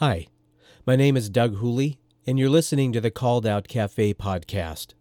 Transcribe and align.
Hi, 0.00 0.28
my 0.86 0.96
name 0.96 1.14
is 1.14 1.28
Doug 1.28 1.56
Hooley, 1.56 1.98
and 2.26 2.38
you're 2.38 2.48
listening 2.48 2.90
to 2.94 3.02
the 3.02 3.10
Called 3.10 3.44
Out 3.44 3.68
Cafe 3.68 4.14
podcast. 4.14 4.94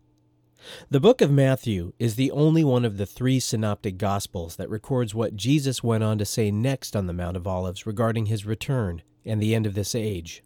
The 0.90 1.00
book 1.00 1.22
of 1.22 1.32
Matthew 1.32 1.94
is 2.00 2.16
the 2.16 2.32
only 2.32 2.66
one 2.66 2.84
of 2.84 2.98
the 2.98 3.06
three 3.06 3.40
synoptic 3.40 3.98
gospels 3.98 4.58
that 4.58 4.70
records 4.70 5.16
what 5.16 5.38
Jesus 5.38 5.82
went 5.82 6.04
on 6.04 6.18
to 6.18 6.26
say 6.26 6.52
next 6.52 6.98
on 6.98 7.08
the 7.08 7.14
Mount 7.14 7.38
of 7.38 7.48
Olives 7.48 7.86
regarding 7.86 8.26
his 8.26 8.46
return 8.46 9.02
and 9.24 9.42
the 9.42 9.56
end 9.56 9.66
of 9.66 9.74
this 9.74 9.96
age. 9.96 10.44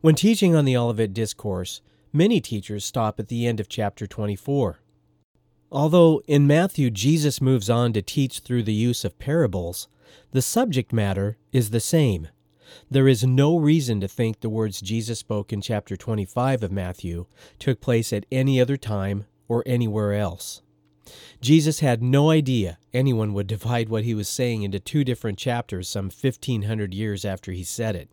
When 0.00 0.14
teaching 0.14 0.54
on 0.54 0.64
the 0.64 0.76
Olivet 0.76 1.12
Discourse, 1.12 1.80
many 2.12 2.40
teachers 2.40 2.84
stop 2.84 3.18
at 3.18 3.26
the 3.26 3.48
end 3.48 3.58
of 3.58 3.68
chapter 3.68 4.06
24. 4.06 4.78
Although 5.72 6.22
in 6.28 6.46
Matthew 6.46 6.88
Jesus 6.92 7.40
moves 7.40 7.68
on 7.68 7.92
to 7.94 8.00
teach 8.00 8.38
through 8.38 8.62
the 8.62 8.72
use 8.72 9.04
of 9.04 9.18
parables, 9.18 9.88
the 10.30 10.40
subject 10.40 10.92
matter 10.92 11.36
is 11.50 11.70
the 11.70 11.80
same. 11.80 12.28
There 12.90 13.08
is 13.08 13.24
no 13.24 13.58
reason 13.58 14.00
to 14.00 14.08
think 14.08 14.40
the 14.40 14.48
words 14.48 14.80
Jesus 14.80 15.18
spoke 15.18 15.52
in 15.52 15.60
chapter 15.60 15.96
25 15.96 16.62
of 16.62 16.72
Matthew 16.72 17.26
took 17.58 17.80
place 17.80 18.12
at 18.12 18.26
any 18.30 18.60
other 18.60 18.76
time 18.76 19.26
or 19.48 19.62
anywhere 19.66 20.12
else. 20.12 20.62
Jesus 21.40 21.80
had 21.80 22.02
no 22.02 22.30
idea 22.30 22.78
anyone 22.92 23.32
would 23.34 23.46
divide 23.48 23.88
what 23.88 24.04
he 24.04 24.14
was 24.14 24.28
saying 24.28 24.62
into 24.62 24.80
two 24.80 25.04
different 25.04 25.38
chapters 25.38 25.88
some 25.88 26.06
1500 26.06 26.92
years 26.92 27.24
after 27.24 27.52
he 27.52 27.64
said 27.64 27.96
it. 27.96 28.10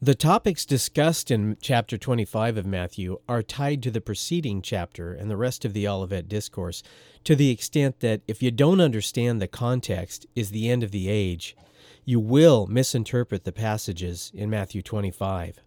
The 0.00 0.14
topics 0.14 0.64
discussed 0.64 1.28
in 1.28 1.56
chapter 1.60 1.98
25 1.98 2.56
of 2.56 2.66
Matthew 2.66 3.18
are 3.28 3.42
tied 3.42 3.82
to 3.82 3.90
the 3.90 4.00
preceding 4.00 4.62
chapter 4.62 5.12
and 5.12 5.28
the 5.28 5.36
rest 5.36 5.64
of 5.64 5.72
the 5.72 5.88
Olivet 5.88 6.28
Discourse 6.28 6.84
to 7.24 7.34
the 7.34 7.50
extent 7.50 7.98
that 7.98 8.20
if 8.28 8.40
you 8.40 8.52
don't 8.52 8.80
understand 8.80 9.42
the 9.42 9.48
context 9.48 10.24
is 10.36 10.50
the 10.50 10.70
end 10.70 10.84
of 10.84 10.92
the 10.92 11.08
age, 11.08 11.56
you 12.08 12.18
will 12.18 12.66
misinterpret 12.68 13.44
the 13.44 13.52
passages 13.52 14.32
in 14.32 14.48
Matthew 14.48 14.80
25. 14.80 15.60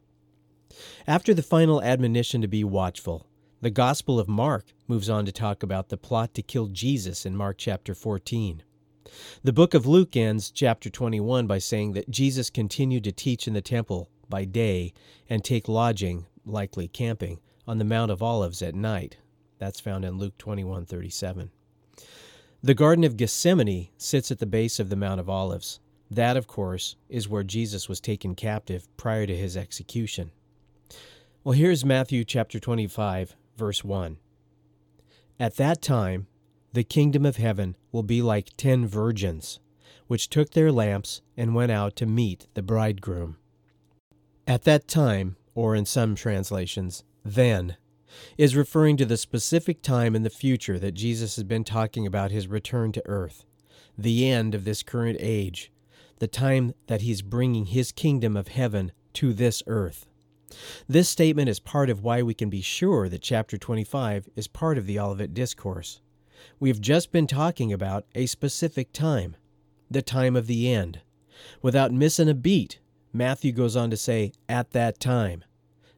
After 1.05 1.35
the 1.35 1.43
final 1.43 1.83
admonition 1.83 2.41
to 2.41 2.47
be 2.47 2.63
watchful, 2.63 3.27
the 3.61 3.69
Gospel 3.69 4.19
of 4.19 4.27
Mark 4.27 4.73
moves 4.87 5.07
on 5.07 5.23
to 5.27 5.31
talk 5.31 5.61
about 5.61 5.89
the 5.89 5.97
plot 5.97 6.33
to 6.33 6.41
kill 6.41 6.65
Jesus 6.65 7.27
in 7.27 7.35
Mark 7.35 7.59
chapter 7.59 7.93
14. 7.93 8.63
The 9.43 9.53
book 9.53 9.75
of 9.75 9.85
Luke 9.85 10.17
ends 10.17 10.49
chapter 10.49 10.89
21 10.89 11.45
by 11.45 11.59
saying 11.59 11.91
that 11.91 12.09
Jesus 12.09 12.49
continued 12.49 13.03
to 13.03 13.11
teach 13.11 13.47
in 13.47 13.53
the 13.53 13.61
temple 13.61 14.09
by 14.27 14.43
day 14.43 14.93
and 15.29 15.43
take 15.43 15.67
lodging, 15.67 16.25
likely 16.43 16.87
camping, 16.87 17.39
on 17.67 17.77
the 17.77 17.85
Mount 17.85 18.09
of 18.09 18.23
Olives 18.23 18.63
at 18.63 18.73
night. 18.73 19.17
That's 19.59 19.79
found 19.79 20.03
in 20.05 20.17
Luke 20.17 20.39
21:37. 20.39 21.51
The 22.63 22.73
Garden 22.73 23.03
of 23.03 23.15
Gethsemane 23.15 23.89
sits 23.95 24.31
at 24.31 24.39
the 24.39 24.47
base 24.47 24.79
of 24.79 24.89
the 24.89 24.95
Mount 24.95 25.19
of 25.19 25.29
Olives. 25.29 25.79
That, 26.11 26.35
of 26.35 26.45
course, 26.45 26.97
is 27.07 27.29
where 27.29 27.43
Jesus 27.43 27.87
was 27.87 28.01
taken 28.01 28.35
captive 28.35 28.85
prior 28.97 29.25
to 29.25 29.35
his 29.35 29.55
execution. 29.55 30.31
Well, 31.45 31.53
here's 31.53 31.85
Matthew 31.85 32.25
chapter 32.25 32.59
25, 32.59 33.37
verse 33.55 33.81
1. 33.85 34.17
At 35.39 35.55
that 35.55 35.81
time, 35.81 36.27
the 36.73 36.83
kingdom 36.83 37.25
of 37.25 37.37
heaven 37.37 37.77
will 37.93 38.03
be 38.03 38.21
like 38.21 38.49
ten 38.57 38.85
virgins, 38.85 39.61
which 40.07 40.29
took 40.29 40.51
their 40.51 40.69
lamps 40.69 41.21
and 41.37 41.55
went 41.55 41.71
out 41.71 41.95
to 41.95 42.05
meet 42.05 42.47
the 42.55 42.61
bridegroom. 42.61 43.37
At 44.45 44.63
that 44.63 44.89
time, 44.89 45.37
or 45.55 45.75
in 45.75 45.85
some 45.85 46.15
translations, 46.15 47.05
then, 47.23 47.77
is 48.37 48.55
referring 48.55 48.97
to 48.97 49.05
the 49.05 49.15
specific 49.15 49.81
time 49.81 50.13
in 50.13 50.23
the 50.23 50.29
future 50.29 50.77
that 50.77 50.91
Jesus 50.91 51.37
has 51.37 51.45
been 51.45 51.63
talking 51.63 52.05
about 52.05 52.31
his 52.31 52.47
return 52.47 52.91
to 52.91 53.03
earth, 53.05 53.45
the 53.97 54.29
end 54.29 54.53
of 54.53 54.65
this 54.65 54.83
current 54.83 55.17
age, 55.21 55.71
the 56.21 56.27
time 56.27 56.71
that 56.85 57.01
he's 57.01 57.23
bringing 57.23 57.65
his 57.65 57.91
kingdom 57.91 58.37
of 58.37 58.49
heaven 58.49 58.91
to 59.11 59.33
this 59.33 59.63
earth. 59.65 60.05
This 60.87 61.09
statement 61.09 61.49
is 61.49 61.59
part 61.59 61.89
of 61.89 62.03
why 62.03 62.21
we 62.21 62.35
can 62.35 62.47
be 62.47 62.61
sure 62.61 63.09
that 63.09 63.23
chapter 63.23 63.57
25 63.57 64.29
is 64.35 64.47
part 64.47 64.77
of 64.77 64.85
the 64.85 64.99
Olivet 64.99 65.33
Discourse. 65.33 65.99
We 66.59 66.69
have 66.69 66.79
just 66.79 67.11
been 67.11 67.25
talking 67.25 67.73
about 67.73 68.05
a 68.13 68.27
specific 68.27 68.93
time, 68.93 69.35
the 69.89 70.03
time 70.03 70.35
of 70.35 70.45
the 70.45 70.71
end. 70.71 71.01
Without 71.63 71.91
missing 71.91 72.29
a 72.29 72.35
beat, 72.35 72.77
Matthew 73.11 73.51
goes 73.51 73.75
on 73.75 73.89
to 73.89 73.97
say, 73.97 74.31
at 74.47 74.73
that 74.73 74.99
time, 74.99 75.43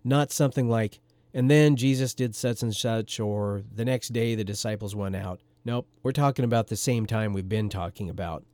not 0.05 0.31
something 0.31 0.69
like, 0.69 1.01
and 1.33 1.51
then 1.51 1.75
Jesus 1.75 2.13
did 2.13 2.33
such 2.33 2.63
and 2.63 2.73
such, 2.73 3.19
or 3.19 3.63
the 3.75 3.83
next 3.83 4.13
day 4.13 4.35
the 4.35 4.45
disciples 4.45 4.95
went 4.95 5.17
out. 5.17 5.41
Nope, 5.65 5.89
we're 6.01 6.13
talking 6.13 6.45
about 6.45 6.67
the 6.67 6.77
same 6.77 7.07
time 7.07 7.33
we've 7.33 7.49
been 7.49 7.67
talking 7.67 8.09
about. 8.09 8.45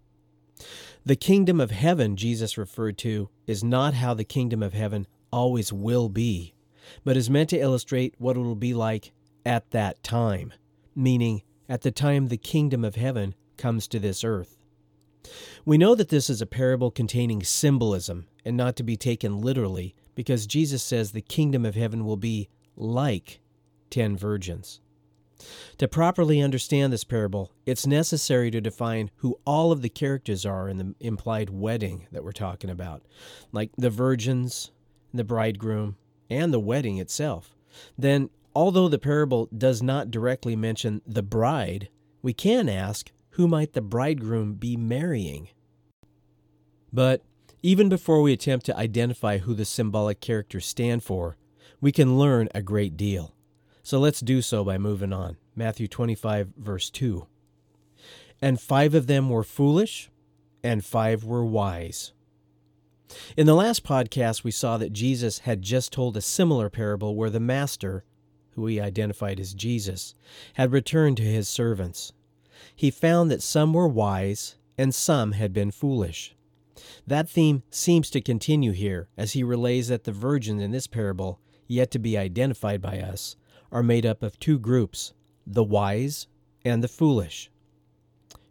The 1.06 1.16
kingdom 1.16 1.59
of 1.59 1.72
heaven 1.72 2.16
Jesus 2.16 2.58
referred 2.58 2.97
to 3.00 3.30
is 3.47 3.64
not 3.64 3.94
how 3.94 4.14
the 4.14 4.24
kingdom 4.24 4.62
of 4.62 4.74
heaven 4.74 5.08
always 5.31 5.72
will 5.72 6.09
be, 6.09 6.53
but 7.03 7.18
is 7.18 7.30
meant 7.30 7.50
to 7.52 7.59
illustrate 7.59 8.16
what 8.18 8.36
it 8.36 8.42
will 8.42 8.56
be 8.56 8.74
like 8.74 9.12
at 9.46 9.72
that 9.72 10.03
time, 10.03 10.53
meaning 10.96 11.42
at 11.68 11.81
the 11.81 11.92
time 11.92 12.28
the 12.28 12.38
kingdom 12.38 12.84
of 12.84 12.96
heaven 12.96 13.36
comes 13.58 13.88
to 13.88 14.00
this 14.00 14.24
earth. 14.24 14.58
We 15.66 15.78
know 15.78 15.96
that 15.96 16.09
this 16.09 16.30
is 16.30 16.42
a 16.42 16.46
parable 16.46 16.91
containing 16.91 17.44
symbolism 17.44 18.28
and 18.46 18.58
not 18.58 18.76
to 18.78 18.84
be 18.84 18.97
taken 18.97 19.41
literally 19.41 19.96
because 20.16 20.47
Jesus 20.47 20.81
says 20.81 21.12
the 21.12 21.22
kingdom 21.22 21.66
of 21.66 21.76
heaven 21.76 22.06
will 22.06 22.18
be 22.18 22.50
like 22.76 23.40
ten 23.90 24.18
virgins. 24.18 24.81
To 25.78 25.88
properly 25.88 26.42
understand 26.42 26.92
this 26.92 27.04
parable, 27.04 27.52
it's 27.66 27.88
necessary 27.88 28.52
to 28.52 28.62
define 28.62 29.12
who 29.18 29.40
all 29.46 29.72
of 29.72 29.82
the 29.82 29.90
characters 29.90 30.46
are 30.46 30.68
in 30.68 30.78
the 30.78 30.96
implied 31.00 31.50
wedding 31.50 32.08
that 32.12 32.24
we're 32.24 32.32
talking 32.32 32.70
about, 32.70 33.04
like 33.52 33.72
the 33.78 33.90
virgins, 33.90 34.72
the 35.14 35.24
bridegroom, 35.24 35.96
and 36.30 36.54
the 36.54 36.60
wedding 36.60 36.98
itself. 36.98 37.56
Then, 37.98 38.30
although 38.56 38.88
the 38.88 39.00
parable 39.00 39.48
does 39.56 39.82
not 39.82 40.12
directly 40.12 40.56
mention 40.56 41.02
the 41.06 41.24
bride, 41.24 41.90
we 42.22 42.34
can 42.34 42.68
ask 42.68 43.12
who 43.32 43.48
might 43.48 43.74
the 43.74 43.82
bridegroom 43.82 44.56
be 44.56 44.76
marrying? 44.76 45.50
But 46.92 47.24
even 47.62 47.88
before 47.88 48.22
we 48.22 48.34
attempt 48.34 48.66
to 48.66 48.78
identify 48.78 49.38
who 49.38 49.54
the 49.54 49.66
symbolic 49.66 50.20
characters 50.20 50.66
stand 50.66 51.04
for, 51.04 51.38
we 51.80 51.92
can 51.92 52.18
learn 52.18 52.50
a 52.54 52.62
great 52.62 52.98
deal. 52.98 53.34
So 53.84 54.00
let's 54.00 54.19
do 54.19 54.41
so 54.41 54.63
by 54.63 54.78
moving 54.78 55.13
on. 55.13 55.38
Matthew 55.56 55.88
25, 55.88 56.50
verse 56.57 56.90
2. 56.90 57.25
And 58.41 58.59
five 58.59 58.95
of 58.95 59.07
them 59.07 59.29
were 59.29 59.44
foolish, 59.44 60.09
and 60.63 60.85
five 60.85 61.23
were 61.23 61.44
wise. 61.44 62.13
In 63.35 63.47
the 63.47 63.56
last 63.56 63.84
podcast, 63.84 64.44
we 64.44 64.51
saw 64.51 64.78
that 64.78 64.94
Jesus 64.94 65.40
had 65.40 65.62
just 65.62 65.91
told 65.91 66.16
a 66.16 66.22
similar 66.22 66.69
parable 66.69 67.16
where 67.16 67.29
the 67.29 67.40
master, 67.40 68.03
who 68.51 68.67
he 68.67 68.79
identified 68.79 69.40
as 69.40 69.53
Jesus, 69.53 70.13
had 70.53 70.72
returned 70.72 71.17
to 71.17 71.23
his 71.23 71.50
servants 71.50 72.13
he 72.75 72.91
found 72.91 73.29
that 73.31 73.41
some 73.41 73.73
were 73.73 73.88
wise 73.88 74.56
and 74.78 74.94
some 74.94 75.34
had 75.34 75.53
been 75.53 75.72
foolish. 75.72 76.35
That 77.06 77.29
theme 77.29 77.63
seems 77.69 78.09
to 78.11 78.22
continue 78.22 78.72
here 78.72 79.09
as 79.17 79.34
he 79.34 79.44
relays 79.44 79.90
that 79.90 80.06
the 80.06 80.11
virgins 80.11 80.61
in 80.61 80.72
this 80.72 80.88
parable, 80.88 81.40
yet 81.67 81.91
to 81.91 82.00
be 82.00 82.17
identified 82.17 82.81
by 82.81 83.00
us, 83.00 83.35
are 83.72 83.84
made 83.84 84.06
up 84.06 84.24
of 84.24 84.40
two 84.40 84.59
groups 84.59 85.13
the 85.46 85.63
wise 85.63 86.28
and 86.63 86.84
the 86.84 86.88
foolish. 86.88 87.50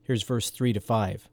Here's 0.02 0.22
verse 0.22 0.50
3 0.50 0.72
to 0.72 0.80
5. 0.80 1.28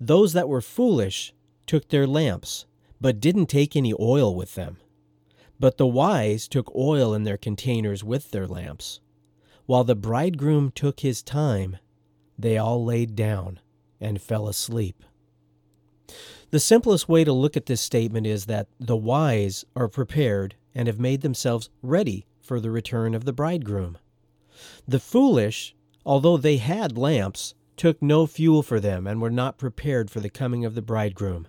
Those 0.00 0.32
that 0.32 0.48
were 0.48 0.60
foolish 0.60 1.34
took 1.66 1.88
their 1.88 2.06
lamps, 2.06 2.66
but 3.00 3.20
didn't 3.20 3.46
take 3.46 3.76
any 3.76 3.94
oil 3.98 4.34
with 4.34 4.54
them. 4.54 4.78
But 5.60 5.76
the 5.76 5.86
wise 5.86 6.48
took 6.48 6.74
oil 6.74 7.14
in 7.14 7.24
their 7.24 7.36
containers 7.36 8.02
with 8.02 8.30
their 8.30 8.46
lamps. 8.46 9.00
While 9.66 9.84
the 9.84 9.94
bridegroom 9.94 10.70
took 10.70 11.00
his 11.00 11.22
time, 11.22 11.76
they 12.38 12.56
all 12.56 12.84
laid 12.84 13.14
down 13.14 13.60
and 14.00 14.20
fell 14.20 14.48
asleep. 14.48 15.04
The 16.50 16.60
simplest 16.60 17.08
way 17.08 17.24
to 17.24 17.32
look 17.32 17.56
at 17.56 17.66
this 17.66 17.80
statement 17.80 18.26
is 18.26 18.46
that 18.46 18.68
the 18.80 18.96
wise 18.96 19.64
are 19.76 19.88
prepared 19.88 20.54
and 20.74 20.86
have 20.86 20.98
made 20.98 21.20
themselves 21.20 21.68
ready 21.82 22.24
for 22.48 22.58
the 22.58 22.70
return 22.70 23.14
of 23.14 23.26
the 23.26 23.32
bridegroom. 23.32 23.98
The 24.88 24.98
foolish, 24.98 25.76
although 26.06 26.38
they 26.38 26.56
had 26.56 26.96
lamps, 26.96 27.54
took 27.76 28.00
no 28.00 28.26
fuel 28.26 28.62
for 28.62 28.80
them 28.80 29.06
and 29.06 29.20
were 29.20 29.30
not 29.30 29.58
prepared 29.58 30.10
for 30.10 30.20
the 30.20 30.30
coming 30.30 30.64
of 30.64 30.74
the 30.74 30.80
bridegroom. 30.80 31.46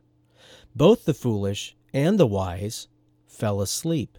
Both 0.76 1.06
the 1.06 1.14
foolish 1.14 1.78
and 1.94 2.20
the 2.20 2.28
wise 2.28 2.90
fell 3.26 3.62
asleep. 3.62 4.18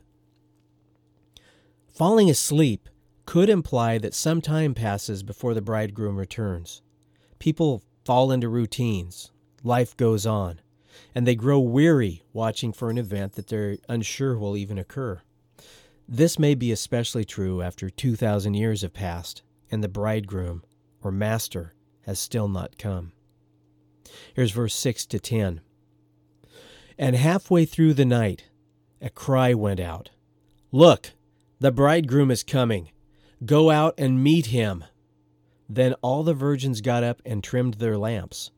Falling 1.86 2.30
asleep 2.30 2.88
could 3.26 3.50
imply 3.50 3.98
that 3.98 4.14
some 4.14 4.40
time 4.40 4.74
passes 4.74 5.22
before 5.22 5.52
the 5.52 5.60
bridegroom 5.60 6.16
returns. 6.16 6.80
People 7.38 7.82
fall 8.06 8.32
into 8.32 8.48
routines, 8.48 9.32
life 9.62 9.94
goes 9.98 10.24
on, 10.24 10.60
and 11.14 11.26
they 11.26 11.34
grow 11.34 11.60
weary 11.60 12.22
watching 12.32 12.72
for 12.72 12.88
an 12.88 12.96
event 12.96 13.34
that 13.34 13.48
they're 13.48 13.76
unsure 13.86 14.38
will 14.38 14.56
even 14.56 14.78
occur. 14.78 15.20
This 16.12 16.40
may 16.40 16.56
be 16.56 16.72
especially 16.72 17.24
true 17.24 17.62
after 17.62 17.88
2,000 17.88 18.54
years 18.54 18.82
have 18.82 18.92
passed 18.92 19.42
and 19.70 19.84
the 19.84 19.88
bridegroom, 19.88 20.64
or 21.04 21.12
master, 21.12 21.72
has 22.04 22.18
still 22.18 22.48
not 22.48 22.76
come. 22.76 23.12
Here's 24.34 24.50
verse 24.50 24.74
6 24.74 25.06
to 25.06 25.20
10. 25.20 25.60
And 26.98 27.14
halfway 27.14 27.64
through 27.64 27.94
the 27.94 28.04
night, 28.04 28.46
a 29.00 29.08
cry 29.08 29.54
went 29.54 29.78
out 29.78 30.10
Look, 30.72 31.12
the 31.60 31.70
bridegroom 31.70 32.32
is 32.32 32.42
coming. 32.42 32.90
Go 33.44 33.70
out 33.70 33.94
and 33.96 34.22
meet 34.22 34.46
him. 34.46 34.84
Then 35.68 35.94
all 36.02 36.24
the 36.24 36.34
virgins 36.34 36.80
got 36.80 37.04
up 37.04 37.22
and 37.24 37.44
trimmed 37.44 37.74
their 37.74 37.96
lamps. 37.96 38.50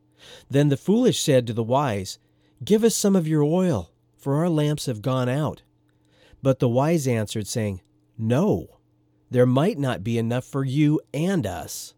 Then 0.49 0.71
the 0.71 0.79
foolish 0.79 1.21
said 1.21 1.47
to 1.47 1.53
the 1.53 1.63
wise, 1.63 2.19
Give 2.65 2.83
us 2.83 2.97
some 2.97 3.15
of 3.15 3.29
your 3.29 3.43
oil, 3.43 3.91
for 4.17 4.37
our 4.37 4.49
lamps 4.49 4.87
have 4.87 5.03
gone 5.03 5.29
out. 5.29 5.61
But 6.43 6.59
the 6.59 6.69
wise 6.69 7.07
answered, 7.07 7.47
saying, 7.47 7.81
No, 8.19 8.79
there 9.31 9.47
might 9.47 9.79
not 9.79 10.05
be 10.05 10.19
enough 10.19 10.45
for 10.45 10.65
you 10.65 11.01
and 11.15 11.47
us. 11.47 11.95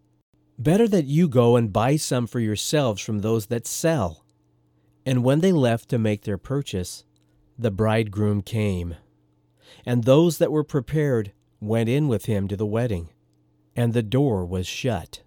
Better 0.58 0.86
that 0.88 1.06
you 1.06 1.28
go 1.28 1.56
and 1.56 1.72
buy 1.72 1.96
some 1.96 2.26
for 2.26 2.38
yourselves 2.40 3.02
from 3.02 3.20
those 3.20 3.46
that 3.46 3.66
sell. 3.66 4.24
And 5.04 5.24
when 5.24 5.40
they 5.40 5.52
left 5.52 5.88
to 5.88 5.98
make 5.98 6.22
their 6.22 6.38
purchase, 6.38 7.04
the 7.58 7.70
bridegroom 7.70 8.42
came. 8.42 8.96
And 9.84 10.04
those 10.04 10.38
that 10.38 10.52
were 10.52 10.64
prepared 10.64 11.32
went 11.60 11.88
in 11.88 12.08
with 12.08 12.26
him 12.26 12.46
to 12.48 12.56
the 12.56 12.66
wedding, 12.66 13.10
and 13.74 13.92
the 13.92 14.02
door 14.02 14.44
was 14.44 14.66
shut. 14.66 15.22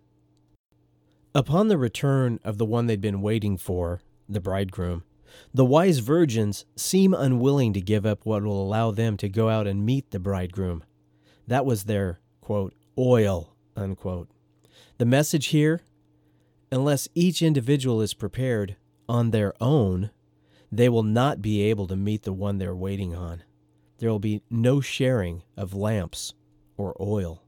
Upon 1.35 1.67
the 1.67 1.77
return 1.77 2.39
of 2.43 2.57
the 2.57 2.65
one 2.65 2.87
they'd 2.87 3.01
been 3.01 3.21
waiting 3.21 3.57
for, 3.57 4.01
the 4.29 4.41
bridegroom, 4.41 5.03
the 5.53 5.65
wise 5.65 5.99
virgins 5.99 6.65
seem 6.75 7.13
unwilling 7.13 7.73
to 7.73 7.81
give 7.81 8.05
up 8.05 8.25
what 8.25 8.43
will 8.43 8.61
allow 8.61 8.91
them 8.91 9.17
to 9.17 9.29
go 9.29 9.49
out 9.49 9.67
and 9.67 9.85
meet 9.85 10.11
the 10.11 10.19
bridegroom. 10.19 10.83
That 11.47 11.65
was 11.65 11.83
their, 11.83 12.19
quote, 12.41 12.73
oil, 12.97 13.55
unquote. 13.75 14.29
The 14.97 15.05
message 15.05 15.47
here 15.47 15.81
unless 16.71 17.07
each 17.15 17.41
individual 17.41 18.01
is 18.01 18.13
prepared 18.13 18.75
on 19.07 19.31
their 19.31 19.53
own, 19.61 20.11
they 20.71 20.89
will 20.89 21.03
not 21.03 21.41
be 21.41 21.61
able 21.61 21.87
to 21.87 21.95
meet 21.95 22.23
the 22.23 22.33
one 22.33 22.57
they're 22.57 22.75
waiting 22.75 23.15
on. 23.15 23.43
There 23.99 24.09
will 24.09 24.19
be 24.19 24.41
no 24.49 24.81
sharing 24.81 25.43
of 25.55 25.73
lamps 25.73 26.33
or 26.75 26.95
oil. 26.99 27.43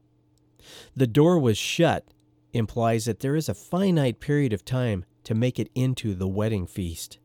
The 0.96 1.06
door 1.06 1.38
was 1.38 1.58
shut 1.58 2.06
implies 2.52 3.04
that 3.04 3.20
there 3.20 3.36
is 3.36 3.48
a 3.48 3.54
finite 3.54 4.20
period 4.20 4.52
of 4.52 4.64
time 4.64 5.04
to 5.24 5.34
make 5.34 5.58
it 5.58 5.70
into 5.74 6.14
the 6.14 6.26
wedding 6.26 6.66
feast. 6.66 7.18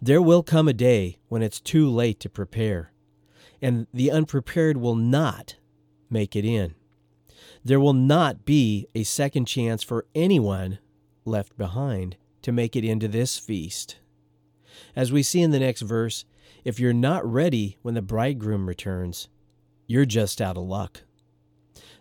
There 0.00 0.22
will 0.22 0.42
come 0.42 0.68
a 0.68 0.72
day 0.72 1.18
when 1.28 1.42
it's 1.42 1.60
too 1.60 1.88
late 1.88 2.20
to 2.20 2.28
prepare, 2.28 2.92
and 3.60 3.86
the 3.92 4.10
unprepared 4.10 4.76
will 4.76 4.94
not 4.94 5.56
make 6.10 6.36
it 6.36 6.44
in. 6.44 6.74
There 7.64 7.80
will 7.80 7.94
not 7.94 8.44
be 8.44 8.86
a 8.94 9.04
second 9.04 9.46
chance 9.46 9.82
for 9.82 10.06
anyone 10.14 10.78
left 11.24 11.56
behind 11.56 12.16
to 12.42 12.52
make 12.52 12.76
it 12.76 12.84
into 12.84 13.08
this 13.08 13.38
feast. 13.38 13.96
As 14.94 15.12
we 15.12 15.22
see 15.22 15.40
in 15.40 15.50
the 15.50 15.58
next 15.58 15.80
verse, 15.82 16.24
if 16.64 16.78
you're 16.78 16.92
not 16.92 17.24
ready 17.30 17.78
when 17.82 17.94
the 17.94 18.02
bridegroom 18.02 18.66
returns, 18.66 19.28
you're 19.86 20.04
just 20.04 20.40
out 20.40 20.56
of 20.56 20.64
luck. 20.64 21.02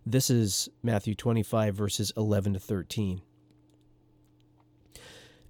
This 0.05 0.29
is 0.29 0.69
Matthew 0.81 1.15
25, 1.15 1.75
verses 1.75 2.11
11 2.17 2.53
to 2.53 2.59
13. 2.59 3.21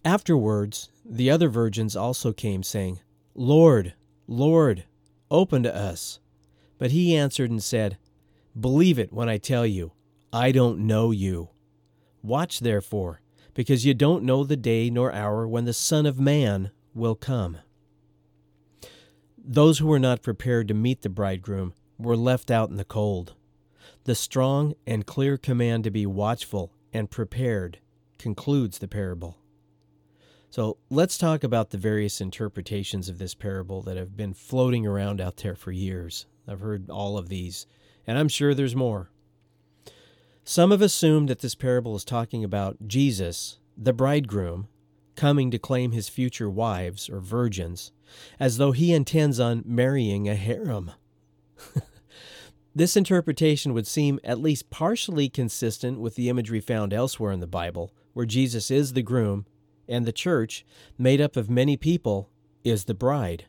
Afterwards, 0.05 0.89
the 1.05 1.29
other 1.29 1.50
virgins 1.50 1.95
also 1.95 2.33
came, 2.33 2.61
saying, 2.63 3.00
Lord, 3.35 3.94
Lord, 4.27 4.83
open 5.31 5.63
to 5.63 5.75
us. 5.75 6.19
But 6.77 6.91
he 6.91 7.15
answered 7.15 7.50
and 7.50 7.63
said, 7.63 7.97
Believe 8.59 9.00
it 9.00 9.13
when 9.13 9.29
I 9.29 9.38
tell 9.38 9.65
you, 9.65 9.94
I 10.31 10.51
don't 10.51 10.79
know 10.79 11.11
you. 11.11 11.50
Watch 12.21 12.59
therefore, 12.59 13.21
because 13.53 13.85
you 13.85 13.94
don't 13.94 14.23
know 14.23 14.44
the 14.44 14.57
day 14.57 14.89
nor 14.89 15.11
hour 15.13 15.47
when 15.47 15.65
the 15.65 15.73
Son 15.73 16.06
of 16.06 16.19
Man 16.19 16.71
will 16.94 17.15
come. 17.15 17.57
Those 19.38 19.79
who 19.79 19.88
were 19.88 19.99
not 19.99 20.21
prepared 20.21 20.67
to 20.67 20.73
meet 20.73 21.01
the 21.01 21.09
bridegroom 21.09 21.73
were 21.97 22.17
left 22.17 22.51
out 22.51 22.69
in 22.69 22.75
the 22.75 22.85
cold. 22.85 23.35
The 24.03 24.15
strong 24.15 24.73
and 24.85 25.06
clear 25.06 25.38
command 25.38 25.83
to 25.85 25.91
be 25.91 26.06
watchful 26.06 26.73
and 26.94 27.09
prepared 27.09 27.79
concludes 28.17 28.79
the 28.79 28.88
parable. 28.88 29.38
So 30.53 30.77
let's 30.91 31.17
talk 31.17 31.44
about 31.44 31.71
the 31.71 31.79
various 31.79 32.21
interpretations 32.21 33.09
of 33.09 33.17
this 33.17 33.33
parable 33.33 33.81
that 33.81 33.97
have 33.97 34.15
been 34.15 34.35
floating 34.35 34.85
around 34.85 35.19
out 35.19 35.38
there 35.38 35.55
for 35.55 35.71
years. 35.71 36.27
I've 36.47 36.59
heard 36.59 36.91
all 36.91 37.17
of 37.17 37.27
these, 37.27 37.65
and 38.05 38.19
I'm 38.19 38.27
sure 38.27 38.53
there's 38.53 38.75
more. 38.75 39.09
Some 40.44 40.69
have 40.69 40.83
assumed 40.83 41.27
that 41.29 41.39
this 41.39 41.55
parable 41.55 41.95
is 41.95 42.05
talking 42.05 42.44
about 42.44 42.88
Jesus, 42.88 43.57
the 43.75 43.94
bridegroom, 43.94 44.67
coming 45.15 45.50
to 45.50 45.57
claim 45.57 45.91
his 45.91 46.07
future 46.07 46.51
wives 46.51 47.09
or 47.09 47.19
virgins, 47.19 47.91
as 48.39 48.57
though 48.57 48.73
he 48.73 48.94
intends 48.94 49.39
on 49.39 49.63
marrying 49.65 50.29
a 50.29 50.35
harem. 50.35 50.91
this 52.75 52.95
interpretation 52.95 53.73
would 53.73 53.88
seem 53.88 54.19
at 54.23 54.39
least 54.39 54.69
partially 54.69 55.29
consistent 55.29 55.99
with 55.99 56.13
the 56.13 56.29
imagery 56.29 56.61
found 56.61 56.94
elsewhere 56.94 57.31
in 57.31 57.39
the 57.39 57.47
Bible, 57.47 57.91
where 58.13 58.27
Jesus 58.27 58.69
is 58.69 58.94
the 58.94 59.01
groom 59.01 59.47
and 59.88 60.06
the 60.06 60.12
church, 60.12 60.65
made 60.97 61.21
up 61.21 61.35
of 61.35 61.50
many 61.50 61.77
people, 61.77 62.30
is 62.63 62.85
the 62.85 62.94
bride. 62.94 63.45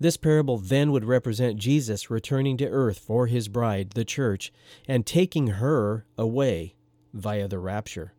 This 0.00 0.16
parable 0.16 0.58
then 0.58 0.92
would 0.92 1.04
represent 1.04 1.58
Jesus 1.58 2.10
returning 2.10 2.56
to 2.58 2.68
earth 2.68 2.98
for 2.98 3.26
his 3.26 3.48
bride, 3.48 3.90
the 3.90 4.04
church, 4.04 4.52
and 4.86 5.04
taking 5.04 5.48
her 5.48 6.06
away 6.16 6.74
via 7.12 7.48
the 7.48 7.58
rapture. 7.58 8.14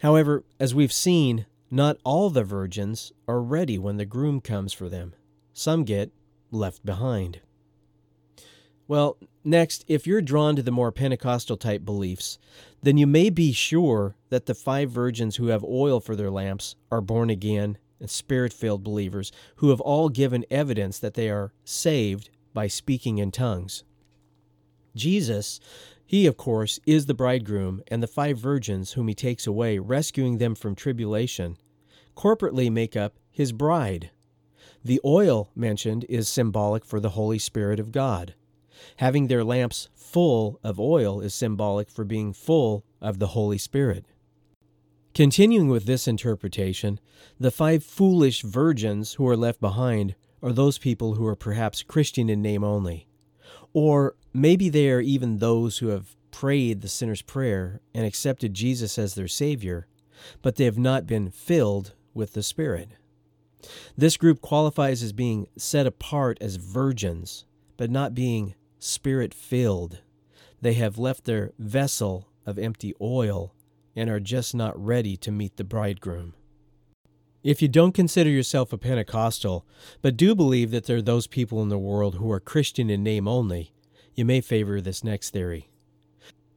However, 0.00 0.44
as 0.60 0.74
we've 0.74 0.92
seen, 0.92 1.46
not 1.70 1.98
all 2.04 2.30
the 2.30 2.44
virgins 2.44 3.12
are 3.26 3.42
ready 3.42 3.78
when 3.78 3.96
the 3.96 4.04
groom 4.04 4.40
comes 4.40 4.72
for 4.72 4.88
them. 4.88 5.14
Some 5.52 5.84
get 5.84 6.12
left 6.50 6.84
behind. 6.84 7.40
Well, 8.86 9.18
next, 9.48 9.84
if 9.88 10.06
you're 10.06 10.22
drawn 10.22 10.56
to 10.56 10.62
the 10.62 10.70
more 10.70 10.92
Pentecostal 10.92 11.56
type 11.56 11.84
beliefs, 11.84 12.38
then 12.82 12.96
you 12.96 13.06
may 13.06 13.30
be 13.30 13.52
sure 13.52 14.16
that 14.30 14.46
the 14.46 14.54
five 14.54 14.90
virgins 14.90 15.36
who 15.36 15.48
have 15.48 15.64
oil 15.64 16.00
for 16.00 16.14
their 16.14 16.30
lamps 16.30 16.76
are 16.90 17.00
born 17.00 17.30
again 17.30 17.78
and 18.00 18.08
spirit 18.08 18.52
filled 18.52 18.84
believers 18.84 19.32
who 19.56 19.70
have 19.70 19.80
all 19.80 20.08
given 20.08 20.44
evidence 20.50 20.98
that 20.98 21.14
they 21.14 21.28
are 21.28 21.52
saved 21.64 22.30
by 22.54 22.66
speaking 22.66 23.18
in 23.18 23.30
tongues. 23.30 23.84
Jesus, 24.94 25.60
he 26.06 26.26
of 26.26 26.36
course, 26.36 26.80
is 26.86 27.06
the 27.06 27.14
bridegroom, 27.14 27.82
and 27.88 28.02
the 28.02 28.06
five 28.06 28.38
virgins 28.38 28.92
whom 28.92 29.08
he 29.08 29.14
takes 29.14 29.46
away, 29.46 29.78
rescuing 29.78 30.38
them 30.38 30.54
from 30.54 30.74
tribulation, 30.74 31.56
corporately 32.16 32.70
make 32.70 32.96
up 32.96 33.16
his 33.30 33.52
bride. 33.52 34.10
The 34.84 35.00
oil 35.04 35.50
mentioned 35.54 36.06
is 36.08 36.28
symbolic 36.28 36.84
for 36.84 36.98
the 36.98 37.10
Holy 37.10 37.38
Spirit 37.38 37.78
of 37.78 37.92
God. 37.92 38.34
Having 38.96 39.26
their 39.26 39.44
lamps 39.44 39.88
full 39.94 40.58
of 40.62 40.80
oil 40.80 41.20
is 41.20 41.34
symbolic 41.34 41.90
for 41.90 42.04
being 42.04 42.32
full 42.32 42.84
of 43.00 43.18
the 43.18 43.28
Holy 43.28 43.58
Spirit. 43.58 44.04
Continuing 45.14 45.68
with 45.68 45.86
this 45.86 46.06
interpretation, 46.06 47.00
the 47.40 47.50
five 47.50 47.82
foolish 47.82 48.42
virgins 48.42 49.14
who 49.14 49.26
are 49.26 49.36
left 49.36 49.60
behind 49.60 50.14
are 50.42 50.52
those 50.52 50.78
people 50.78 51.14
who 51.14 51.26
are 51.26 51.34
perhaps 51.34 51.82
Christian 51.82 52.30
in 52.30 52.40
name 52.40 52.62
only. 52.62 53.08
Or 53.72 54.14
maybe 54.32 54.68
they 54.68 54.90
are 54.90 55.00
even 55.00 55.38
those 55.38 55.78
who 55.78 55.88
have 55.88 56.14
prayed 56.30 56.80
the 56.80 56.88
sinner's 56.88 57.22
prayer 57.22 57.80
and 57.92 58.06
accepted 58.06 58.54
Jesus 58.54 58.98
as 58.98 59.14
their 59.14 59.28
Savior, 59.28 59.88
but 60.40 60.56
they 60.56 60.64
have 60.64 60.78
not 60.78 61.06
been 61.06 61.30
filled 61.30 61.94
with 62.14 62.34
the 62.34 62.42
Spirit. 62.42 62.90
This 63.96 64.16
group 64.16 64.40
qualifies 64.40 65.02
as 65.02 65.12
being 65.12 65.48
set 65.56 65.86
apart 65.86 66.38
as 66.40 66.56
virgins, 66.56 67.44
but 67.76 67.90
not 67.90 68.14
being 68.14 68.54
spirit 68.78 69.34
filled. 69.34 70.00
They 70.60 70.74
have 70.74 70.98
left 70.98 71.24
their 71.24 71.52
vessel 71.58 72.28
of 72.46 72.58
empty 72.58 72.94
oil 73.00 73.54
and 73.94 74.08
are 74.08 74.20
just 74.20 74.54
not 74.54 74.78
ready 74.82 75.16
to 75.18 75.32
meet 75.32 75.56
the 75.56 75.64
bridegroom. 75.64 76.34
If 77.42 77.62
you 77.62 77.68
don't 77.68 77.92
consider 77.92 78.30
yourself 78.30 78.72
a 78.72 78.78
Pentecostal, 78.78 79.66
but 80.02 80.16
do 80.16 80.34
believe 80.34 80.70
that 80.72 80.86
there 80.86 80.96
are 80.96 81.02
those 81.02 81.26
people 81.26 81.62
in 81.62 81.68
the 81.68 81.78
world 81.78 82.16
who 82.16 82.30
are 82.32 82.40
Christian 82.40 82.90
in 82.90 83.02
name 83.02 83.28
only, 83.28 83.72
you 84.14 84.24
may 84.24 84.40
favor 84.40 84.80
this 84.80 85.04
next 85.04 85.30
theory. 85.30 85.70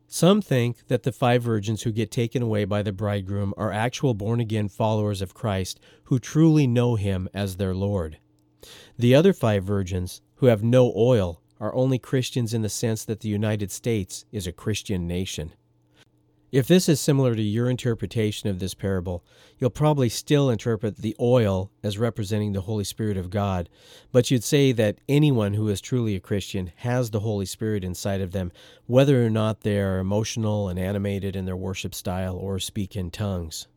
Some 0.08 0.42
think 0.42 0.88
that 0.88 1.04
the 1.04 1.12
five 1.12 1.44
virgins 1.44 1.84
who 1.84 1.92
get 1.92 2.12
taken 2.12 2.42
away 2.42 2.66
by 2.66 2.82
the 2.82 2.92
bridegroom 2.92 3.54
are 3.56 3.72
actual 3.72 4.13
born 4.13 4.42
again 4.42 4.68
followers 4.68 5.22
of 5.22 5.34
Christ 5.34 5.80
who 6.06 6.20
truly 6.20 6.68
know 6.68 6.96
him 6.96 7.30
as 7.34 7.56
their 7.56 7.74
Lord. 7.74 8.18
The 8.98 9.16
other 9.16 9.32
five 9.32 9.63
virgins, 9.63 10.22
who 10.36 10.48
have 10.48 10.63
no 10.63 10.92
oil, 10.96 11.42
are 11.62 11.74
only 11.75 12.00
Christians 12.00 12.53
in 12.53 12.63
the 12.63 12.70
sense 12.70 13.06
that 13.06 13.20
the 13.20 13.30
United 13.30 13.72
States 13.72 14.25
is 14.32 14.48
a 14.48 14.51
Christian 14.51 15.08
nation. 15.08 15.53
If 16.51 16.68
this 16.68 16.89
is 16.89 17.00
similar 17.00 17.34
to 17.34 17.41
your 17.41 17.70
interpretation 17.70 18.50
of 18.50 18.60
this 18.60 18.74
parable, 18.74 19.24
you'll 19.58 19.70
probably 19.70 20.10
still 20.10 20.50
interpret 20.50 20.98
the 20.98 21.15
oil 21.18 21.72
as 21.82 21.98
representing 21.98 22.51
the 22.51 22.62
Holy 22.62 22.84
Spirit 22.84 23.15
of 23.15 23.30
God, 23.30 23.70
but 24.12 24.30
you'd 24.30 24.44
say 24.44 24.74
that 24.74 25.00
anyone 25.08 25.53
who 25.53 25.70
is 25.70 25.80
truly 25.80 26.15
a 26.15 26.20
Christian 26.20 26.74
has 26.77 27.12
the 27.12 27.22
Holy 27.22 27.46
Spirit 27.46 27.86
inside 27.86 28.20
of 28.20 28.32
them, 28.32 28.51
whether 28.88 29.25
or 29.25 29.30
not 29.30 29.62
they 29.62 29.80
are 29.80 30.00
emotional 30.00 30.68
and 30.68 30.77
animated 30.77 31.38
in 31.38 31.46
their 31.46 31.56
worship 31.56 31.96
style 31.96 32.36
or 32.36 32.60
speak 32.60 32.98
in 32.98 33.12
tongues. 33.12 33.68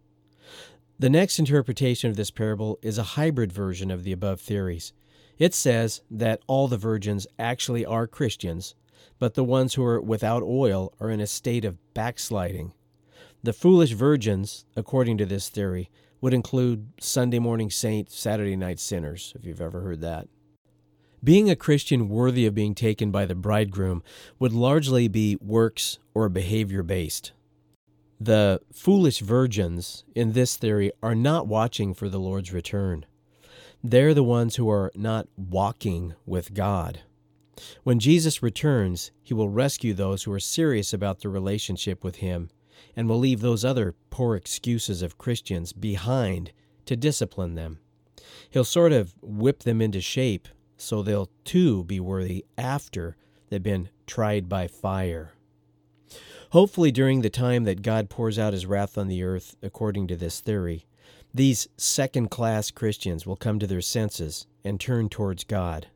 The 0.98 1.10
next 1.10 1.38
interpretation 1.38 2.10
of 2.10 2.16
this 2.16 2.30
parable 2.30 2.78
is 2.82 2.98
a 2.98 3.02
hybrid 3.02 3.52
version 3.52 3.90
of 3.90 4.04
the 4.04 4.12
above 4.12 4.40
theories. 4.40 4.92
It 5.38 5.54
says 5.54 6.02
that 6.10 6.40
all 6.46 6.68
the 6.68 6.76
virgins 6.76 7.26
actually 7.38 7.84
are 7.84 8.06
Christians, 8.06 8.74
but 9.18 9.34
the 9.34 9.44
ones 9.44 9.74
who 9.74 9.84
are 9.84 10.00
without 10.00 10.42
oil 10.42 10.92
are 11.00 11.10
in 11.10 11.20
a 11.20 11.26
state 11.26 11.64
of 11.64 11.78
backsliding. 11.94 12.72
The 13.42 13.52
foolish 13.52 13.92
virgins, 13.92 14.64
according 14.76 15.18
to 15.18 15.26
this 15.26 15.48
theory, 15.48 15.90
would 16.20 16.32
include 16.32 16.88
Sunday 17.00 17.38
morning 17.38 17.70
saints, 17.70 18.18
Saturday 18.18 18.56
night 18.56 18.80
sinners, 18.80 19.34
if 19.36 19.44
you've 19.44 19.60
ever 19.60 19.80
heard 19.80 20.00
that. 20.00 20.28
Being 21.22 21.50
a 21.50 21.56
Christian 21.56 22.08
worthy 22.08 22.46
of 22.46 22.54
being 22.54 22.74
taken 22.74 23.10
by 23.10 23.24
the 23.24 23.34
bridegroom 23.34 24.02
would 24.38 24.52
largely 24.52 25.08
be 25.08 25.36
works 25.40 25.98
or 26.14 26.28
behavior 26.28 26.82
based. 26.82 27.32
The 28.20 28.60
foolish 28.72 29.20
virgins 29.20 30.04
in 30.14 30.32
this 30.32 30.56
theory 30.56 30.92
are 31.02 31.14
not 31.14 31.46
watching 31.46 31.92
for 31.92 32.08
the 32.08 32.20
Lord's 32.20 32.52
return. 32.52 33.04
They're 33.86 34.14
the 34.14 34.22
ones 34.22 34.56
who 34.56 34.70
are 34.70 34.90
not 34.94 35.28
walking 35.36 36.14
with 36.24 36.54
God. 36.54 37.00
When 37.82 37.98
Jesus 37.98 38.42
returns, 38.42 39.10
he 39.22 39.34
will 39.34 39.50
rescue 39.50 39.92
those 39.92 40.22
who 40.22 40.32
are 40.32 40.40
serious 40.40 40.94
about 40.94 41.20
their 41.20 41.30
relationship 41.30 42.02
with 42.02 42.16
him 42.16 42.48
and 42.96 43.10
will 43.10 43.18
leave 43.18 43.42
those 43.42 43.62
other 43.62 43.94
poor 44.08 44.36
excuses 44.36 45.02
of 45.02 45.18
Christians 45.18 45.74
behind 45.74 46.52
to 46.86 46.96
discipline 46.96 47.56
them. 47.56 47.78
He'll 48.48 48.64
sort 48.64 48.92
of 48.92 49.16
whip 49.20 49.64
them 49.64 49.82
into 49.82 50.00
shape 50.00 50.48
so 50.78 51.02
they'll 51.02 51.28
too 51.44 51.84
be 51.84 52.00
worthy 52.00 52.46
after 52.56 53.18
they've 53.50 53.62
been 53.62 53.90
tried 54.06 54.48
by 54.48 54.66
fire. 54.66 55.34
Hopefully, 56.52 56.90
during 56.90 57.20
the 57.20 57.28
time 57.28 57.64
that 57.64 57.82
God 57.82 58.08
pours 58.08 58.38
out 58.38 58.54
his 58.54 58.64
wrath 58.64 58.96
on 58.96 59.08
the 59.08 59.22
earth, 59.22 59.56
according 59.62 60.06
to 60.06 60.16
this 60.16 60.40
theory, 60.40 60.86
these 61.34 61.66
second 61.76 62.30
class 62.30 62.70
Christians 62.70 63.26
will 63.26 63.36
come 63.36 63.58
to 63.58 63.66
their 63.66 63.80
senses 63.80 64.46
and 64.64 64.80
turn 64.80 65.08
towards 65.08 65.42
God. 65.42 65.88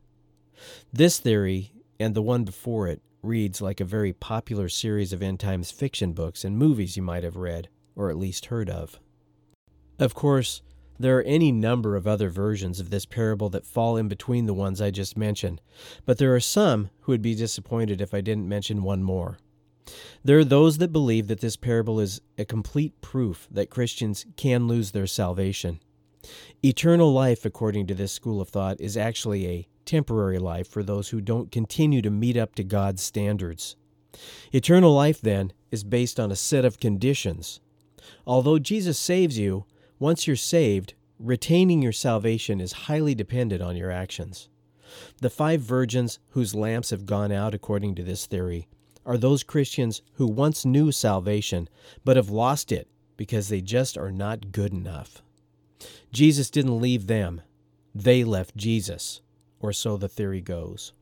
This 0.93 1.21
theory, 1.21 1.73
and 2.01 2.15
the 2.15 2.23
one 2.23 2.43
before 2.43 2.89
it, 2.89 3.01
reads 3.23 3.63
like 3.63 3.81
a 3.81 3.85
very 3.85 4.13
popular 4.13 4.69
series 4.69 5.13
of 5.13 5.23
end 5.23 5.39
times 5.39 5.71
fiction 5.71 6.13
books 6.13 6.45
and 6.45 6.59
movies 6.59 6.97
you 6.97 7.03
might 7.03 7.23
have 7.23 7.37
read, 7.37 7.69
or 7.95 8.11
at 8.11 8.17
least 8.17 8.47
heard 8.47 8.69
of. 8.69 8.99
Of 10.01 10.15
course, 10.15 10.63
there 10.99 11.17
are 11.19 11.23
any 11.23 11.53
number 11.53 11.95
of 11.95 12.09
other 12.09 12.29
versions 12.29 12.81
of 12.81 12.91
this 12.91 13.07
parable 13.07 13.49
that 13.51 13.65
fall 13.67 13.97
in 13.97 14.09
between 14.09 14.47
the 14.47 14.55
ones 14.55 14.81
I 14.81 14.91
just 14.91 15.17
mentioned, 15.17 15.61
but 16.05 16.19
there 16.19 16.35
are 16.35 16.41
some 16.41 16.91
who 17.03 17.13
would 17.13 17.23
be 17.23 17.37
disappointed 17.37 18.01
if 18.01 18.13
I 18.13 18.21
didn't 18.21 18.49
mention 18.49 18.83
one 18.83 19.05
more. 19.05 19.39
There 20.25 20.39
are 20.39 20.45
those 20.45 20.79
that 20.79 20.93
believe 20.93 21.29
that 21.29 21.41
this 21.41 21.57
parable 21.57 22.01
is 22.01 22.21
a 22.37 22.45
complete 22.45 23.01
proof 23.01 23.49
that 23.51 23.71
Christians 23.71 24.27
can 24.37 24.69
lose 24.69 24.91
their 24.91 25.07
salvation. 25.07 25.81
Eternal 26.65 27.13
life, 27.13 27.45
according 27.45 27.87
to 27.87 27.95
this 27.95 28.13
school 28.13 28.41
of 28.41 28.49
thought, 28.49 28.81
is 28.81 28.97
actually 28.97 29.47
a 29.47 29.69
temporary 29.85 30.39
life 30.39 30.69
for 30.69 30.83
those 30.83 31.09
who 31.09 31.21
don't 31.21 31.53
continue 31.53 32.03
to 32.03 32.11
meet 32.11 32.37
up 32.37 32.55
to 32.57 32.65
God's 32.65 33.03
standards. 33.03 33.77
Eternal 34.53 34.93
life, 34.93 35.21
then, 35.21 35.53
is 35.71 35.85
based 35.85 36.19
on 36.19 36.33
a 36.33 36.37
set 36.37 36.65
of 36.65 36.81
conditions. 36.81 37.61
Although 38.27 38.59
Jesus 38.59 38.99
saves 38.99 39.39
you, 39.39 39.65
once 39.99 40.27
you're 40.27 40.37
saved, 40.37 40.95
retaining 41.19 41.83
your 41.83 41.93
salvation 41.93 42.61
is 42.61 42.73
highly 42.73 43.15
dependent 43.15 43.63
on 43.63 43.77
your 43.77 43.91
actions. 43.91 44.49
The 45.21 45.31
five 45.31 45.61
virgins 45.61 46.19
whose 46.31 46.55
lamps 46.55 46.91
have 46.91 47.07
gone 47.07 47.33
out, 47.33 47.55
according 47.55 47.95
to 47.97 48.03
this 48.03 48.27
theory, 48.27 48.69
are 49.09 49.17
those 49.17 49.43
Christians 49.43 50.03
who 50.13 50.27
once 50.27 50.67
knew 50.67 50.93
salvation 50.93 51.67
but 52.05 52.17
have 52.17 52.29
lost 52.29 52.71
it 52.71 52.89
because 53.17 53.49
they 53.49 53.63
just 53.63 53.97
are 53.97 54.13
not 54.13 54.53
good 54.53 54.73
enough. 54.73 55.23
Jesus 56.13 56.51
didn't 56.51 56.81
leave 56.81 57.07
them, 57.07 57.41
they 57.95 58.23
left 58.23 58.55
Jesus, 58.55 59.23
or 59.61 59.73
so 59.73 59.97
the 59.97 60.09
theory 60.09 60.43
goes. 60.43 60.93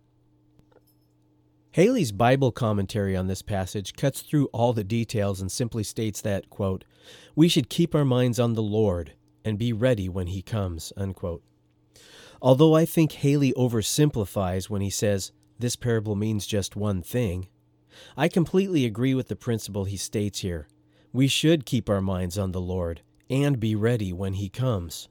Halley's 1.72 2.12
Bible 2.12 2.52
commentary 2.52 3.16
on 3.16 3.26
this 3.26 3.42
passage 3.42 3.94
cuts 3.94 4.20
through 4.20 4.46
all 4.46 4.72
the 4.72 4.84
details 4.84 5.40
and 5.40 5.50
simply 5.50 5.82
states 5.82 6.20
that, 6.22 6.48
quote, 6.48 6.84
we 7.34 7.48
should 7.48 7.68
keep 7.68 7.94
our 7.94 8.04
minds 8.04 8.38
on 8.38 8.54
the 8.54 8.62
Lord 8.62 9.12
and 9.44 9.58
be 9.58 9.72
ready 9.72 10.08
when 10.08 10.28
he 10.28 10.42
comes, 10.42 10.92
unquote. 10.96 11.42
Although 12.40 12.74
I 12.74 12.84
think 12.84 13.12
Halley 13.12 13.52
oversimplifies 13.56 14.70
when 14.70 14.80
he 14.80 14.90
says 14.90 15.32
this 15.58 15.74
parable 15.74 16.14
means 16.14 16.46
just 16.46 16.76
one 16.76 17.02
thing, 17.02 17.48
I 18.16 18.28
completely 18.28 18.84
agree 18.84 19.14
with 19.14 19.28
the 19.28 19.36
principle 19.36 19.84
he 19.84 19.96
states 19.96 20.40
here. 20.40 20.68
We 21.12 21.28
should 21.28 21.66
keep 21.66 21.88
our 21.88 22.00
minds 22.00 22.36
on 22.36 22.52
the 22.52 22.60
Lord 22.60 23.02
and 23.30 23.58
be 23.58 23.74
ready 23.74 24.12
when 24.12 24.34
he 24.34 24.48
comes. 24.48 25.08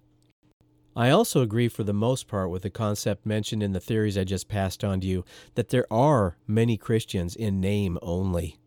I 0.96 1.10
also 1.10 1.42
agree 1.42 1.68
for 1.68 1.84
the 1.84 1.94
most 1.94 2.28
part 2.28 2.50
with 2.50 2.62
the 2.62 2.70
concept 2.70 3.26
mentioned 3.26 3.62
in 3.62 3.74
the 3.74 3.82
theories 3.82 4.18
I 4.18 4.24
just 4.24 4.48
passed 4.48 4.84
on 4.84 5.02
to 5.02 5.08
you 5.08 5.26
that 5.56 5.70
there 5.70 5.86
are 5.92 6.38
many 6.48 6.78
Christians 6.78 7.36
in 7.36 7.60
name 7.60 7.98
only. 8.02 8.60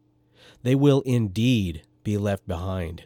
They 0.62 0.74
will 0.74 1.00
indeed 1.02 1.82
be 2.04 2.18
left 2.18 2.46
behind. 2.46 3.04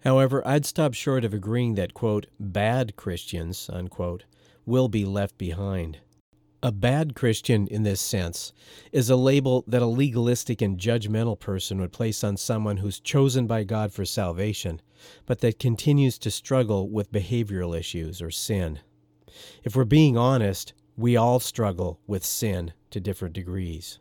However, 0.00 0.46
I'd 0.46 0.66
stop 0.66 0.94
short 0.94 1.24
of 1.24 1.34
agreeing 1.34 1.74
that, 1.74 1.94
quote, 1.94 2.26
bad 2.40 2.96
Christians, 2.96 3.68
unquote, 3.72 4.24
will 4.64 4.88
be 4.88 5.04
left 5.04 5.38
behind. 5.38 5.98
A 6.60 6.72
bad 6.72 7.14
Christian, 7.14 7.68
in 7.68 7.84
this 7.84 8.00
sense, 8.00 8.52
is 8.90 9.08
a 9.08 9.14
label 9.16 9.62
that 9.68 9.80
a 9.82 9.86
legalistic 9.86 10.60
and 10.60 10.76
judgmental 10.76 11.38
person 11.38 11.80
would 11.80 11.92
place 11.92 12.24
on 12.24 12.36
someone 12.36 12.78
who's 12.78 12.98
chosen 12.98 13.46
by 13.46 13.62
God 13.62 13.92
for 13.92 14.04
salvation, 14.04 14.82
but 15.24 15.38
that 15.38 15.60
continues 15.60 16.18
to 16.18 16.32
struggle 16.32 16.88
with 16.88 17.12
behavioral 17.12 17.78
issues 17.78 18.20
or 18.20 18.32
sin. 18.32 18.80
If 19.62 19.76
we're 19.76 19.84
being 19.84 20.16
honest, 20.16 20.72
we 20.96 21.16
all 21.16 21.38
struggle 21.38 22.00
with 22.08 22.24
sin 22.24 22.72
to 22.90 22.98
different 22.98 23.34
degrees. 23.34 24.00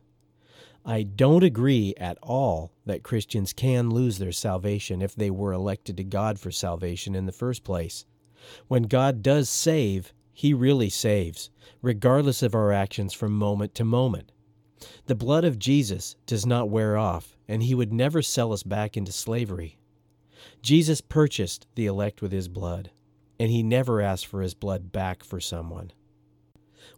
I 0.83 1.03
don't 1.03 1.43
agree 1.43 1.93
at 1.97 2.17
all 2.23 2.71
that 2.87 3.03
Christians 3.03 3.53
can 3.53 3.91
lose 3.91 4.17
their 4.17 4.31
salvation 4.31 5.03
if 5.03 5.15
they 5.15 5.29
were 5.29 5.53
elected 5.53 5.97
to 5.97 6.03
God 6.03 6.39
for 6.39 6.49
salvation 6.49 7.13
in 7.13 7.27
the 7.27 7.31
first 7.31 7.63
place. 7.63 8.05
When 8.67 8.83
God 8.83 9.21
does 9.21 9.47
save, 9.47 10.11
he 10.37 10.53
really 10.53 10.87
saves, 10.87 11.49
regardless 11.81 12.43
of 12.43 12.53
our 12.53 12.71
actions 12.71 13.11
from 13.11 13.31
moment 13.31 13.73
to 13.73 13.83
moment. 13.83 14.31
The 15.07 15.15
blood 15.15 15.43
of 15.43 15.57
Jesus 15.57 16.15
does 16.27 16.45
not 16.45 16.69
wear 16.69 16.95
off, 16.95 17.35
and 17.47 17.63
he 17.63 17.73
would 17.73 17.91
never 17.91 18.21
sell 18.21 18.53
us 18.53 18.61
back 18.61 18.95
into 18.95 19.11
slavery. 19.11 19.79
Jesus 20.61 21.01
purchased 21.01 21.65
the 21.73 21.87
elect 21.87 22.21
with 22.21 22.31
his 22.31 22.49
blood, 22.49 22.91
and 23.39 23.49
he 23.49 23.63
never 23.63 23.99
asked 23.99 24.27
for 24.27 24.43
his 24.43 24.53
blood 24.53 24.91
back 24.91 25.23
for 25.23 25.39
someone. 25.39 25.91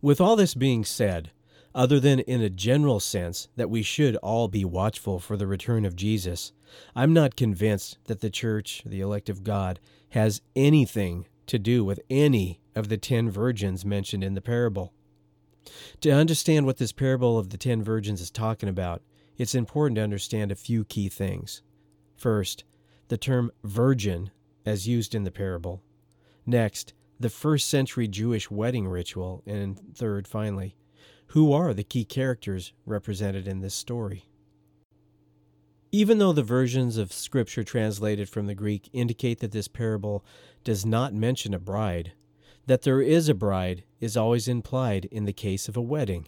With 0.01 0.19
all 0.19 0.35
this 0.35 0.53
being 0.53 0.83
said, 0.83 1.31
other 1.73 1.97
than 1.97 2.19
in 2.19 2.41
a 2.41 2.49
general 2.49 2.99
sense 2.99 3.47
that 3.55 3.69
we 3.69 3.83
should 3.83 4.17
all 4.17 4.49
be 4.49 4.65
watchful 4.65 5.17
for 5.17 5.37
the 5.37 5.47
return 5.47 5.85
of 5.85 5.95
Jesus, 5.95 6.51
I'm 6.93 7.13
not 7.13 7.37
convinced 7.37 7.99
that 8.07 8.19
the 8.19 8.29
church, 8.29 8.83
the 8.85 8.99
elect 8.99 9.29
of 9.29 9.45
God, 9.45 9.79
has 10.09 10.41
anything 10.57 11.25
to 11.49 11.59
do 11.59 11.83
with 11.83 11.99
any 12.09 12.61
of 12.75 12.89
the 12.89 12.97
ten 12.97 13.29
virgins 13.29 13.85
mentioned 13.85 14.23
in 14.23 14.33
the 14.33 14.41
parable. 14.41 14.93
To 16.01 16.09
understand 16.09 16.65
what 16.65 16.77
this 16.77 16.91
parable 16.91 17.37
of 17.37 17.49
the 17.49 17.57
ten 17.57 17.83
virgins 17.83 18.21
is 18.21 18.31
talking 18.31 18.69
about, 18.69 19.01
it's 19.37 19.55
important 19.55 19.95
to 19.97 20.03
understand 20.03 20.51
a 20.51 20.55
few 20.55 20.85
key 20.85 21.09
things. 21.09 21.61
First, 22.15 22.63
the 23.07 23.17
term 23.17 23.51
virgin 23.63 24.31
as 24.65 24.87
used 24.87 25.15
in 25.15 25.23
the 25.23 25.31
parable. 25.31 25.81
Next, 26.45 26.93
the 27.19 27.29
first 27.29 27.69
century 27.69 28.07
Jewish 28.07 28.49
wedding 28.49 28.87
ritual. 28.87 29.43
And 29.45 29.79
third, 29.95 30.27
finally, 30.27 30.75
who 31.27 31.53
are 31.53 31.73
the 31.73 31.83
key 31.83 32.05
characters 32.05 32.73
represented 32.85 33.47
in 33.47 33.59
this 33.59 33.75
story? 33.75 34.25
Even 35.91 36.19
though 36.19 36.33
the 36.33 36.43
versions 36.43 36.97
of 36.97 37.11
Scripture 37.11 37.63
translated 37.63 38.29
from 38.29 38.45
the 38.45 38.55
Greek 38.55 38.89
indicate 38.93 39.39
that 39.39 39.51
this 39.51 39.67
parable 39.67 40.23
does 40.63 40.85
not 40.85 41.13
mention 41.13 41.53
a 41.53 41.59
bride, 41.59 42.13
that 42.65 42.83
there 42.83 43.01
is 43.01 43.29
a 43.29 43.33
bride 43.33 43.83
is 43.99 44.15
always 44.15 44.47
implied 44.47 45.05
in 45.05 45.25
the 45.25 45.33
case 45.33 45.67
of 45.67 45.75
a 45.75 45.81
wedding. 45.81 46.27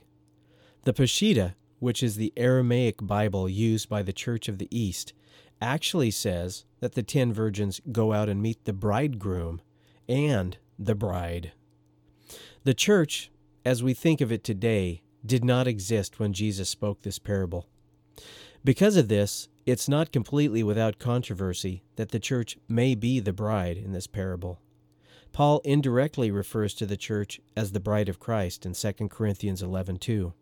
The 0.84 0.94
Peshitta, 0.94 1.56
which 1.80 2.02
is 2.02 2.16
the 2.16 2.34
Aramaic 2.36 2.98
Bible 3.02 3.48
used 3.48 3.90
by 3.90 4.02
the 4.02 4.14
Church 4.14 4.48
of 4.48 4.58
the 4.58 4.68
East, 4.76 5.14
actually 5.62 6.12
says 6.12 6.66
that 6.80 6.94
the 6.94 7.04
ten 7.04 7.32
virgins 7.32 7.80
go 7.92 8.14
out 8.14 8.30
and 8.30 8.42
meet 8.42 8.66
the 8.66 8.74
bridegroom 8.74 9.62
and 10.10 10.58
the 10.80 10.96
bride. 10.96 11.52
The 12.64 12.74
church, 12.74 13.32
as 13.64 13.84
we 13.84 13.94
think 13.94 14.22
of 14.22 14.32
it 14.32 14.44
today, 14.44 15.04
did 15.24 15.46
not 15.46 15.68
exist 15.68 16.20
when 16.20 16.34
Jesus 16.34 16.70
spoke 16.70 17.02
this 17.02 17.20
parable. 17.20 17.68
Because 18.63 18.96
of 18.96 19.08
this, 19.08 19.50
it's 19.65 19.89
not 19.89 20.12
completely 20.12 20.62
without 20.62 21.00
controversy 21.00 21.84
that 21.96 22.10
the 22.10 22.20
church 22.20 22.58
may 22.68 22.94
be 22.94 23.20
the 23.20 23.34
bride 23.34 23.77
in 23.77 23.91
this 23.91 24.06
parable. 24.06 24.62
Paul 25.34 25.62
indirectly 25.63 26.30
refers 26.30 26.74
to 26.75 26.86
the 26.86 26.98
church 26.98 27.39
as 27.56 27.72
the 27.72 27.80
bride 27.80 28.10
of 28.10 28.20
Christ 28.20 28.65
in 28.65 28.74
2 28.74 29.10
Corinthians 29.10 29.63
11:2. 29.63 30.34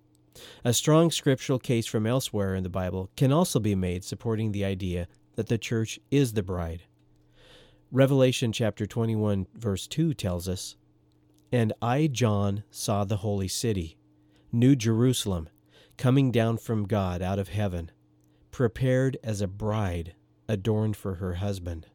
A 0.65 0.73
strong 0.73 1.11
scriptural 1.11 1.59
case 1.59 1.85
from 1.85 2.05
elsewhere 2.05 2.55
in 2.55 2.63
the 2.63 2.69
Bible 2.69 3.09
can 3.15 3.31
also 3.31 3.59
be 3.59 3.75
made 3.75 4.03
supporting 4.03 4.51
the 4.51 4.65
idea 4.65 5.07
that 5.35 5.47
the 5.47 5.57
church 5.57 5.99
is 6.11 6.33
the 6.33 6.43
bride. 6.43 6.83
Revelation 7.91 8.51
chapter 8.51 8.85
21, 8.85 9.47
verse 9.53 9.88
2 9.88 10.13
tells 10.13 10.49
us, 10.49 10.75
And 11.51 11.71
I, 11.81 12.07
John, 12.07 12.63
saw 12.69 13.05
the 13.05 13.17
holy 13.17 13.47
city, 13.47 13.97
New 14.51 14.75
Jerusalem, 14.75 15.49
coming 15.97 16.31
down 16.31 16.57
from 16.57 16.85
God 16.88 17.21
out 17.21 17.39
of 17.39 17.49
heaven, 17.49 17.91
prepared 18.51 19.17
as 19.23 19.41
a 19.41 19.47
bride 19.47 20.13
adorned 20.47 20.97
for 20.97 21.15
her 21.15 21.35
husband. 21.35 21.87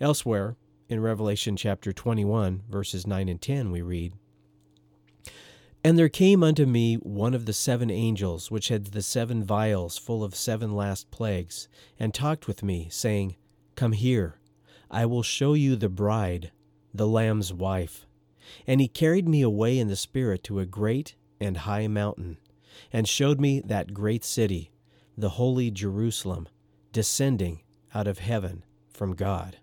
Elsewhere, 0.00 0.56
in 0.88 1.00
Revelation 1.00 1.56
chapter 1.56 1.92
21, 1.92 2.62
verses 2.68 3.06
9 3.06 3.28
and 3.28 3.40
10, 3.40 3.70
we 3.70 3.82
read, 3.82 4.12
And 5.82 5.98
there 5.98 6.08
came 6.08 6.42
unto 6.42 6.66
me 6.66 6.94
one 6.96 7.34
of 7.34 7.46
the 7.46 7.52
seven 7.52 7.90
angels, 7.90 8.50
which 8.50 8.68
had 8.68 8.86
the 8.86 9.02
seven 9.02 9.42
vials 9.42 9.98
full 9.98 10.24
of 10.24 10.34
seven 10.34 10.74
last 10.74 11.10
plagues, 11.10 11.68
and 11.98 12.14
talked 12.14 12.46
with 12.46 12.62
me, 12.62 12.88
saying, 12.90 13.36
Come 13.74 13.92
here, 13.92 14.38
I 14.90 15.04
will 15.04 15.22
show 15.22 15.54
you 15.54 15.76
the 15.76 15.88
bride, 15.88 16.52
the 16.94 17.06
Lamb's 17.06 17.52
wife. 17.52 18.06
And 18.66 18.80
he 18.80 18.88
carried 18.88 19.28
me 19.28 19.42
away 19.42 19.78
in 19.78 19.88
the 19.88 19.96
Spirit 19.96 20.42
to 20.44 20.58
a 20.58 20.66
great 20.66 21.16
and 21.40 21.58
high 21.58 21.86
mountain, 21.86 22.38
and 22.92 23.08
showed 23.08 23.40
me 23.40 23.60
that 23.60 23.92
great 23.92 24.24
city, 24.24 24.70
the 25.18 25.30
holy 25.30 25.68
Jerusalem, 25.68 26.48
descending 26.92 27.60
out 27.92 28.06
of 28.06 28.20
heaven 28.20 28.64
from 28.88 29.16
God. 29.16 29.58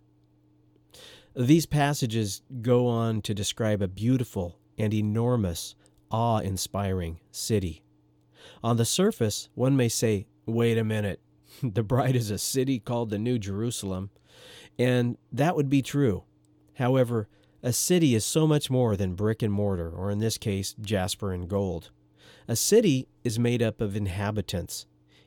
These 1.33 1.65
passages 1.65 2.41
go 2.62 2.88
on 2.88 3.21
to 3.21 3.33
describe 3.33 3.81
a 3.81 3.88
beautiful 3.88 4.59
and 4.77 4.93
enormous, 4.93 5.74
awe 6.12 6.39
inspiring 6.39 7.21
city. 7.31 7.83
On 8.62 8.75
the 8.75 8.83
surface, 8.83 9.47
one 9.55 9.77
may 9.77 9.88
say, 9.88 10.27
wait 10.45 10.77
a 10.77 10.83
minute, 10.83 11.21
the 11.63 11.83
bride 11.83 12.17
is 12.17 12.31
a 12.31 12.38
city 12.38 12.77
called 12.77 13.09
the 13.09 13.17
New 13.17 13.39
Jerusalem. 13.39 14.09
And 14.77 15.17
that 15.31 15.55
would 15.55 15.69
be 15.69 15.81
true. 15.81 16.24
However, 16.74 17.29
a 17.63 17.71
city 17.71 18.13
is 18.13 18.25
so 18.25 18.45
much 18.45 18.69
more 18.69 18.97
than 18.97 19.15
brick 19.15 19.41
and 19.41 19.53
mortar, 19.53 19.89
or 19.89 20.12
in 20.12 20.19
this 20.19 20.38
case, 20.38 20.75
jasper 20.81 21.31
and 21.31 21.47
gold. 21.47 21.91
A 22.45 22.57
city 22.57 23.07
is 23.24 23.39
made 23.39 23.63
up 23.63 23.79
of 23.79 23.95
inhabitants. 23.95 24.85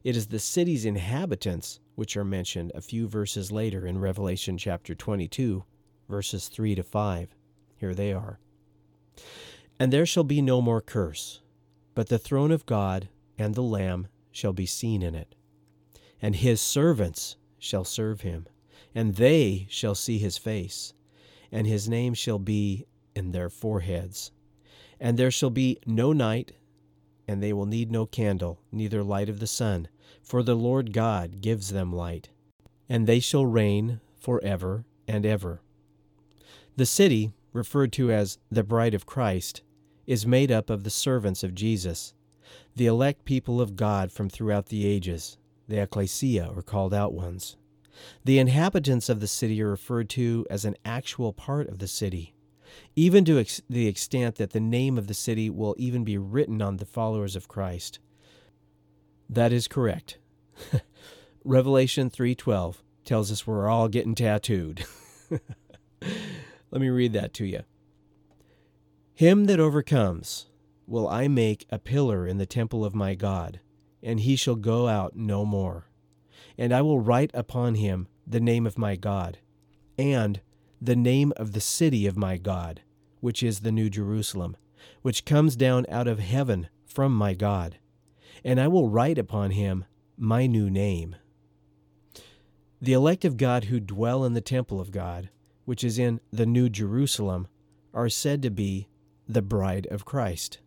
It 0.08 0.16
is 0.16 0.28
the 0.28 0.38
city's 0.38 0.86
inhabitants 0.86 1.80
which 1.94 2.16
are 2.16 2.24
mentioned 2.24 2.72
a 2.74 2.80
few 2.80 3.06
verses 3.06 3.52
later 3.52 3.86
in 3.86 3.98
Revelation 3.98 4.56
chapter 4.56 4.94
22, 4.94 5.64
verses 6.08 6.48
3 6.48 6.76
to 6.76 6.82
5. 6.82 7.36
Here 7.76 7.94
they 7.94 8.14
are. 8.14 8.40
And 9.78 9.92
there 9.92 10.06
shall 10.06 10.24
be 10.24 10.40
no 10.40 10.62
more 10.62 10.80
curse, 10.80 11.42
but 11.94 12.08
the 12.08 12.18
throne 12.18 12.52
of 12.52 12.64
God 12.64 13.10
and 13.36 13.54
the 13.54 13.60
Lamb 13.60 14.08
shall 14.32 14.54
be 14.54 14.64
seen 14.64 15.02
in 15.02 15.14
it, 15.14 15.34
and 16.22 16.36
his 16.36 16.62
servants 16.62 17.36
shall 17.58 17.84
serve 17.84 18.22
him, 18.22 18.48
and 18.94 19.16
they 19.16 19.66
shall 19.68 19.94
see 19.94 20.16
his 20.16 20.38
face, 20.38 20.94
and 21.52 21.66
his 21.66 21.86
name 21.86 22.14
shall 22.14 22.38
be 22.38 22.86
in 23.14 23.32
their 23.32 23.50
foreheads. 23.50 24.32
And 24.98 25.18
there 25.18 25.30
shall 25.30 25.50
be 25.50 25.80
no 25.84 26.14
night, 26.14 26.52
and 27.28 27.42
they 27.42 27.52
will 27.52 27.66
need 27.66 27.92
no 27.92 28.06
candle, 28.06 28.58
neither 28.72 29.02
light 29.02 29.28
of 29.28 29.38
the 29.38 29.46
sun, 29.46 29.86
for 30.22 30.42
the 30.42 30.54
Lord 30.54 30.92
God 30.92 31.40
gives 31.40 31.70
them 31.70 31.92
light, 31.92 32.30
and 32.88 33.06
they 33.06 33.20
shall 33.20 33.46
reign 33.46 34.00
for 34.18 34.42
ever 34.44 34.84
and 35.06 35.24
ever. 35.24 35.60
The 36.76 36.86
city, 36.86 37.32
referred 37.52 37.92
to 37.94 38.12
as 38.12 38.38
the 38.50 38.62
bride 38.62 38.94
of 38.94 39.06
Christ, 39.06 39.62
is 40.06 40.26
made 40.26 40.52
up 40.52 40.70
of 40.70 40.84
the 40.84 40.90
servants 40.90 41.42
of 41.42 41.54
Jesus, 41.54 42.14
the 42.76 42.86
elect 42.86 43.24
people 43.24 43.60
of 43.60 43.76
God 43.76 44.12
from 44.12 44.28
throughout 44.28 44.66
the 44.66 44.86
ages, 44.86 45.36
the 45.66 45.82
ecclesia 45.82 46.50
or 46.54 46.62
called 46.62 46.94
out 46.94 47.12
ones. 47.12 47.56
The 48.24 48.38
inhabitants 48.38 49.08
of 49.08 49.20
the 49.20 49.26
city 49.26 49.60
are 49.62 49.70
referred 49.70 50.08
to 50.10 50.46
as 50.48 50.64
an 50.64 50.76
actual 50.84 51.32
part 51.32 51.68
of 51.68 51.78
the 51.78 51.88
city, 51.88 52.34
even 52.94 53.24
to 53.24 53.38
ex- 53.38 53.60
the 53.68 53.86
extent 53.86 54.36
that 54.36 54.50
the 54.50 54.60
name 54.60 54.96
of 54.96 55.08
the 55.08 55.14
city 55.14 55.50
will 55.50 55.74
even 55.78 56.04
be 56.04 56.16
written 56.16 56.62
on 56.62 56.76
the 56.76 56.86
followers 56.86 57.34
of 57.34 57.48
Christ. 57.48 57.98
That 59.28 59.52
is 59.52 59.68
correct. 59.68 60.18
Revelation 61.44 62.10
3:12 62.10 62.76
tells 63.04 63.30
us 63.32 63.46
we're 63.46 63.68
all 63.68 63.88
getting 63.88 64.14
tattooed. 64.14 64.84
Let 66.70 66.80
me 66.80 66.88
read 66.88 67.12
that 67.14 67.32
to 67.34 67.46
you. 67.46 67.62
Him 69.14 69.46
that 69.46 69.60
overcomes 69.60 70.46
will 70.86 71.08
I 71.08 71.28
make 71.28 71.66
a 71.70 71.78
pillar 71.78 72.26
in 72.26 72.38
the 72.38 72.46
temple 72.46 72.84
of 72.84 72.94
my 72.94 73.14
God, 73.14 73.60
and 74.02 74.20
he 74.20 74.36
shall 74.36 74.54
go 74.54 74.88
out 74.88 75.16
no 75.16 75.44
more. 75.44 75.88
And 76.56 76.72
I 76.72 76.82
will 76.82 77.00
write 77.00 77.30
upon 77.34 77.74
him 77.74 78.08
the 78.26 78.40
name 78.40 78.66
of 78.66 78.78
my 78.78 78.96
God, 78.96 79.38
and 79.98 80.40
the 80.80 80.96
name 80.96 81.32
of 81.36 81.52
the 81.52 81.60
city 81.60 82.06
of 82.06 82.16
my 82.16 82.36
God, 82.36 82.82
which 83.20 83.42
is 83.42 83.60
the 83.60 83.72
New 83.72 83.90
Jerusalem, 83.90 84.56
which 85.02 85.24
comes 85.24 85.56
down 85.56 85.86
out 85.88 86.06
of 86.06 86.18
heaven 86.18 86.68
from 86.86 87.14
my 87.14 87.34
God. 87.34 87.78
And 88.44 88.60
I 88.60 88.68
will 88.68 88.88
write 88.88 89.18
upon 89.18 89.52
him 89.52 89.84
my 90.16 90.46
new 90.46 90.70
name. 90.70 91.16
The 92.80 92.92
elect 92.92 93.24
of 93.24 93.36
God 93.36 93.64
who 93.64 93.80
dwell 93.80 94.24
in 94.24 94.34
the 94.34 94.40
temple 94.40 94.80
of 94.80 94.90
God 94.90 95.30
which 95.68 95.84
is 95.84 95.98
in 95.98 96.18
the 96.32 96.46
New 96.46 96.70
Jerusalem, 96.70 97.46
are 97.92 98.08
said 98.08 98.40
to 98.40 98.48
be 98.48 98.88
the 99.28 99.42
bride 99.42 99.86
of 99.90 100.06
Christ. 100.06 100.60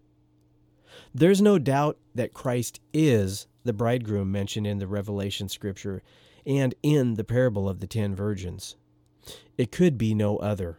There's 1.12 1.42
no 1.42 1.58
doubt 1.58 1.98
that 2.14 2.36
Christ 2.36 2.80
is 2.94 3.48
the 3.64 3.74
bridegroom 3.74 4.32
mentioned 4.32 4.68
in 4.68 4.78
the 4.78 4.86
Revelation 4.86 5.50
scripture 5.50 6.04
and 6.46 6.76
in 6.84 7.16
the 7.16 7.24
parable 7.24 7.68
of 7.68 7.80
the 7.80 7.88
ten 7.88 8.14
virgins. 8.14 8.76
It 9.58 9.72
could 9.72 9.98
be 9.98 10.14
no 10.14 10.38
other. 10.38 10.78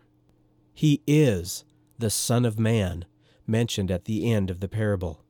He 0.72 1.02
is 1.04 1.64
the 1.98 2.08
Son 2.08 2.44
of 2.44 2.60
Man 2.60 3.06
mentioned 3.44 3.90
at 3.90 4.04
the 4.04 4.32
end 4.32 4.50
of 4.50 4.60
the 4.60 4.68
parable. 4.68 5.21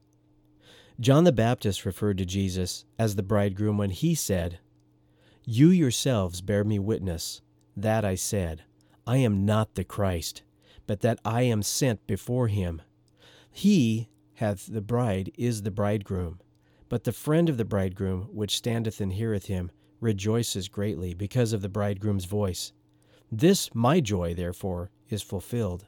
John 1.02 1.24
the 1.24 1.32
Baptist 1.32 1.84
referred 1.84 2.18
to 2.18 2.24
Jesus 2.24 2.84
as 2.96 3.16
the 3.16 3.24
bridegroom 3.24 3.76
when 3.76 3.90
he 3.90 4.14
said, 4.14 4.60
You 5.44 5.68
yourselves 5.70 6.42
bear 6.42 6.62
me 6.62 6.78
witness, 6.78 7.42
that 7.76 8.04
I 8.04 8.14
said, 8.14 8.62
I 9.04 9.16
am 9.16 9.44
not 9.44 9.74
the 9.74 9.82
Christ, 9.82 10.44
but 10.86 11.00
that 11.00 11.18
I 11.24 11.42
am 11.42 11.64
sent 11.64 12.06
before 12.06 12.46
him. 12.46 12.82
He 13.50 14.10
hath 14.34 14.66
the 14.66 14.80
bride 14.80 15.32
is 15.36 15.62
the 15.62 15.72
bridegroom, 15.72 16.38
but 16.88 17.02
the 17.02 17.10
friend 17.10 17.48
of 17.48 17.56
the 17.56 17.64
bridegroom, 17.64 18.28
which 18.30 18.56
standeth 18.56 19.00
and 19.00 19.12
heareth 19.12 19.46
him, 19.46 19.72
rejoices 19.98 20.68
greatly 20.68 21.14
because 21.14 21.52
of 21.52 21.62
the 21.62 21.68
bridegroom's 21.68 22.26
voice. 22.26 22.72
This 23.28 23.74
my 23.74 23.98
joy, 23.98 24.34
therefore, 24.34 24.92
is 25.08 25.20
fulfilled. 25.20 25.84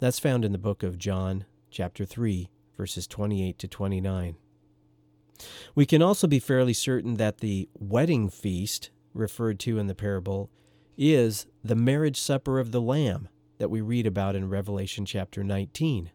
That's 0.00 0.18
found 0.18 0.44
in 0.44 0.50
the 0.50 0.58
book 0.58 0.82
of 0.82 0.98
John, 0.98 1.44
chapter 1.70 2.04
3, 2.04 2.50
verses 2.76 3.06
28 3.06 3.58
to 3.58 3.68
29. 3.68 4.36
We 5.74 5.86
can 5.86 6.02
also 6.02 6.26
be 6.26 6.38
fairly 6.38 6.72
certain 6.72 7.14
that 7.14 7.38
the 7.38 7.68
wedding 7.78 8.28
feast 8.30 8.90
referred 9.12 9.58
to 9.60 9.78
in 9.78 9.86
the 9.86 9.94
parable 9.94 10.50
is 10.96 11.46
the 11.62 11.74
marriage 11.76 12.20
supper 12.20 12.58
of 12.58 12.72
the 12.72 12.80
Lamb 12.80 13.28
that 13.58 13.70
we 13.70 13.80
read 13.80 14.06
about 14.06 14.36
in 14.36 14.48
Revelation 14.48 15.04
chapter 15.04 15.42
19. 15.42 16.10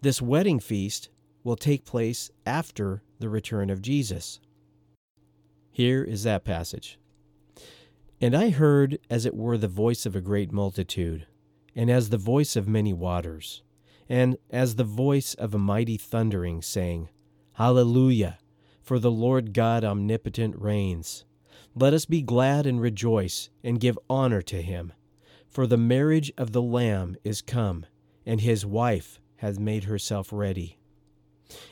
This 0.00 0.22
wedding 0.22 0.60
feast 0.60 1.08
will 1.44 1.56
take 1.56 1.84
place 1.84 2.30
after 2.46 3.02
the 3.18 3.28
return 3.28 3.70
of 3.70 3.82
Jesus. 3.82 4.40
Here 5.70 6.04
is 6.04 6.22
that 6.24 6.44
passage. 6.44 6.98
And 8.20 8.36
I 8.36 8.50
heard 8.50 8.98
as 9.10 9.26
it 9.26 9.34
were 9.34 9.58
the 9.58 9.68
voice 9.68 10.06
of 10.06 10.14
a 10.14 10.20
great 10.20 10.52
multitude, 10.52 11.26
and 11.74 11.90
as 11.90 12.10
the 12.10 12.18
voice 12.18 12.54
of 12.54 12.68
many 12.68 12.92
waters, 12.92 13.62
and 14.12 14.36
as 14.50 14.74
the 14.74 14.84
voice 14.84 15.32
of 15.32 15.54
a 15.54 15.58
mighty 15.58 15.96
thundering, 15.96 16.60
saying, 16.60 17.08
Hallelujah! 17.54 18.38
For 18.82 18.98
the 18.98 19.10
Lord 19.10 19.54
God 19.54 19.84
omnipotent 19.84 20.54
reigns. 20.60 21.24
Let 21.74 21.94
us 21.94 22.04
be 22.04 22.20
glad 22.20 22.66
and 22.66 22.78
rejoice, 22.78 23.48
and 23.64 23.80
give 23.80 23.98
honor 24.10 24.42
to 24.42 24.60
him. 24.60 24.92
For 25.48 25.66
the 25.66 25.78
marriage 25.78 26.30
of 26.36 26.52
the 26.52 26.60
Lamb 26.60 27.16
is 27.24 27.40
come, 27.40 27.86
and 28.26 28.42
his 28.42 28.66
wife 28.66 29.18
hath 29.36 29.58
made 29.58 29.84
herself 29.84 30.30
ready. 30.30 30.76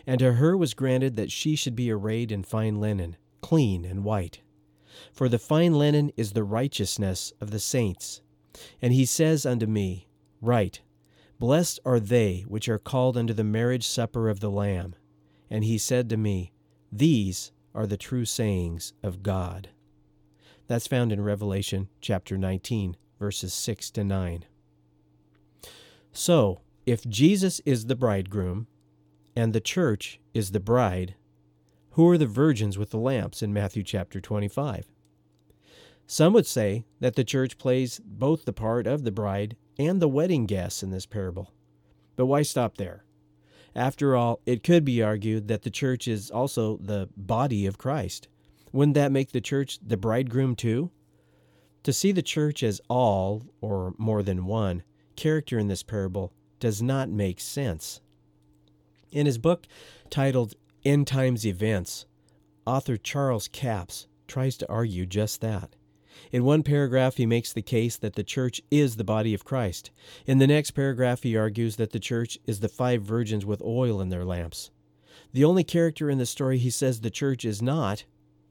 And 0.06 0.18
to 0.20 0.32
her 0.32 0.56
was 0.56 0.72
granted 0.72 1.16
that 1.16 1.30
she 1.30 1.56
should 1.56 1.76
be 1.76 1.90
arrayed 1.90 2.32
in 2.32 2.42
fine 2.42 2.80
linen, 2.80 3.18
clean 3.42 3.84
and 3.84 4.02
white. 4.02 4.40
For 5.12 5.28
the 5.28 5.38
fine 5.38 5.74
linen 5.74 6.10
is 6.16 6.32
the 6.32 6.44
righteousness 6.44 7.34
of 7.38 7.50
the 7.50 7.60
saints. 7.60 8.22
And 8.80 8.94
he 8.94 9.04
says 9.04 9.44
unto 9.44 9.66
me, 9.66 10.08
Write, 10.40 10.80
Blessed 11.40 11.80
are 11.86 11.98
they 11.98 12.44
which 12.46 12.68
are 12.68 12.78
called 12.78 13.16
unto 13.16 13.32
the 13.32 13.42
marriage 13.42 13.88
supper 13.88 14.28
of 14.28 14.40
the 14.40 14.50
Lamb. 14.50 14.94
And 15.48 15.64
he 15.64 15.78
said 15.78 16.10
to 16.10 16.18
me, 16.18 16.52
These 16.92 17.50
are 17.74 17.86
the 17.86 17.96
true 17.96 18.26
sayings 18.26 18.92
of 19.02 19.22
God. 19.22 19.70
That's 20.68 20.86
found 20.86 21.12
in 21.12 21.22
Revelation 21.22 21.88
chapter 22.02 22.36
19, 22.36 22.94
verses 23.18 23.54
6 23.54 23.90
to 23.92 24.04
9. 24.04 24.44
So, 26.12 26.60
if 26.84 27.08
Jesus 27.08 27.60
is 27.64 27.86
the 27.86 27.96
bridegroom 27.96 28.66
and 29.34 29.54
the 29.54 29.62
church 29.62 30.20
is 30.34 30.50
the 30.50 30.60
bride, 30.60 31.14
who 31.92 32.06
are 32.10 32.18
the 32.18 32.26
virgins 32.26 32.76
with 32.76 32.90
the 32.90 32.98
lamps 32.98 33.42
in 33.42 33.50
Matthew 33.50 33.82
chapter 33.82 34.20
25? 34.20 34.92
Some 36.06 36.34
would 36.34 36.46
say 36.46 36.84
that 36.98 37.14
the 37.14 37.24
church 37.24 37.56
plays 37.56 37.98
both 38.04 38.44
the 38.44 38.52
part 38.52 38.86
of 38.86 39.04
the 39.04 39.12
bride 39.12 39.56
and 39.80 40.00
the 40.00 40.08
wedding 40.08 40.44
guests 40.44 40.82
in 40.82 40.90
this 40.90 41.06
parable. 41.06 41.54
But 42.14 42.26
why 42.26 42.42
stop 42.42 42.76
there? 42.76 43.04
After 43.74 44.14
all, 44.14 44.40
it 44.44 44.62
could 44.62 44.84
be 44.84 45.02
argued 45.02 45.48
that 45.48 45.62
the 45.62 45.70
church 45.70 46.06
is 46.06 46.30
also 46.30 46.76
the 46.76 47.08
body 47.16 47.64
of 47.64 47.78
Christ. 47.78 48.28
Wouldn't 48.72 48.94
that 48.96 49.10
make 49.10 49.32
the 49.32 49.40
church 49.40 49.78
the 49.84 49.96
bridegroom 49.96 50.54
too? 50.54 50.90
To 51.84 51.94
see 51.94 52.12
the 52.12 52.20
church 52.20 52.62
as 52.62 52.82
all, 52.90 53.42
or 53.62 53.94
more 53.96 54.22
than 54.22 54.44
one, 54.44 54.82
character 55.16 55.58
in 55.58 55.68
this 55.68 55.82
parable 55.82 56.34
does 56.58 56.82
not 56.82 57.08
make 57.08 57.40
sense. 57.40 58.02
In 59.12 59.24
his 59.24 59.38
book 59.38 59.66
titled 60.10 60.54
End 60.84 61.06
Times 61.06 61.46
Events, 61.46 62.04
author 62.66 62.98
Charles 62.98 63.48
Capps 63.48 64.08
tries 64.26 64.58
to 64.58 64.68
argue 64.68 65.06
just 65.06 65.40
that. 65.40 65.74
In 66.32 66.44
one 66.44 66.62
paragraph, 66.62 67.16
he 67.16 67.26
makes 67.26 67.52
the 67.52 67.62
case 67.62 67.96
that 67.96 68.14
the 68.14 68.22
church 68.22 68.60
is 68.70 68.96
the 68.96 69.04
body 69.04 69.34
of 69.34 69.44
Christ. 69.44 69.90
In 70.26 70.38
the 70.38 70.46
next 70.46 70.72
paragraph, 70.72 71.22
he 71.22 71.36
argues 71.36 71.76
that 71.76 71.92
the 71.92 72.00
church 72.00 72.38
is 72.46 72.60
the 72.60 72.68
five 72.68 73.02
virgins 73.02 73.46
with 73.46 73.62
oil 73.62 74.00
in 74.00 74.08
their 74.08 74.24
lamps. 74.24 74.70
The 75.32 75.44
only 75.44 75.64
character 75.64 76.10
in 76.10 76.18
the 76.18 76.26
story 76.26 76.58
he 76.58 76.70
says 76.70 77.00
the 77.00 77.10
church 77.10 77.44
is 77.44 77.62
not 77.62 78.04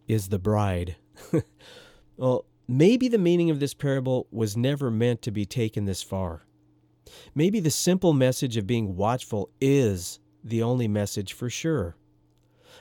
is 0.08 0.30
the 0.30 0.39
bride. 0.39 0.95
well, 2.17 2.45
maybe 2.67 3.08
the 3.08 3.17
meaning 3.17 3.50
of 3.50 3.60
this 3.60 3.74
parable 3.74 4.28
was 4.32 4.58
never 4.58 4.89
meant 4.89 5.22
to 5.24 5.32
be 5.32 5.45
taken 5.45 5.86
this 5.86 6.02
far. 6.02 6.45
Maybe 7.36 7.60
the 7.60 7.72
simple 7.72 8.13
message 8.13 8.58
of 8.58 8.67
being 8.67 8.95
watchful 8.95 9.50
is 9.60 10.19
the 10.43 10.63
only 10.63 10.88
message 10.88 11.34
for 11.34 11.50
sure. 11.50 11.95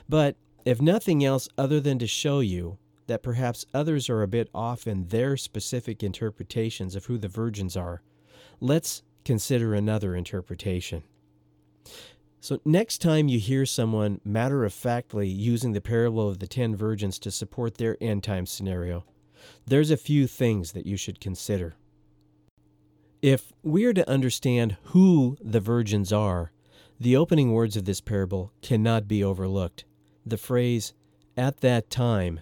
But 0.07 0.37
if 0.65 0.81
nothing 0.81 1.23
else 1.23 1.49
other 1.57 1.79
than 1.79 1.99
to 1.99 2.07
show 2.07 2.39
you 2.39 2.77
that 3.09 3.23
perhaps 3.23 3.65
others 3.73 4.07
are 4.07 4.21
a 4.21 4.27
bit 4.27 4.49
off 4.53 4.85
in 4.85 5.07
their 5.07 5.35
specific 5.35 6.03
interpretations 6.03 6.95
of 6.95 7.05
who 7.05 7.17
the 7.17 7.27
virgins 7.27 7.75
are, 7.75 8.03
let's 8.61 9.01
consider 9.25 9.73
another 9.73 10.15
interpretation. 10.15 11.01
So, 12.39 12.59
next 12.63 12.99
time 12.99 13.27
you 13.27 13.39
hear 13.39 13.65
someone 13.65 14.21
matter 14.23 14.63
of 14.63 14.73
factly 14.73 15.27
using 15.27 15.73
the 15.73 15.81
parable 15.81 16.29
of 16.29 16.37
the 16.37 16.47
ten 16.47 16.75
virgins 16.75 17.17
to 17.19 17.31
support 17.31 17.75
their 17.75 17.97
end 17.99 18.23
time 18.23 18.45
scenario, 18.45 19.03
there's 19.65 19.89
a 19.89 19.97
few 19.97 20.27
things 20.27 20.73
that 20.73 20.85
you 20.85 20.95
should 20.95 21.19
consider. 21.19 21.75
If 23.23 23.51
we 23.63 23.85
are 23.85 23.93
to 23.93 24.07
understand 24.07 24.77
who 24.83 25.35
the 25.41 25.59
virgins 25.59 26.13
are, 26.13 26.51
the 26.99 27.17
opening 27.17 27.53
words 27.53 27.75
of 27.75 27.85
this 27.85 28.01
parable 28.01 28.53
cannot 28.61 29.07
be 29.07 29.23
overlooked. 29.23 29.83
The 30.25 30.37
phrase, 30.37 30.93
at 31.35 31.61
that 31.61 31.89
time, 31.89 32.41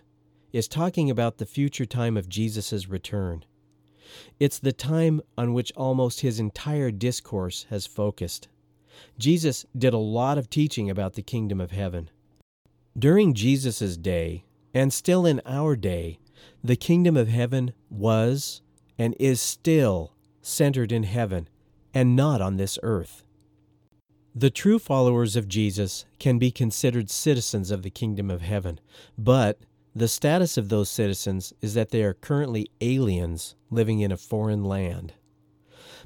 is 0.51 0.67
talking 0.67 1.10
about 1.10 1.38
the 1.38 1.45
future 1.45 1.86
time 1.86 2.17
of 2.17 2.29
Jesus' 2.29 2.88
return. 2.88 3.43
It's 4.39 4.60
the 4.60 4.71
time 4.71 5.21
on 5.38 5.53
which 5.53 5.71
almost 5.75 6.21
his 6.21 6.39
entire 6.39 6.91
discourse 6.91 7.65
has 7.69 7.86
focused. 7.86 8.47
Jesus 9.17 9.65
did 9.77 9.93
a 9.93 9.97
lot 9.97 10.38
of 10.38 10.49
teaching 10.49 10.89
about 10.89 11.13
the 11.13 11.21
kingdom 11.21 11.60
of 11.60 11.71
heaven. 11.71 12.10
During 12.97 13.33
Jesus' 13.33 13.97
day, 13.97 14.45
and 14.73 14.91
still 14.91 15.25
in 15.25 15.41
our 15.45 15.75
day, 15.75 16.19
the 16.63 16.75
kingdom 16.75 17.17
of 17.17 17.27
heaven 17.27 17.73
was 17.89 18.62
and 18.97 19.15
is 19.19 19.41
still 19.41 20.13
centered 20.41 20.91
in 20.91 21.03
heaven 21.03 21.47
and 21.93 22.15
not 22.15 22.41
on 22.41 22.57
this 22.57 22.79
earth. 22.83 23.23
The 24.33 24.49
true 24.49 24.77
followers 24.77 25.36
of 25.36 25.47
Jesus 25.47 26.05
can 26.19 26.38
be 26.38 26.51
considered 26.51 27.10
citizens 27.10 27.71
of 27.71 27.81
the 27.81 27.89
kingdom 27.89 28.29
of 28.29 28.41
heaven, 28.41 28.79
but 29.17 29.60
the 29.97 30.07
status 30.07 30.57
of 30.57 30.69
those 30.69 30.89
citizens 30.89 31.53
is 31.60 31.73
that 31.73 31.89
they 31.89 32.03
are 32.03 32.13
currently 32.13 32.69
aliens 32.81 33.55
living 33.71 33.99
in 33.99 34.12
a 34.12 34.17
foreign 34.17 34.63
land. 34.63 35.13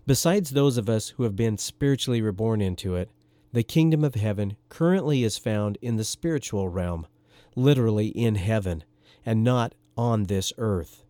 Besides 0.08 0.52
those 0.52 0.78
of 0.78 0.88
us 0.88 1.10
who 1.10 1.24
have 1.24 1.36
been 1.36 1.58
spiritually 1.58 2.22
reborn 2.22 2.62
into 2.62 2.96
it, 2.96 3.10
the 3.52 3.64
kingdom 3.64 4.06
of 4.06 4.16
heaven 4.16 4.56
currently 4.70 5.26
is 5.26 5.38
found 5.38 5.78
in 5.82 5.98
the 5.98 6.06
spiritual 6.06 6.70
realm, 6.70 7.06
literally 7.54 8.08
in 8.08 8.36
heaven, 8.36 8.86
and 9.26 9.44
not 9.44 9.76
on 9.98 10.24
this 10.24 10.54
earth. 10.58 11.04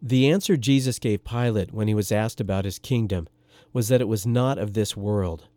The 0.00 0.30
answer 0.30 0.56
Jesus 0.56 1.00
gave 1.00 1.24
Pilate 1.24 1.72
when 1.72 1.88
he 1.88 1.94
was 1.94 2.12
asked 2.12 2.40
about 2.40 2.64
his 2.64 2.78
kingdom 2.78 3.26
was 3.72 3.88
that 3.88 4.00
it 4.00 4.08
was 4.08 4.24
not 4.24 4.56
of 4.56 4.74
this 4.74 4.96
world. 4.96 5.48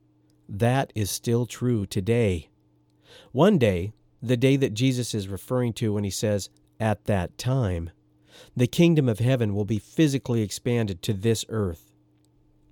That 0.49 0.91
is 0.95 1.11
still 1.11 1.45
true 1.45 1.85
today. 1.85 2.49
One 3.31 3.59
day, 3.59 3.93
the 4.23 4.37
day 4.37 4.55
that 4.55 4.73
Jesus 4.73 5.13
is 5.13 5.27
referring 5.27 5.73
to 5.73 5.93
when 5.93 6.03
he 6.03 6.09
says, 6.09 6.49
at 6.83 7.05
that 7.05 7.37
time, 7.37 7.91
the 8.57 8.67
kingdom 8.67 9.07
of 9.07 9.19
heaven 9.19 9.55
will 9.55 9.63
be 9.63 9.79
physically 9.79 10.41
expanded 10.41 11.01
to 11.01 11.13
this 11.13 11.45
earth. 11.47 11.93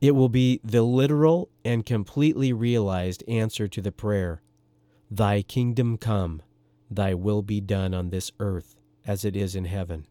It 0.01 0.11
will 0.11 0.27
be 0.27 0.59
the 0.65 0.81
literal 0.81 1.49
and 1.63 1.85
completely 1.85 2.51
realized 2.51 3.23
answer 3.25 3.69
to 3.69 3.81
the 3.81 3.91
prayer, 3.93 4.41
Thy 5.09 5.41
kingdom 5.41 5.97
come, 5.97 6.41
thy 6.89 7.13
will 7.13 7.41
be 7.41 7.61
done 7.61 7.93
on 7.93 8.09
this 8.09 8.33
earth 8.39 8.75
as 9.07 9.23
it 9.23 9.37
is 9.37 9.55
in 9.55 9.63
heaven. 9.63 10.05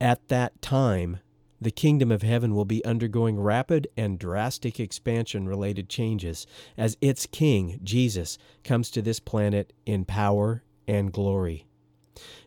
At 0.00 0.28
that 0.28 0.62
time, 0.62 1.18
the 1.60 1.70
kingdom 1.70 2.10
of 2.10 2.22
heaven 2.22 2.54
will 2.54 2.64
be 2.64 2.84
undergoing 2.84 3.38
rapid 3.38 3.88
and 3.94 4.18
drastic 4.18 4.80
expansion 4.80 5.46
related 5.46 5.90
changes 5.90 6.46
as 6.78 6.96
its 7.02 7.26
king, 7.26 7.78
Jesus, 7.82 8.38
comes 8.64 8.90
to 8.90 9.02
this 9.02 9.20
planet 9.20 9.74
in 9.84 10.06
power 10.06 10.62
and 10.88 11.12
glory. 11.12 11.66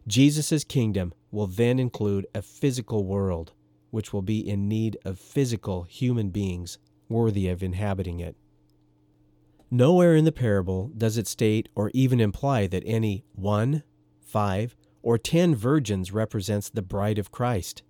Jesus' 0.10 0.64
kingdom 0.64 1.14
will 1.32 1.46
then 1.46 1.78
include 1.78 2.26
a 2.34 2.42
physical 2.42 3.06
world, 3.06 3.54
which 3.92 4.12
will 4.12 4.24
be 4.24 4.40
in 4.40 4.68
need 4.68 4.98
of 5.06 5.20
physical 5.20 5.84
human 5.84 6.32
beings 6.32 6.80
worthy 7.08 7.48
of 7.48 7.62
inhabiting 7.62 8.20
it. 8.20 8.36
Nowhere 9.70 10.16
in 10.16 10.26
the 10.26 10.32
parable 10.32 10.92
does 10.98 11.18
it 11.18 11.28
state 11.28 11.70
or 11.76 11.92
even 11.94 12.20
imply 12.20 12.66
that 12.66 12.84
any 12.88 13.24
one, 13.34 13.84
five, 14.20 14.76
or 15.04 15.20
ten 15.20 15.54
virgins 15.54 16.12
represents 16.12 16.70
the 16.70 16.82
bride 16.82 17.20
of 17.20 17.32
Christ. 17.32 17.84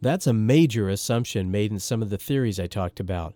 That's 0.00 0.28
a 0.28 0.32
major 0.32 0.88
assumption 0.88 1.50
made 1.50 1.72
in 1.72 1.80
some 1.80 2.00
of 2.00 2.10
the 2.10 2.18
theories 2.18 2.60
I 2.60 2.68
talked 2.68 3.00
about. 3.00 3.34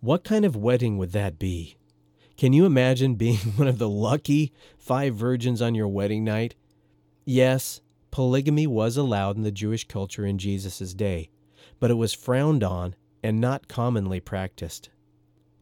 What 0.00 0.24
kind 0.24 0.46
of 0.46 0.56
wedding 0.56 0.96
would 0.96 1.12
that 1.12 1.38
be? 1.38 1.76
Can 2.38 2.54
you 2.54 2.64
imagine 2.64 3.16
being 3.16 3.36
one 3.56 3.68
of 3.68 3.78
the 3.78 3.88
lucky 3.88 4.52
five 4.78 5.14
virgins 5.14 5.60
on 5.60 5.74
your 5.74 5.88
wedding 5.88 6.24
night 6.24 6.54
Yes, 7.30 7.82
polygamy 8.10 8.66
was 8.66 8.96
allowed 8.96 9.36
in 9.36 9.42
the 9.42 9.50
Jewish 9.50 9.86
culture 9.86 10.24
in 10.24 10.38
Jesus' 10.38 10.94
day, 10.94 11.28
but 11.78 11.90
it 11.90 11.98
was 11.98 12.14
frowned 12.14 12.64
on 12.64 12.94
and 13.22 13.38
not 13.38 13.68
commonly 13.68 14.18
practiced. 14.18 14.88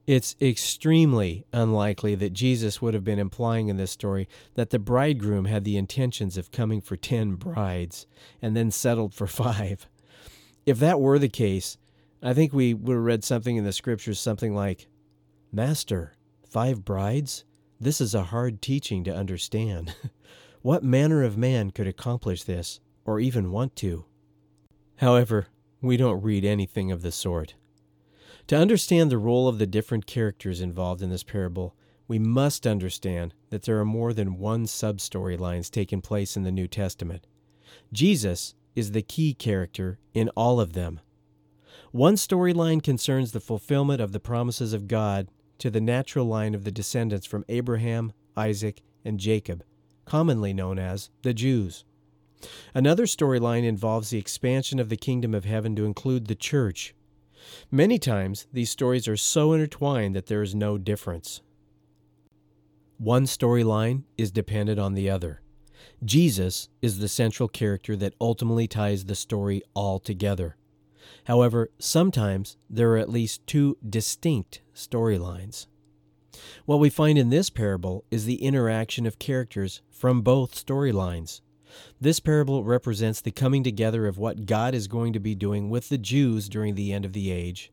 It's 0.07 0.37
extremely 0.41 1.45
unlikely 1.53 2.15
that 2.15 2.33
Jesus 2.33 2.81
would 2.81 2.95
have 2.95 3.03
been 3.03 3.19
implying 3.19 3.67
in 3.67 3.79
this 3.79 3.91
story 3.91 4.29
that 4.55 4.71
the 4.71 4.79
bridegroom 4.79 5.47
had 5.47 5.65
the 5.65 5.77
intentions 5.77 6.37
of 6.37 6.53
coming 6.53 6.81
for 6.81 6.97
ten 6.97 7.35
brides 7.35 8.07
and 8.41 8.57
then 8.57 8.71
settled 8.71 9.13
for 9.13 9.27
five. 9.27 9.89
If 10.67 10.79
that 10.79 11.01
were 11.01 11.19
the 11.19 11.29
case, 11.29 11.79
I 12.23 12.33
think 12.33 12.53
we 12.53 12.75
would 12.75 12.95
have 12.95 13.03
read 13.03 13.25
something 13.25 13.57
in 13.57 13.65
the 13.65 13.73
scriptures 13.73 14.21
something 14.21 14.55
like, 14.55 14.87
Master, 15.51 16.13
five 16.49 16.85
brides? 16.85 17.45
This 17.81 18.01
is 18.01 18.15
a 18.15 18.23
hard 18.23 18.63
teaching 18.63 19.03
to 19.03 19.13
understand. 19.13 19.97
What 20.67 20.83
manner 20.83 21.23
of 21.23 21.39
man 21.39 21.71
could 21.71 21.87
accomplish 21.87 22.43
this, 22.43 22.81
or 23.05 23.21
even 23.21 23.53
want 23.53 23.77
to? 23.77 24.05
However, 24.97 25.47
we 25.81 25.97
don't 25.97 26.25
read 26.25 26.45
anything 26.45 26.91
of 26.91 27.03
the 27.03 27.13
sort. 27.13 27.55
To 28.49 28.57
understand 28.57 29.09
the 29.09 29.17
role 29.17 29.47
of 29.47 29.61
the 29.61 29.67
different 29.69 30.07
characters 30.07 30.61
involved 30.61 31.03
in 31.03 31.11
this 31.11 31.23
parable, 31.23 31.77
we 32.09 32.19
must 32.19 32.67
understand 32.67 33.33
that 33.51 33.63
there 33.63 33.79
are 33.79 33.85
more 33.85 34.13
than 34.13 34.39
one 34.39 34.67
sub 34.67 34.99
storylines 34.99 35.71
taking 35.71 36.01
place 36.03 36.37
in 36.37 36.43
the 36.43 36.51
New 36.51 36.67
Testament. 36.67 37.29
Jesus 37.93 38.57
is 38.75 38.91
the 38.91 39.03
key 39.03 39.35
character 39.35 40.01
in 40.15 40.31
all 40.31 40.59
of 40.59 40.73
them. 40.73 40.99
One 41.93 42.17
storyline 42.17 42.83
concerns 42.83 43.31
the 43.31 43.39
fulfillment 43.39 44.01
of 44.01 44.11
the 44.11 44.19
promises 44.19 44.73
of 44.73 44.89
God 44.89 45.29
to 45.59 45.71
the 45.71 45.81
natural 45.81 46.27
line 46.27 46.57
of 46.57 46.65
the 46.65 46.73
descendants 46.73 47.25
from 47.25 47.45
Abraham, 47.49 48.13
Isaac, 48.37 48.83
and 49.05 49.21
Jacob 49.21 49.63
commonly 50.07 50.55
known 50.55 50.79
as 50.79 51.11
the 51.23 51.35
Jews. 51.35 51.85
Another 52.75 53.05
storyline 53.05 53.65
involves 53.65 54.11
the 54.11 54.19
expansion 54.19 54.79
of 54.79 54.89
the 54.89 54.97
kingdom 54.97 55.35
of 55.35 55.45
heaven 55.45 55.75
to 55.77 55.85
include 55.85 56.27
the 56.27 56.35
church. 56.35 56.95
Many 57.71 57.99
times, 57.99 58.47
these 58.53 58.71
stories 58.71 59.07
are 59.09 59.17
so 59.17 59.53
intertwined 59.53 60.15
that 60.17 60.27
there 60.27 60.43
is 60.43 60.55
no 60.55 60.79
difference. 60.79 61.43
One 62.99 63.25
storyline 63.25 64.05
is 64.17 64.31
dependent 64.31 64.79
on 64.81 64.95
the 64.95 65.11
other. 65.11 65.43
Jesus 66.05 66.69
is 66.83 66.99
the 66.99 67.09
central 67.09 67.49
character 67.49 67.97
that 67.97 68.15
ultimately 68.21 68.67
ties 68.67 69.05
the 69.05 69.15
story 69.15 69.63
all 69.75 69.99
together. 69.99 70.57
However, 71.25 71.71
sometimes 71.79 72.57
there 72.69 72.91
are 72.93 72.99
at 72.99 73.11
least 73.11 73.47
two 73.47 73.77
distinct 73.89 74.63
storylines. 74.75 75.67
What 76.65 76.81
we 76.81 76.91
find 76.91 77.19
in 77.19 77.31
this 77.31 77.51
parable 77.51 78.05
is 78.11 78.25
the 78.25 78.43
interaction 78.43 79.07
of 79.07 79.19
characters 79.19 79.83
from 79.91 80.23
both 80.23 80.55
storylines. 80.55 81.41
This 82.01 82.21
parable 82.21 82.65
represents 82.65 83.21
the 83.21 83.31
coming 83.31 83.63
together 83.63 84.07
of 84.07 84.19
what 84.19 84.47
God 84.47 84.75
is 84.75 84.89
going 84.89 85.13
to 85.13 85.21
be 85.21 85.35
doing 85.35 85.69
with 85.71 85.89
the 85.89 85.99
Jews 85.99 86.49
during 86.49 86.75
the 86.75 86.93
end 86.93 87.05
of 87.05 87.13
the 87.13 87.31
age 87.31 87.73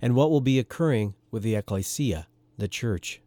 and 0.00 0.14
what 0.14 0.30
will 0.30 0.40
be 0.40 0.58
occurring 0.58 1.14
with 1.30 1.42
the 1.42 1.54
ecclesia, 1.54 2.26
the 2.58 2.68
church. 2.68 3.20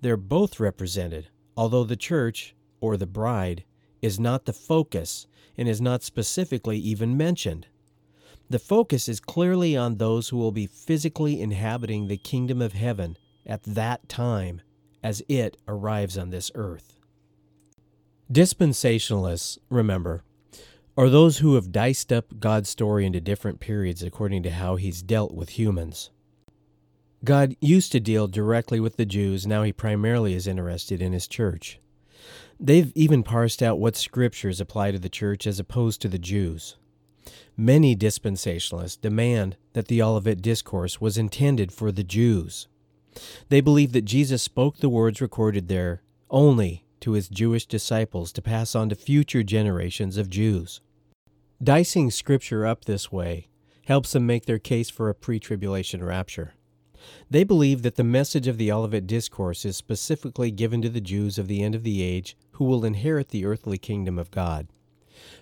They're 0.00 0.16
both 0.16 0.60
represented, 0.60 1.28
although 1.56 1.84
the 1.84 1.96
church, 1.96 2.54
or 2.80 2.96
the 2.96 3.06
bride, 3.06 3.64
is 4.02 4.20
not 4.20 4.44
the 4.44 4.52
focus 4.52 5.26
and 5.56 5.68
is 5.68 5.80
not 5.80 6.02
specifically 6.02 6.78
even 6.78 7.16
mentioned. 7.16 7.66
The 8.50 8.58
focus 8.58 9.08
is 9.08 9.20
clearly 9.20 9.76
on 9.76 9.96
those 9.96 10.28
who 10.28 10.36
will 10.36 10.52
be 10.52 10.66
physically 10.66 11.40
inhabiting 11.40 12.08
the 12.08 12.18
kingdom 12.18 12.60
of 12.60 12.74
heaven 12.74 13.16
at 13.46 13.62
that 13.64 14.08
time 14.08 14.60
as 15.02 15.22
it 15.28 15.56
arrives 15.68 16.16
on 16.16 16.30
this 16.30 16.50
earth. 16.54 16.98
Dispensationalists, 18.32 19.58
remember, 19.68 20.24
are 20.96 21.10
those 21.10 21.38
who 21.38 21.56
have 21.56 21.72
diced 21.72 22.12
up 22.12 22.38
God's 22.40 22.68
story 22.68 23.04
into 23.04 23.20
different 23.20 23.60
periods 23.60 24.02
according 24.02 24.42
to 24.44 24.50
how 24.50 24.76
he's 24.76 25.02
dealt 25.02 25.34
with 25.34 25.50
humans. 25.50 26.10
God 27.24 27.56
used 27.60 27.90
to 27.92 28.00
deal 28.00 28.28
directly 28.28 28.80
with 28.80 28.96
the 28.96 29.06
Jews, 29.06 29.46
now 29.46 29.62
he 29.62 29.72
primarily 29.72 30.34
is 30.34 30.46
interested 30.46 31.02
in 31.02 31.12
his 31.12 31.26
church. 31.26 31.80
They've 32.60 32.92
even 32.94 33.22
parsed 33.22 33.62
out 33.62 33.78
what 33.78 33.96
scriptures 33.96 34.60
apply 34.60 34.92
to 34.92 34.98
the 34.98 35.08
church 35.08 35.46
as 35.46 35.58
opposed 35.58 36.00
to 36.02 36.08
the 36.08 36.18
Jews. 36.18 36.76
Many 37.56 37.96
dispensationalists 37.96 39.00
demand 39.00 39.56
that 39.72 39.88
the 39.88 40.02
Olivet 40.02 40.42
Discourse 40.42 41.00
was 41.00 41.18
intended 41.18 41.72
for 41.72 41.90
the 41.90 42.04
Jews. 42.04 42.68
They 43.48 43.60
believe 43.60 43.92
that 43.92 44.04
Jesus 44.04 44.42
spoke 44.42 44.78
the 44.78 44.88
words 44.88 45.20
recorded 45.20 45.68
there 45.68 46.02
only 46.30 46.84
to 47.00 47.12
his 47.12 47.28
Jewish 47.28 47.66
disciples 47.66 48.32
to 48.32 48.42
pass 48.42 48.74
on 48.74 48.88
to 48.88 48.94
future 48.94 49.42
generations 49.42 50.16
of 50.16 50.30
Jews. 50.30 50.80
Dicing 51.62 52.10
Scripture 52.10 52.66
up 52.66 52.84
this 52.84 53.12
way 53.12 53.48
helps 53.86 54.12
them 54.12 54.26
make 54.26 54.46
their 54.46 54.58
case 54.58 54.90
for 54.90 55.08
a 55.08 55.14
pre 55.14 55.38
tribulation 55.38 56.02
rapture. 56.02 56.54
They 57.30 57.44
believe 57.44 57.82
that 57.82 57.96
the 57.96 58.04
message 58.04 58.48
of 58.48 58.56
the 58.56 58.72
Olivet 58.72 59.06
Discourse 59.06 59.64
is 59.64 59.76
specifically 59.76 60.50
given 60.50 60.80
to 60.82 60.88
the 60.88 61.00
Jews 61.00 61.38
of 61.38 61.48
the 61.48 61.62
end 61.62 61.74
of 61.74 61.82
the 61.82 62.02
age 62.02 62.36
who 62.52 62.64
will 62.64 62.84
inherit 62.84 63.28
the 63.28 63.44
earthly 63.44 63.78
kingdom 63.78 64.18
of 64.18 64.30
God. 64.30 64.68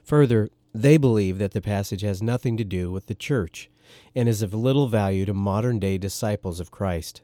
Further, 0.02 0.50
they 0.74 0.96
believe 0.96 1.38
that 1.38 1.52
the 1.52 1.60
passage 1.60 2.02
has 2.02 2.22
nothing 2.22 2.56
to 2.56 2.64
do 2.64 2.90
with 2.90 3.06
the 3.06 3.14
church 3.14 3.70
and 4.14 4.28
is 4.28 4.42
of 4.42 4.54
little 4.54 4.88
value 4.88 5.24
to 5.26 5.34
modern 5.34 5.78
day 5.78 5.98
disciples 5.98 6.60
of 6.60 6.70
Christ. 6.70 7.22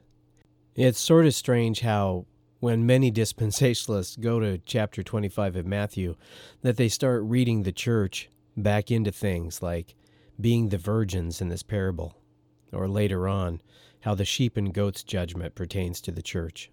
It's 0.79 1.01
sort 1.01 1.27
of 1.27 1.35
strange 1.35 1.81
how, 1.81 2.27
when 2.61 2.87
many 2.87 3.11
dispensationalists 3.23 4.21
go 4.21 4.39
to 4.39 4.59
chapter 4.59 5.03
25 5.03 5.57
of 5.57 5.67
Matthew, 5.67 6.15
that 6.63 6.77
they 6.77 6.89
start 6.89 7.25
reading 7.25 7.65
the 7.65 7.73
church 7.73 8.31
back 8.57 8.89
into 8.89 9.11
things 9.11 9.61
like 9.61 9.97
being 10.41 10.69
the 10.69 10.79
virgins 10.79 11.41
in 11.41 11.49
this 11.49 11.65
parable, 11.65 12.17
or 12.73 12.87
later 12.87 13.27
on, 13.27 13.61
how 14.03 14.15
the 14.15 14.25
sheep 14.25 14.57
and 14.57 14.73
goats 14.73 15.03
judgment 15.03 15.57
pertains 15.57 16.01
to 16.03 16.13
the 16.13 16.23
church. 16.23 16.71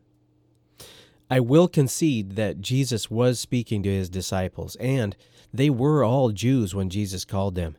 I 1.28 1.40
will 1.40 1.68
concede 1.68 2.36
that 2.36 2.62
Jesus 2.62 3.10
was 3.10 3.40
speaking 3.40 3.82
to 3.82 3.90
his 3.90 4.08
disciples, 4.08 4.76
and 4.76 5.16
they 5.52 5.72
were 5.72 6.04
all 6.04 6.30
Jews 6.30 6.76
when 6.76 6.92
Jesus 6.92 7.26
called 7.26 7.56
them. 7.56 7.76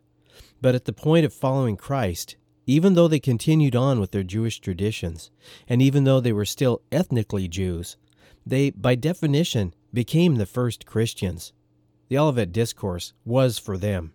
But 0.61 0.75
at 0.75 0.87
the 0.87 0.93
point 0.93 1.25
of 1.25 1.33
following 1.33 1.77
Christ, 1.77 2.35
even 2.67 2.95
though 2.95 3.09
they 3.09 3.21
continued 3.21 3.77
on 3.77 4.01
with 4.01 4.11
their 4.11 4.25
Jewish 4.25 4.61
traditions, 4.61 5.31
and 5.69 5.81
even 5.81 6.05
though 6.05 6.21
they 6.21 6.33
were 6.33 6.45
still 6.45 6.83
ethnically 6.91 7.49
Jews, 7.49 7.97
they, 8.45 8.71
by 8.71 8.95
definition, 8.95 9.75
became 9.93 10.37
the 10.37 10.47
first 10.47 10.85
Christians. 10.85 11.53
The 12.09 12.19
Olivet 12.19 12.53
Discourse 12.53 13.13
was 13.25 13.59
for 13.59 13.79
them. 13.79 14.13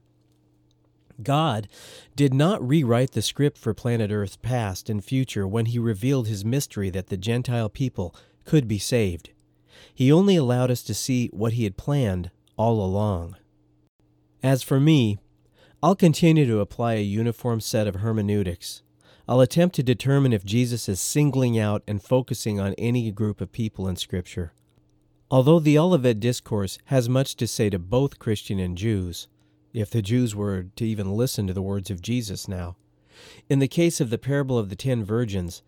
God 1.22 1.68
did 2.16 2.34
not 2.34 2.66
rewrite 2.66 3.12
the 3.12 3.22
script 3.22 3.58
for 3.58 3.74
planet 3.74 4.12
Earth's 4.12 4.38
past 4.38 4.90
and 4.90 5.04
future 5.04 5.48
when 5.48 5.68
he 5.68 5.80
revealed 5.80 6.28
his 6.28 6.46
mystery 6.46 6.90
that 6.90 7.08
the 7.08 7.18
Gentile 7.18 7.70
people 7.70 8.16
could 8.46 8.68
be 8.68 8.80
saved. 8.80 9.32
He 9.94 10.12
only 10.12 10.36
allowed 10.36 10.72
us 10.72 10.84
to 10.84 10.94
see 10.94 11.28
what 11.28 11.54
he 11.54 11.64
had 11.64 11.78
planned 11.78 12.32
all 12.58 12.84
along. 12.84 13.36
As 14.42 14.64
for 14.64 14.80
me, 14.80 15.20
I'll 15.84 15.96
continue 15.96 16.46
to 16.46 16.60
apply 16.60 16.94
a 16.94 17.02
uniform 17.02 17.60
set 17.60 17.88
of 17.88 17.96
hermeneutics. 17.96 18.84
I'll 19.28 19.42
attempt 19.42 19.74
to 19.78 19.84
determine 19.84 20.32
if 20.32 20.46
Jesus 20.46 20.88
is 20.88 21.02
singling 21.02 21.58
out 21.58 21.82
and 21.88 22.04
focusing 22.04 22.60
on 22.60 22.76
any 22.76 23.10
group 23.10 23.42
of 23.42 23.52
people 23.52 23.88
in 23.88 23.96
Scripture. 23.96 24.54
Although 25.32 25.60
the 25.60 25.80
Olivet 25.80 26.20
Discourse 26.20 26.78
has 26.86 27.10
much 27.10 27.36
to 27.38 27.48
say 27.48 27.72
to 27.72 27.80
both 27.80 28.20
Christian 28.20 28.60
and 28.60 28.78
Jews, 28.78 29.28
if 29.74 29.90
the 29.90 30.04
Jews 30.04 30.36
were 30.36 30.68
to 30.76 30.86
even 30.86 31.14
listen 31.14 31.48
to 31.48 31.54
the 31.54 31.64
words 31.64 31.90
of 31.90 32.00
Jesus 32.00 32.48
now, 32.48 32.76
in 33.50 33.58
the 33.58 33.68
case 33.68 34.00
of 34.00 34.12
the 34.12 34.20
parable 34.20 34.60
of 34.60 34.70
the 34.70 34.76
ten 34.76 35.04
virgins, 35.04 35.64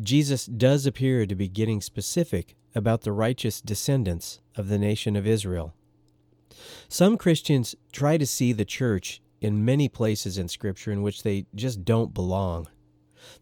Jesus 0.00 0.46
does 0.46 0.86
appear 0.86 1.26
to 1.26 1.34
be 1.34 1.48
getting 1.48 1.82
specific 1.82 2.56
about 2.74 3.02
the 3.02 3.12
righteous 3.12 3.60
descendants 3.60 4.40
of 4.56 4.68
the 4.68 4.78
nation 4.78 5.14
of 5.14 5.26
Israel. 5.26 5.74
Some 6.88 7.18
Christians 7.18 7.74
try 7.92 8.16
to 8.16 8.24
see 8.24 8.54
the 8.54 8.64
church 8.64 9.20
in 9.40 9.64
many 9.64 9.88
places 9.88 10.38
in 10.38 10.48
Scripture 10.48 10.92
in 10.92 11.02
which 11.02 11.22
they 11.22 11.46
just 11.54 11.84
don't 11.84 12.14
belong. 12.14 12.68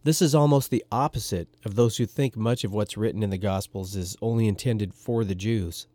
This 0.04 0.22
is 0.22 0.34
almost 0.34 0.70
the 0.70 0.84
opposite 0.90 1.48
of 1.64 1.74
those 1.74 1.96
who 1.96 2.06
think 2.06 2.36
much 2.36 2.64
of 2.64 2.72
what's 2.72 2.96
written 2.96 3.22
in 3.22 3.30
the 3.30 3.38
Gospels 3.38 3.94
is 3.94 4.16
only 4.20 4.48
intended 4.48 4.94
for 4.94 5.24
the 5.24 5.34
Jews. 5.34 5.86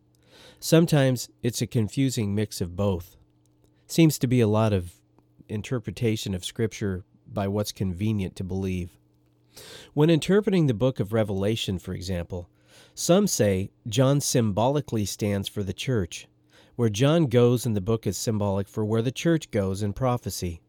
Sometimes 0.60 1.30
it's 1.42 1.62
a 1.62 1.68
confusing 1.68 2.36
mix 2.36 2.62
of 2.62 2.76
both. 2.76 3.18
Seems 3.88 4.18
to 4.20 4.28
be 4.28 4.40
a 4.40 4.48
lot 4.48 4.74
of 4.74 4.94
interpretation 5.50 6.34
of 6.34 6.46
Scripture 6.46 7.04
by 7.28 7.48
what's 7.48 7.72
convenient 7.72 8.36
to 8.38 8.44
believe. 8.44 8.98
When 9.94 10.10
interpreting 10.10 10.68
the 10.68 10.74
book 10.74 11.00
of 11.00 11.14
Revelation, 11.14 11.78
for 11.78 11.94
example, 11.94 12.50
some 12.94 13.28
say 13.28 13.72
John 13.88 14.22
symbolically 14.22 15.06
stands 15.06 15.48
for 15.48 15.64
the 15.64 15.74
church, 15.74 16.28
where 16.76 16.90
John 16.90 17.28
goes 17.28 17.66
in 17.66 17.74
the 17.74 17.82
book 17.82 18.08
is 18.08 18.18
symbolic 18.18 18.68
for 18.68 18.86
where 18.86 19.02
the 19.02 19.12
church 19.12 19.52
goes 19.52 19.84
in 19.84 19.94
prophecy. 19.94 20.62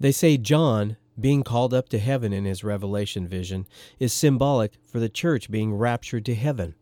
They 0.00 0.12
say 0.12 0.36
John, 0.36 0.96
being 1.18 1.42
called 1.42 1.74
up 1.74 1.88
to 1.90 1.98
heaven 1.98 2.32
in 2.32 2.44
his 2.44 2.62
Revelation 2.62 3.26
vision, 3.26 3.66
is 3.98 4.12
symbolic 4.12 4.74
for 4.86 5.00
the 5.00 5.08
church 5.08 5.50
being 5.50 5.74
raptured 5.74 6.24
to 6.26 6.34
heaven. 6.34 6.74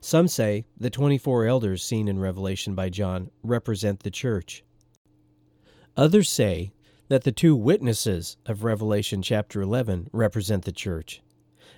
Some 0.00 0.28
say 0.28 0.64
the 0.76 0.90
24 0.90 1.46
elders 1.46 1.82
seen 1.82 2.08
in 2.08 2.18
Revelation 2.18 2.74
by 2.74 2.88
John 2.88 3.30
represent 3.42 4.02
the 4.02 4.10
church. 4.10 4.64
Others 5.96 6.28
say 6.28 6.72
that 7.08 7.24
the 7.24 7.32
two 7.32 7.56
witnesses 7.56 8.36
of 8.46 8.64
Revelation 8.64 9.22
chapter 9.22 9.60
11 9.62 10.10
represent 10.12 10.64
the 10.64 10.72
church. 10.72 11.22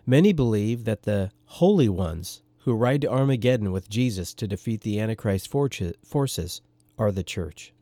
Many 0.07 0.33
believe 0.33 0.85
that 0.85 1.03
the 1.03 1.31
holy 1.45 1.89
ones 1.89 2.43
who 2.69 2.75
ride 2.75 3.01
to 3.01 3.11
Armageddon 3.11 3.73
with 3.73 3.89
Jesus 3.89 4.35
to 4.35 4.47
defeat 4.47 4.83
the 4.83 5.01
Antichrist 5.01 5.49
forces 5.49 6.61
are 6.99 7.11
the 7.11 7.23
church. 7.23 7.73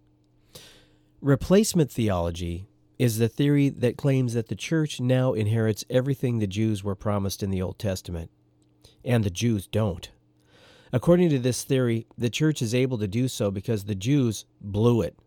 Replacement 1.20 1.90
theology 1.90 2.68
is 3.00 3.18
the 3.18 3.28
theory 3.28 3.68
that 3.68 3.96
claims 3.96 4.34
that 4.34 4.46
the 4.46 4.54
church 4.54 5.00
now 5.00 5.32
inherits 5.32 5.84
everything 5.90 6.38
the 6.38 6.46
Jews 6.46 6.84
were 6.84 6.94
promised 6.94 7.42
in 7.42 7.50
the 7.50 7.60
Old 7.60 7.80
Testament, 7.80 8.30
and 9.04 9.24
the 9.24 9.30
Jews 9.30 9.66
don't. 9.66 10.08
According 10.92 11.30
to 11.30 11.40
this 11.40 11.64
theory, 11.64 12.06
the 12.16 12.30
church 12.30 12.62
is 12.62 12.72
able 12.72 12.98
to 12.98 13.08
do 13.08 13.26
so 13.26 13.50
because 13.50 13.86
the 13.86 13.96
Jews 13.96 14.44
blew 14.60 15.02
it. 15.02 15.18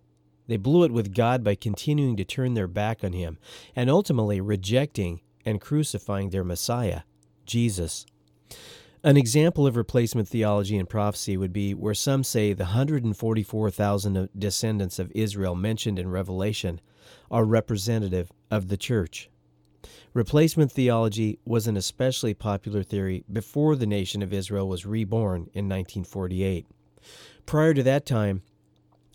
They 0.48 0.56
blew 0.56 0.86
it 0.86 0.94
with 0.94 1.14
God 1.14 1.44
by 1.44 1.56
continuing 1.56 2.16
to 2.16 2.24
turn 2.24 2.54
their 2.54 2.70
back 2.70 3.04
on 3.04 3.12
Him 3.12 3.38
and 3.76 3.90
ultimately 3.90 4.40
rejecting 4.40 5.20
and 5.46 5.60
crucifying 5.60 6.30
their 6.30 6.46
Messiah, 6.46 7.02
Jesus. 7.46 8.06
An 9.02 9.16
example 9.16 9.66
of 9.66 9.78
replacement 9.78 10.28
theology 10.28 10.78
and 10.78 10.90
prophecy 10.90 11.38
would 11.38 11.54
be 11.54 11.74
where 11.74 11.94
some 11.94 12.22
say 12.22 12.52
the 12.52 12.66
144,000 12.66 14.30
descendants 14.38 15.00
of 15.00 15.10
Israel 15.16 15.56
mentioned 15.56 15.98
in 15.98 16.10
Revelation 16.10 16.82
are 17.32 17.46
representative 17.46 18.30
of 18.52 18.68
the 18.68 18.76
church. 18.76 19.30
Replacement 20.14 20.70
theology 20.70 21.40
was 21.46 21.66
an 21.66 21.78
especially 21.78 22.34
popular 22.34 22.84
theory 22.84 23.24
before 23.32 23.78
the 23.78 23.88
nation 23.88 24.22
of 24.22 24.34
Israel 24.34 24.68
was 24.68 24.86
reborn 24.86 25.44
in 25.54 25.70
1948. 25.70 26.68
Prior 27.46 27.74
to 27.74 27.84
that 27.84 28.06
time, 28.06 28.42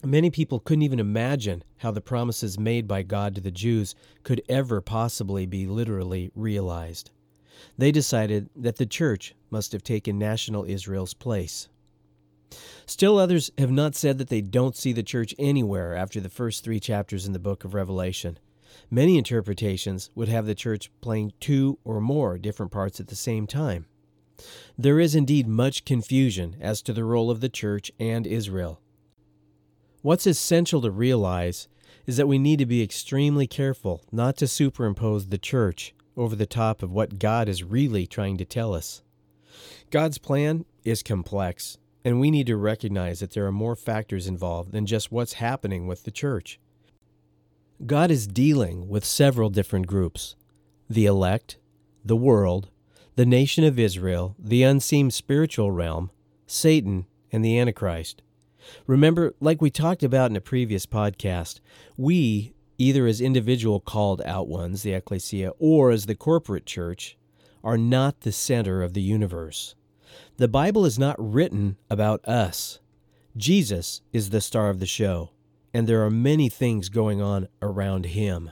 many 0.02 0.30
people 0.30 0.60
couldn't 0.60 0.82
even 0.82 0.98
imagine 0.98 1.62
how 1.78 1.90
the 1.90 2.00
promises 2.00 2.58
made 2.58 2.88
by 2.88 3.02
God 3.02 3.34
to 3.34 3.42
the 3.42 3.50
Jews 3.50 3.94
could 4.22 4.40
ever 4.48 4.80
possibly 4.80 5.44
be 5.44 5.66
literally 5.66 6.30
realized 6.34 7.10
they 7.78 7.92
decided 7.92 8.48
that 8.56 8.76
the 8.76 8.86
church 8.86 9.34
must 9.54 9.70
have 9.70 9.84
taken 9.84 10.18
national 10.18 10.64
Israel's 10.64 11.14
place. 11.14 11.68
Still, 12.86 13.18
others 13.18 13.52
have 13.56 13.70
not 13.70 13.94
said 13.94 14.18
that 14.18 14.28
they 14.28 14.40
don't 14.40 14.74
see 14.74 14.92
the 14.92 15.04
church 15.04 15.32
anywhere 15.38 15.94
after 15.94 16.20
the 16.20 16.28
first 16.28 16.64
three 16.64 16.80
chapters 16.80 17.24
in 17.24 17.32
the 17.32 17.38
book 17.38 17.62
of 17.64 17.72
Revelation. 17.72 18.36
Many 18.90 19.16
interpretations 19.16 20.10
would 20.16 20.26
have 20.26 20.46
the 20.46 20.56
church 20.56 20.90
playing 21.00 21.34
two 21.38 21.78
or 21.84 22.00
more 22.00 22.36
different 22.36 22.72
parts 22.72 22.98
at 22.98 23.06
the 23.06 23.14
same 23.14 23.46
time. 23.46 23.86
There 24.76 24.98
is 24.98 25.14
indeed 25.14 25.46
much 25.46 25.84
confusion 25.84 26.56
as 26.60 26.82
to 26.82 26.92
the 26.92 27.04
role 27.04 27.30
of 27.30 27.40
the 27.40 27.48
church 27.48 27.92
and 28.00 28.26
Israel. 28.26 28.80
What's 30.02 30.26
essential 30.26 30.82
to 30.82 30.90
realize 30.90 31.68
is 32.06 32.16
that 32.16 32.26
we 32.26 32.40
need 32.40 32.58
to 32.58 32.66
be 32.66 32.82
extremely 32.82 33.46
careful 33.46 34.02
not 34.10 34.36
to 34.38 34.48
superimpose 34.48 35.28
the 35.28 35.38
church 35.38 35.94
over 36.16 36.34
the 36.34 36.44
top 36.44 36.82
of 36.82 36.90
what 36.90 37.20
God 37.20 37.48
is 37.48 37.62
really 37.62 38.04
trying 38.08 38.36
to 38.38 38.44
tell 38.44 38.74
us. 38.74 39.04
God's 39.90 40.18
plan 40.18 40.64
is 40.84 41.02
complex, 41.02 41.78
and 42.04 42.20
we 42.20 42.30
need 42.30 42.46
to 42.48 42.56
recognize 42.56 43.20
that 43.20 43.32
there 43.32 43.46
are 43.46 43.52
more 43.52 43.76
factors 43.76 44.26
involved 44.26 44.72
than 44.72 44.86
just 44.86 45.12
what's 45.12 45.34
happening 45.34 45.86
with 45.86 46.04
the 46.04 46.10
church. 46.10 46.58
God 47.86 48.10
is 48.10 48.26
dealing 48.26 48.88
with 48.88 49.04
several 49.04 49.50
different 49.50 49.86
groups 49.86 50.36
the 50.88 51.06
elect, 51.06 51.58
the 52.04 52.16
world, 52.16 52.68
the 53.16 53.26
nation 53.26 53.64
of 53.64 53.78
Israel, 53.78 54.36
the 54.38 54.62
unseen 54.62 55.10
spiritual 55.10 55.70
realm, 55.70 56.10
Satan, 56.46 57.06
and 57.32 57.44
the 57.44 57.58
Antichrist. 57.58 58.22
Remember, 58.86 59.34
like 59.40 59.60
we 59.60 59.70
talked 59.70 60.02
about 60.02 60.30
in 60.30 60.36
a 60.36 60.40
previous 60.40 60.86
podcast, 60.86 61.60
we, 61.96 62.54
either 62.78 63.06
as 63.06 63.20
individual 63.20 63.80
called 63.80 64.22
out 64.22 64.48
ones, 64.48 64.82
the 64.82 64.92
ecclesia, 64.92 65.52
or 65.58 65.90
as 65.90 66.06
the 66.06 66.14
corporate 66.14 66.66
church, 66.66 67.16
are 67.64 67.78
not 67.78 68.20
the 68.20 68.30
center 68.30 68.82
of 68.82 68.92
the 68.92 69.02
universe. 69.02 69.74
The 70.36 70.48
Bible 70.48 70.84
is 70.84 70.98
not 70.98 71.16
written 71.18 71.78
about 71.88 72.24
us. 72.28 72.78
Jesus 73.36 74.02
is 74.12 74.30
the 74.30 74.40
star 74.40 74.68
of 74.68 74.78
the 74.78 74.86
show, 74.86 75.30
and 75.72 75.88
there 75.88 76.04
are 76.04 76.10
many 76.10 76.48
things 76.48 76.88
going 76.88 77.20
on 77.20 77.48
around 77.62 78.06
him. 78.06 78.50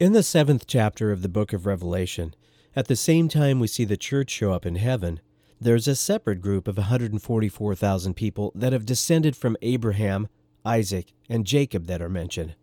In 0.00 0.12
the 0.12 0.22
seventh 0.24 0.66
chapter 0.66 1.12
of 1.12 1.22
the 1.22 1.28
book 1.28 1.52
of 1.52 1.64
Revelation, 1.64 2.34
at 2.74 2.88
the 2.88 2.96
same 2.96 3.28
time 3.28 3.60
we 3.60 3.68
see 3.68 3.84
the 3.84 3.96
church 3.96 4.30
show 4.30 4.52
up 4.52 4.66
in 4.66 4.76
heaven, 4.76 5.20
there's 5.60 5.86
a 5.86 5.94
separate 5.94 6.40
group 6.40 6.66
of 6.66 6.76
144,000 6.76 8.14
people 8.14 8.50
that 8.56 8.72
have 8.72 8.84
descended 8.84 9.36
from 9.36 9.56
Abraham, 9.62 10.26
Isaac, 10.64 11.12
and 11.28 11.46
Jacob 11.46 11.86
that 11.86 12.02
are 12.02 12.08
mentioned. 12.08 12.56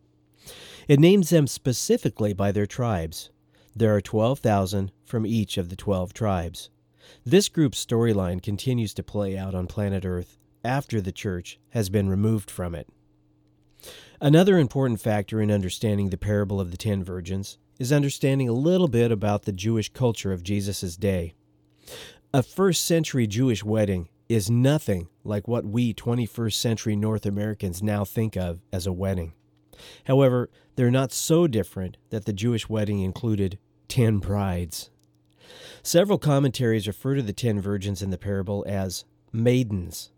It 0.89 0.99
names 0.99 1.29
them 1.29 1.47
specifically 1.47 2.33
by 2.33 2.51
their 2.51 2.65
tribes. 2.65 3.29
There 3.75 3.95
are 3.95 4.01
12,000 4.01 4.91
from 5.05 5.25
each 5.25 5.58
of 5.58 5.69
the 5.69 5.75
12 5.75 6.13
tribes. 6.13 6.69
This 7.25 7.49
group's 7.49 7.84
storyline 7.84 8.41
continues 8.41 8.93
to 8.95 9.03
play 9.03 9.38
out 9.38 9.55
on 9.55 9.67
planet 9.67 10.05
Earth 10.05 10.38
after 10.63 10.99
the 10.99 11.12
church 11.12 11.60
has 11.69 11.89
been 11.89 12.10
removed 12.10 12.51
from 12.51 12.75
it. 12.75 12.88
Another 14.21 14.58
important 14.58 14.99
factor 14.99 15.41
in 15.41 15.51
understanding 15.51 16.10
the 16.10 16.17
parable 16.17 16.60
of 16.60 16.71
the 16.71 16.77
ten 16.77 17.03
virgins 17.03 17.58
is 17.79 17.93
understanding 17.93 18.49
a 18.49 18.53
little 18.53 18.89
bit 18.89 19.12
about 19.12 19.43
the 19.43 19.53
Jewish 19.53 19.89
culture 19.93 20.34
of 20.34 20.43
Jesus' 20.43 20.97
day. 20.97 21.34
A 22.34 22.43
first 22.43 22.86
century 22.86 23.25
Jewish 23.25 23.63
wedding 23.63 24.10
is 24.27 24.49
nothing 24.49 25.08
like 25.23 25.47
what 25.47 25.65
we 25.65 25.93
21st 25.93 26.53
century 26.53 26.95
North 26.95 27.25
Americans 27.25 27.82
now 27.82 28.03
think 28.03 28.36
of 28.36 28.62
as 28.73 28.86
a 28.86 28.93
wedding. 28.93 29.34
However, 30.05 30.49
they're 30.75 30.91
not 30.91 31.11
so 31.11 31.47
different 31.47 31.97
that 32.09 32.25
the 32.25 32.33
Jewish 32.33 32.69
wedding 32.69 33.01
included 33.01 33.57
ten 33.87 34.19
brides. 34.19 34.89
Several 35.81 36.17
commentaries 36.17 36.87
refer 36.87 37.15
to 37.15 37.21
the 37.21 37.33
ten 37.33 37.59
virgins 37.59 38.01
in 38.01 38.09
the 38.09 38.17
parable 38.17 38.65
as 38.67 39.05
maidens. 39.31 40.11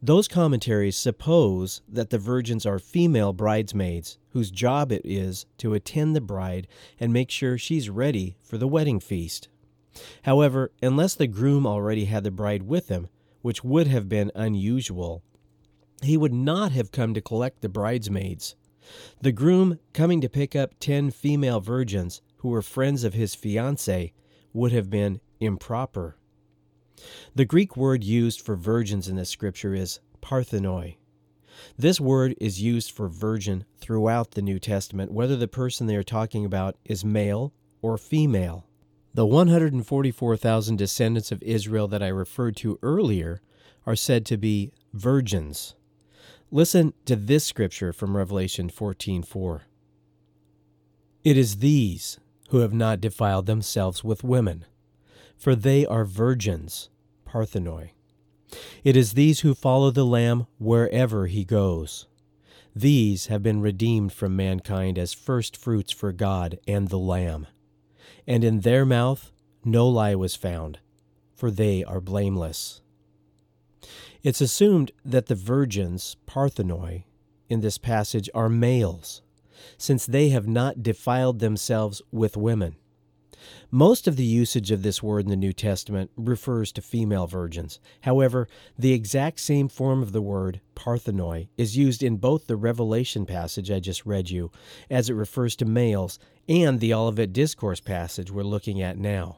Those 0.00 0.28
commentaries 0.28 0.96
suppose 0.96 1.82
that 1.88 2.10
the 2.10 2.18
virgins 2.18 2.64
are 2.64 2.78
female 2.78 3.32
bridesmaids 3.32 4.18
whose 4.30 4.50
job 4.50 4.92
it 4.92 5.02
is 5.04 5.46
to 5.58 5.74
attend 5.74 6.14
the 6.14 6.20
bride 6.20 6.68
and 7.00 7.12
make 7.12 7.30
sure 7.30 7.58
she's 7.58 7.90
ready 7.90 8.36
for 8.42 8.56
the 8.56 8.68
wedding 8.68 9.00
feast. 9.00 9.48
However, 10.22 10.70
unless 10.82 11.14
the 11.14 11.26
groom 11.26 11.66
already 11.66 12.04
had 12.06 12.24
the 12.24 12.30
bride 12.30 12.64
with 12.64 12.88
him, 12.88 13.08
which 13.42 13.62
would 13.62 13.86
have 13.86 14.08
been 14.08 14.32
unusual, 14.34 15.22
he 16.02 16.16
would 16.16 16.32
not 16.32 16.72
have 16.72 16.92
come 16.92 17.14
to 17.14 17.20
collect 17.20 17.60
the 17.60 17.68
bridesmaids. 17.68 18.56
The 19.20 19.32
groom 19.32 19.78
coming 19.92 20.20
to 20.20 20.28
pick 20.28 20.54
up 20.54 20.74
ten 20.80 21.10
female 21.10 21.60
virgins 21.60 22.20
who 22.38 22.48
were 22.48 22.62
friends 22.62 23.04
of 23.04 23.14
his 23.14 23.34
fiancée 23.34 24.12
would 24.52 24.72
have 24.72 24.90
been 24.90 25.20
improper. 25.40 26.16
The 27.34 27.44
Greek 27.44 27.76
word 27.76 28.04
used 28.04 28.40
for 28.40 28.56
virgins 28.56 29.08
in 29.08 29.16
this 29.16 29.30
scripture 29.30 29.74
is 29.74 30.00
parthenoi. 30.22 30.96
This 31.76 32.00
word 32.00 32.34
is 32.40 32.62
used 32.62 32.90
for 32.90 33.08
virgin 33.08 33.64
throughout 33.78 34.32
the 34.32 34.42
New 34.42 34.58
Testament, 34.58 35.12
whether 35.12 35.36
the 35.36 35.48
person 35.48 35.86
they 35.86 35.96
are 35.96 36.02
talking 36.02 36.44
about 36.44 36.76
is 36.84 37.04
male 37.04 37.52
or 37.82 37.96
female. 37.96 38.66
The 39.14 39.26
144,000 39.26 40.76
descendants 40.76 41.30
of 41.30 41.42
Israel 41.42 41.86
that 41.88 42.02
I 42.02 42.08
referred 42.08 42.56
to 42.56 42.78
earlier 42.82 43.40
are 43.86 43.96
said 43.96 44.26
to 44.26 44.36
be 44.36 44.72
virgins. 44.92 45.74
Listen 46.54 46.94
to 47.04 47.16
this 47.16 47.44
scripture 47.44 47.92
from 47.92 48.16
Revelation 48.16 48.70
14:4. 48.70 49.62
It 51.24 51.36
is 51.36 51.56
these 51.56 52.20
who 52.50 52.58
have 52.58 52.72
not 52.72 53.00
defiled 53.00 53.46
themselves 53.46 54.04
with 54.04 54.22
women, 54.22 54.64
for 55.36 55.56
they 55.56 55.84
are 55.84 56.04
virgins, 56.04 56.90
parthenoi. 57.26 57.90
It 58.84 58.96
is 58.96 59.14
these 59.14 59.40
who 59.40 59.52
follow 59.52 59.90
the 59.90 60.06
Lamb 60.06 60.46
wherever 60.58 61.26
he 61.26 61.44
goes. 61.44 62.06
These 62.72 63.26
have 63.26 63.42
been 63.42 63.60
redeemed 63.60 64.12
from 64.12 64.36
mankind 64.36 64.96
as 64.96 65.12
first 65.12 65.56
fruits 65.56 65.90
for 65.90 66.12
God 66.12 66.60
and 66.68 66.86
the 66.86 67.00
Lamb 67.00 67.48
and 68.28 68.44
in 68.44 68.60
their 68.60 68.86
mouth 68.86 69.32
no 69.64 69.88
lie 69.88 70.14
was 70.14 70.36
found, 70.36 70.78
for 71.34 71.50
they 71.50 71.82
are 71.82 72.00
blameless. 72.00 72.80
It's 74.24 74.40
assumed 74.40 74.90
that 75.04 75.26
the 75.26 75.34
virgins, 75.34 76.16
parthenoi, 76.26 77.04
in 77.50 77.60
this 77.60 77.76
passage 77.76 78.30
are 78.34 78.48
males, 78.48 79.20
since 79.76 80.06
they 80.06 80.30
have 80.30 80.48
not 80.48 80.82
defiled 80.82 81.40
themselves 81.40 82.00
with 82.10 82.34
women. 82.34 82.76
Most 83.70 84.08
of 84.08 84.16
the 84.16 84.24
usage 84.24 84.70
of 84.70 84.82
this 84.82 85.02
word 85.02 85.26
in 85.26 85.30
the 85.30 85.36
New 85.36 85.52
Testament 85.52 86.10
refers 86.16 86.72
to 86.72 86.80
female 86.80 87.26
virgins. 87.26 87.80
However, 88.00 88.48
the 88.78 88.94
exact 88.94 89.40
same 89.40 89.68
form 89.68 90.00
of 90.00 90.12
the 90.12 90.22
word, 90.22 90.62
parthenoi, 90.74 91.48
is 91.58 91.76
used 91.76 92.02
in 92.02 92.16
both 92.16 92.46
the 92.46 92.56
Revelation 92.56 93.26
passage 93.26 93.70
I 93.70 93.78
just 93.78 94.06
read 94.06 94.30
you, 94.30 94.50
as 94.88 95.10
it 95.10 95.14
refers 95.14 95.54
to 95.56 95.66
males, 95.66 96.18
and 96.48 96.80
the 96.80 96.94
Olivet 96.94 97.34
Discourse 97.34 97.80
passage 97.80 98.30
we're 98.30 98.42
looking 98.42 98.80
at 98.80 98.96
now. 98.96 99.36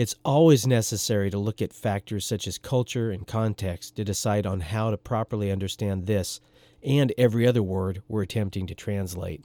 It's 0.00 0.16
always 0.24 0.66
necessary 0.66 1.28
to 1.28 1.36
look 1.36 1.60
at 1.60 1.74
factors 1.74 2.24
such 2.24 2.48
as 2.48 2.56
culture 2.56 3.10
and 3.10 3.26
context 3.26 3.96
to 3.96 4.02
decide 4.02 4.46
on 4.46 4.60
how 4.60 4.90
to 4.90 4.96
properly 4.96 5.50
understand 5.50 6.06
this 6.06 6.40
and 6.82 7.12
every 7.18 7.46
other 7.46 7.62
word 7.62 8.02
we're 8.08 8.22
attempting 8.22 8.66
to 8.68 8.74
translate. 8.74 9.44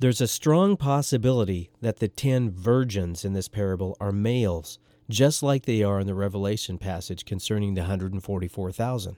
There's 0.00 0.20
a 0.20 0.26
strong 0.26 0.76
possibility 0.76 1.70
that 1.80 2.00
the 2.00 2.08
ten 2.08 2.50
virgins 2.50 3.24
in 3.24 3.32
this 3.32 3.46
parable 3.46 3.96
are 4.00 4.10
males, 4.10 4.80
just 5.08 5.40
like 5.40 5.66
they 5.66 5.84
are 5.84 6.00
in 6.00 6.08
the 6.08 6.16
Revelation 6.16 6.76
passage 6.76 7.24
concerning 7.24 7.74
the 7.74 7.82
144,000. 7.82 9.16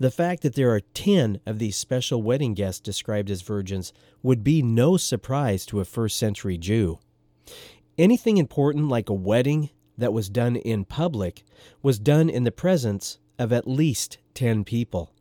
The 0.00 0.10
fact 0.10 0.40
that 0.40 0.54
there 0.54 0.70
are 0.70 0.80
ten 0.80 1.38
of 1.44 1.58
these 1.58 1.76
special 1.76 2.22
wedding 2.22 2.54
guests 2.54 2.80
described 2.80 3.30
as 3.30 3.42
virgins 3.42 3.92
would 4.22 4.42
be 4.42 4.62
no 4.62 4.96
surprise 4.96 5.66
to 5.66 5.80
a 5.80 5.84
first 5.84 6.16
century 6.16 6.56
Jew. 6.56 6.98
Anything 8.02 8.36
important 8.36 8.88
like 8.88 9.08
a 9.08 9.14
wedding 9.14 9.70
that 9.96 10.12
was 10.12 10.28
done 10.28 10.56
in 10.56 10.84
public 10.84 11.44
was 11.82 11.98
done 11.98 12.28
in 12.28 12.44
the 12.44 12.50
presence 12.50 13.18
of 13.38 13.52
at 13.52 13.68
least 13.68 14.18
ten 14.34 14.64
people. 14.64 15.12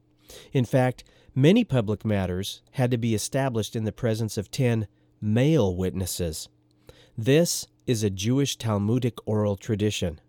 In 0.52 0.66
fact, 0.66 1.04
Many 1.36 1.64
public 1.64 2.04
matters 2.04 2.62
had 2.72 2.92
to 2.92 2.98
be 2.98 3.16
established 3.16 3.74
in 3.74 3.86
the 3.86 3.94
presence 3.94 4.38
of 4.38 4.52
ten 4.52 4.88
male 5.22 5.74
witnesses. 5.74 6.50
This 7.18 7.68
is 7.88 8.04
a 8.04 8.10
Jewish 8.10 8.58
Talmudic 8.58 9.18
oral 9.26 9.56
tradition. 9.56 10.20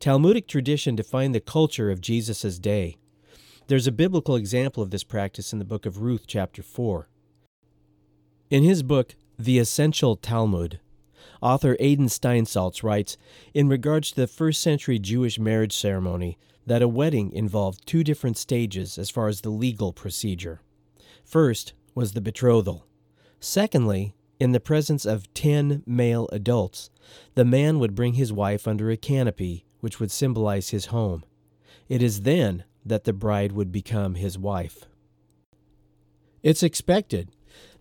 Talmudic 0.00 0.46
tradition 0.46 0.94
defined 0.94 1.34
the 1.34 1.40
culture 1.40 1.90
of 1.90 2.02
Jesus' 2.02 2.58
day. 2.58 2.96
There's 3.68 3.86
a 3.86 3.92
biblical 3.92 4.36
example 4.36 4.82
of 4.82 4.90
this 4.90 5.04
practice 5.04 5.54
in 5.54 5.58
the 5.58 5.64
book 5.64 5.86
of 5.86 6.02
Ruth, 6.02 6.24
chapter 6.26 6.62
4. 6.62 7.08
In 8.50 8.62
his 8.62 8.82
book, 8.82 9.14
The 9.38 9.58
Essential 9.58 10.14
Talmud, 10.14 10.78
author 11.40 11.76
Adin 11.80 12.06
Steinsaltz 12.06 12.82
writes 12.82 13.16
In 13.54 13.68
regards 13.68 14.10
to 14.10 14.16
the 14.16 14.26
first 14.26 14.60
century 14.60 14.98
Jewish 14.98 15.38
marriage 15.38 15.76
ceremony, 15.76 16.38
that 16.66 16.82
a 16.82 16.88
wedding 16.88 17.32
involved 17.32 17.86
two 17.86 18.04
different 18.04 18.36
stages 18.36 18.98
as 18.98 19.10
far 19.10 19.28
as 19.28 19.40
the 19.40 19.50
legal 19.50 19.92
procedure. 19.92 20.60
First 21.24 21.72
was 21.94 22.12
the 22.12 22.20
betrothal. 22.20 22.86
Secondly, 23.40 24.14
in 24.38 24.52
the 24.52 24.60
presence 24.60 25.04
of 25.04 25.32
ten 25.34 25.82
male 25.86 26.28
adults, 26.30 26.90
the 27.34 27.44
man 27.44 27.78
would 27.78 27.94
bring 27.94 28.14
his 28.14 28.32
wife 28.32 28.68
under 28.68 28.90
a 28.90 28.96
canopy 28.96 29.64
which 29.80 29.98
would 29.98 30.10
symbolize 30.10 30.70
his 30.70 30.86
home. 30.86 31.24
It 31.88 32.02
is 32.02 32.22
then 32.22 32.64
that 32.84 33.04
the 33.04 33.12
bride 33.12 33.52
would 33.52 33.72
become 33.72 34.14
his 34.14 34.38
wife. 34.38 34.84
It's 36.42 36.62
expected 36.62 37.30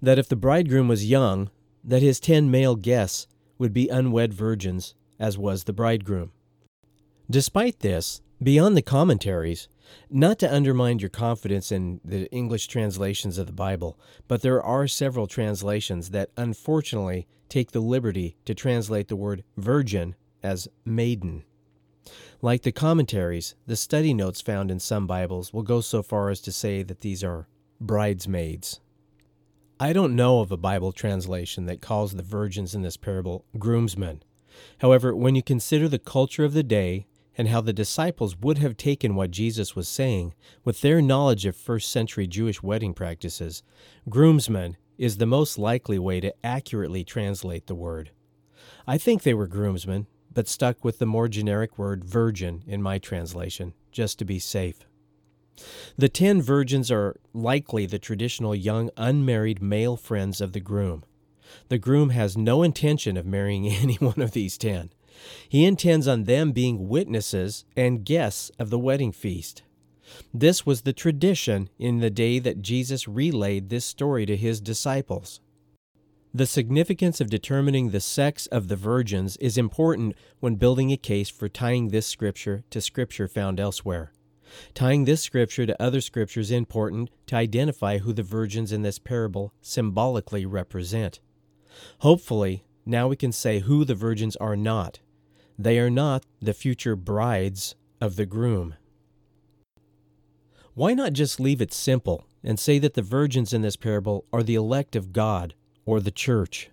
that 0.01 0.19
if 0.19 0.27
the 0.27 0.35
bridegroom 0.35 0.87
was 0.87 1.09
young, 1.09 1.49
that 1.83 2.01
his 2.01 2.19
ten 2.19 2.49
male 2.49 2.75
guests 2.75 3.27
would 3.57 3.73
be 3.73 3.89
unwed 3.89 4.33
virgins, 4.33 4.95
as 5.19 5.37
was 5.37 5.63
the 5.63 5.73
bridegroom. 5.73 6.31
Despite 7.29 7.79
this, 7.79 8.21
Beyond 8.41 8.77
the 8.77 8.83
commentaries, 8.83 9.67
not 10.11 10.37
to 10.39 10.53
undermine 10.53 10.99
your 10.99 11.09
confidence 11.09 11.71
in 11.71 11.99
the 12.05 12.31
English 12.31 12.67
translations 12.67 13.39
of 13.39 13.47
the 13.47 13.53
Bible, 13.53 13.99
but 14.27 14.43
there 14.43 14.61
are 14.61 14.87
several 14.87 15.25
translations 15.25 16.11
that 16.11 16.29
unfortunately 16.37 17.25
take 17.49 17.71
the 17.71 17.79
liberty 17.79 18.37
to 18.45 18.53
translate 18.53 19.07
the 19.07 19.15
word 19.15 19.43
virgin 19.55 20.15
as 20.43 20.67
maiden. 20.85 21.45
Like 22.39 22.61
the 22.61 22.71
commentaries, 22.71 23.55
the 23.65 23.75
study 23.75 24.13
notes 24.13 24.39
found 24.39 24.69
in 24.69 24.79
some 24.79 25.07
Bibles 25.07 25.51
will 25.51 25.63
go 25.63 25.81
so 25.81 26.03
far 26.03 26.29
as 26.29 26.39
to 26.41 26.51
say 26.51 26.83
that 26.83 27.01
these 27.01 27.23
are 27.23 27.47
bridesmaids. 27.81 28.81
I 29.79 29.93
don't 29.93 30.15
know 30.15 30.39
of 30.39 30.51
a 30.51 30.57
Bible 30.57 30.91
translation 30.91 31.67
that 31.67 31.81
calls 31.81 32.13
the 32.13 32.23
virgins 32.23 32.73
in 32.73 32.81
this 32.81 32.97
parable 32.97 33.45
groomsmen. 33.59 34.23
However, 34.79 35.15
when 35.15 35.35
you 35.35 35.43
consider 35.43 35.87
the 35.87 35.99
culture 35.99 36.43
of 36.43 36.53
the 36.53 36.63
day 36.63 37.05
and 37.37 37.47
how 37.47 37.61
the 37.61 37.73
disciples 37.73 38.35
would 38.37 38.57
have 38.57 38.75
taken 38.75 39.13
what 39.13 39.29
Jesus 39.29 39.75
was 39.75 39.87
saying 39.87 40.33
with 40.63 40.81
their 40.81 40.99
knowledge 40.99 41.45
of 41.45 41.55
first 41.55 41.91
century 41.91 42.25
Jewish 42.25 42.63
wedding 42.63 42.95
practices, 42.95 43.61
groomsmen 44.09 44.77
is 44.97 45.17
the 45.17 45.27
most 45.27 45.59
likely 45.59 45.99
way 45.99 46.19
to 46.21 46.33
accurately 46.43 47.03
translate 47.03 47.67
the 47.67 47.75
word. 47.75 48.09
I 48.87 48.97
think 48.97 49.21
they 49.21 49.35
were 49.35 49.45
groomsmen, 49.45 50.07
but 50.33 50.47
stuck 50.47 50.83
with 50.83 50.97
the 50.97 51.05
more 51.05 51.27
generic 51.27 51.77
word 51.77 52.03
virgin 52.03 52.63
in 52.65 52.81
my 52.81 52.97
translation, 52.97 53.75
just 53.91 54.17
to 54.17 54.25
be 54.25 54.39
safe. 54.39 54.87
The 55.97 56.09
ten 56.09 56.41
virgins 56.41 56.91
are 56.91 57.19
likely 57.33 57.85
the 57.85 57.99
traditional 57.99 58.55
young 58.55 58.89
unmarried 58.97 59.61
male 59.61 59.97
friends 59.97 60.41
of 60.41 60.53
the 60.53 60.59
groom. 60.59 61.03
The 61.69 61.77
groom 61.77 62.09
has 62.09 62.37
no 62.37 62.63
intention 62.63 63.17
of 63.17 63.25
marrying 63.25 63.67
any 63.67 63.95
one 63.95 64.21
of 64.21 64.31
these 64.31 64.57
ten. 64.57 64.91
He 65.49 65.65
intends 65.65 66.07
on 66.07 66.25
them 66.25 66.51
being 66.51 66.87
witnesses 66.87 67.65
and 67.75 68.05
guests 68.05 68.51
of 68.59 68.69
the 68.69 68.79
wedding 68.79 69.11
feast. 69.11 69.63
This 70.33 70.65
was 70.65 70.81
the 70.81 70.93
tradition 70.93 71.69
in 71.77 71.99
the 71.99 72.09
day 72.09 72.39
that 72.39 72.61
Jesus 72.61 73.07
relayed 73.07 73.69
this 73.69 73.85
story 73.85 74.25
to 74.25 74.37
his 74.37 74.61
disciples. 74.61 75.41
The 76.33 76.45
significance 76.45 77.19
of 77.19 77.29
determining 77.29 77.89
the 77.89 77.99
sex 77.99 78.47
of 78.47 78.67
the 78.67 78.75
virgins 78.75 79.37
is 79.37 79.57
important 79.57 80.15
when 80.39 80.55
building 80.55 80.91
a 80.91 80.97
case 80.97 81.29
for 81.29 81.49
tying 81.49 81.87
this 81.87 82.05
scripture 82.05 82.63
to 82.69 82.79
scripture 82.79 83.27
found 83.27 83.59
elsewhere. 83.59 84.11
Tying 84.73 85.05
this 85.05 85.21
scripture 85.21 85.65
to 85.65 85.81
other 85.81 86.01
scriptures 86.01 86.51
important 86.51 87.09
to 87.27 87.35
identify 87.35 87.97
who 87.97 88.13
the 88.13 88.23
virgins 88.23 88.71
in 88.71 88.81
this 88.81 88.99
parable 88.99 89.53
symbolically 89.61 90.45
represent. 90.45 91.19
Hopefully, 91.99 92.65
now 92.85 93.07
we 93.07 93.15
can 93.15 93.31
say 93.31 93.59
who 93.59 93.83
the 93.85 93.95
virgins 93.95 94.35
are 94.37 94.55
not 94.55 94.99
they 95.57 95.79
are 95.79 95.89
not 95.89 96.23
the 96.39 96.53
future 96.53 96.95
brides 96.95 97.75
of 97.99 98.15
the 98.15 98.27
groom. 98.27 98.75
Why 100.75 100.93
not 100.93 101.13
just 101.13 101.39
leave 101.39 101.61
it 101.61 101.73
simple 101.73 102.25
and 102.43 102.59
say 102.59 102.77
that 102.79 102.93
the 102.93 103.01
virgins 103.01 103.53
in 103.53 103.63
this 103.63 103.75
parable 103.75 104.25
are 104.31 104.43
the 104.43 104.53
elect 104.53 104.95
of 104.95 105.13
God 105.13 105.55
or 105.85 105.99
the 105.99 106.11
church? 106.11 106.69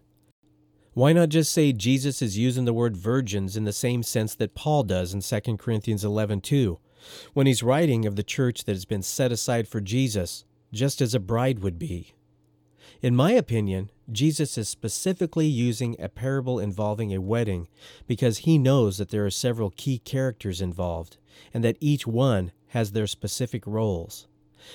Why 0.93 1.15
not 1.15 1.31
just 1.31 1.51
say 1.51 1.73
Jesus 1.73 2.21
is 2.21 2.37
using 2.37 2.67
the 2.67 2.75
word 2.75 2.95
virgins 2.97 3.57
in 3.57 3.65
the 3.65 3.73
same 3.73 4.03
sense 4.03 4.35
that 4.35 4.55
Paul 4.55 4.83
does 4.83 5.15
in 5.15 5.23
2 5.23 5.57
Corinthians 5.57 6.05
11:2, 6.05 6.79
when 7.33 7.47
he's 7.47 7.63
writing 7.63 8.07
of 8.07 8.17
the 8.17 8.23
church 8.23 8.65
that 8.65 8.73
has 8.73 8.85
been 8.85 9.03
set 9.03 9.33
aside 9.33 9.69
for 9.69 9.81
Jesus, 9.81 10.45
just 10.73 11.01
as 11.01 11.15
a 11.15 11.21
bride 11.21 11.61
would 11.61 11.79
be? 11.79 12.15
In 13.03 13.15
my 13.15 13.33
opinion, 13.33 13.91
Jesus 14.11 14.57
is 14.57 14.69
specifically 14.69 15.47
using 15.47 15.97
a 15.99 16.09
parable 16.09 16.59
involving 16.59 17.13
a 17.13 17.21
wedding 17.21 17.69
because 18.07 18.39
he 18.39 18.57
knows 18.57 18.99
that 18.99 19.11
there 19.11 19.27
are 19.27 19.31
several 19.31 19.71
key 19.77 19.99
characters 19.99 20.61
involved 20.61 21.19
and 21.53 21.63
that 21.65 21.77
each 21.81 22.07
one 22.07 22.53
has 22.69 22.93
their 22.93 23.07
specific 23.07 23.67
roles. 23.67 24.27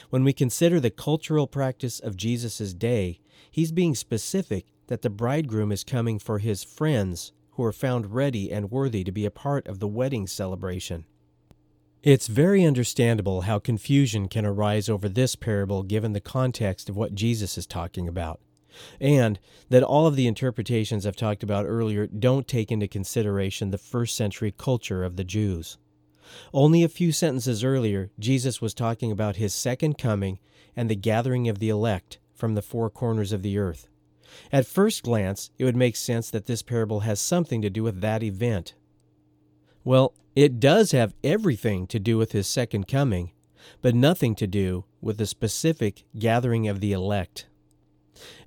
When 0.10 0.24
we 0.24 0.34
consider 0.34 0.80
the 0.80 0.92
cultural 0.92 1.48
practice 1.48 2.00
of 2.00 2.16
Jesus' 2.16 2.74
day, 2.74 3.20
he's 3.50 3.72
being 3.72 3.96
specific 3.96 4.66
that 4.88 5.02
the 5.02 5.10
bridegroom 5.10 5.72
is 5.72 5.84
coming 5.84 6.20
for 6.20 6.40
his 6.40 6.64
friends 6.64 7.32
who 7.52 7.64
are 7.64 7.72
found 7.74 8.14
ready 8.14 8.52
and 8.52 8.72
worthy 8.72 9.04
to 9.04 9.12
be 9.12 9.26
a 9.26 9.32
part 9.32 9.68
of 9.68 9.80
the 9.80 9.88
wedding 9.88 10.28
celebration. 10.28 11.06
It's 12.02 12.28
very 12.28 12.64
understandable 12.64 13.42
how 13.42 13.60
confusion 13.60 14.30
can 14.30 14.46
arise 14.46 14.88
over 14.88 15.10
this 15.10 15.36
parable 15.36 15.84
given 15.84 16.14
the 16.14 16.22
context 16.22 16.88
of 16.88 16.96
what 16.96 17.14
Jesus 17.14 17.58
is 17.58 17.68
talking 17.68 18.08
about, 18.08 18.40
and 19.02 19.38
that 19.68 19.84
all 19.84 20.08
of 20.08 20.16
the 20.16 20.26
interpretations 20.26 21.06
I've 21.06 21.18
talked 21.18 21.44
about 21.44 21.66
earlier 21.66 22.08
don't 22.08 22.48
take 22.48 22.72
into 22.72 22.88
consideration 22.88 23.72
the 23.72 23.78
first 23.78 24.16
century 24.16 24.54
culture 24.58 25.04
of 25.04 25.18
the 25.18 25.26
Jews. 25.26 25.78
Only 26.54 26.86
a 26.86 26.90
few 26.90 27.12
sentences 27.12 27.66
earlier, 27.66 28.12
Jesus 28.18 28.62
was 28.62 28.74
talking 28.74 29.12
about 29.12 29.36
his 29.36 29.54
second 29.54 29.98
coming 29.98 30.40
and 30.78 30.90
the 30.90 30.96
gathering 30.96 31.50
of 31.50 31.60
the 31.60 31.68
elect 31.68 32.18
from 32.34 32.56
the 32.56 32.62
four 32.62 32.90
corners 32.90 33.34
of 33.34 33.42
the 33.42 33.58
earth. 33.58 33.90
At 34.54 34.66
first 34.66 35.04
glance, 35.04 35.50
it 35.58 35.66
would 35.66 35.76
make 35.76 35.98
sense 35.98 36.30
that 36.30 36.46
this 36.46 36.62
parable 36.62 37.02
has 37.02 37.20
something 37.20 37.62
to 37.62 37.70
do 37.70 37.84
with 37.84 38.00
that 38.00 38.24
event. 38.24 38.74
Well, 39.84 40.14
it 40.36 40.60
does 40.60 40.92
have 40.92 41.16
everything 41.24 41.88
to 41.88 42.00
do 42.00 42.18
with 42.18 42.32
his 42.32 42.48
second 42.48 42.88
coming, 42.88 43.32
but 43.82 43.96
nothing 43.96 44.36
to 44.36 44.48
do 44.48 44.86
with 45.02 45.18
the 45.18 45.26
specific 45.26 46.04
gathering 46.18 46.68
of 46.68 46.80
the 46.80 46.92
elect. 46.92 47.48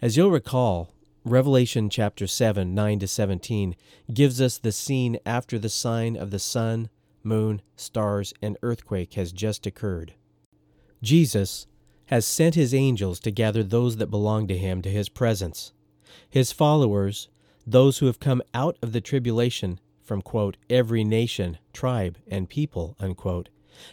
As 0.00 0.16
you'll 0.16 0.30
recall, 0.30 0.92
Revelation 1.24 1.88
chapter 1.88 2.26
7, 2.26 2.74
9 2.74 2.98
to 2.98 3.06
17 3.06 3.76
gives 4.12 4.40
us 4.40 4.58
the 4.58 4.72
scene 4.72 5.18
after 5.24 5.58
the 5.58 5.68
sign 5.68 6.16
of 6.16 6.30
the 6.30 6.38
sun, 6.38 6.90
moon, 7.22 7.62
stars, 7.76 8.34
and 8.42 8.58
earthquake 8.62 9.14
has 9.14 9.32
just 9.32 9.66
occurred. 9.66 10.14
Jesus 11.02 11.66
has 12.06 12.26
sent 12.26 12.54
his 12.54 12.74
angels 12.74 13.20
to 13.20 13.30
gather 13.30 13.62
those 13.62 13.96
that 13.96 14.08
belong 14.08 14.48
to 14.48 14.58
him 14.58 14.82
to 14.82 14.90
his 14.90 15.08
presence. 15.08 15.72
His 16.28 16.52
followers, 16.52 17.28
those 17.66 17.98
who 17.98 18.06
have 18.06 18.20
come 18.20 18.42
out 18.52 18.76
of 18.82 18.92
the 18.92 19.00
tribulation, 19.00 19.78
from, 20.02 20.22
quote, 20.22 20.56
every 20.68 21.04
nation, 21.04 21.58
tribe, 21.72 22.18
and 22.26 22.48
people, 22.48 22.96
unquote, 22.98 23.48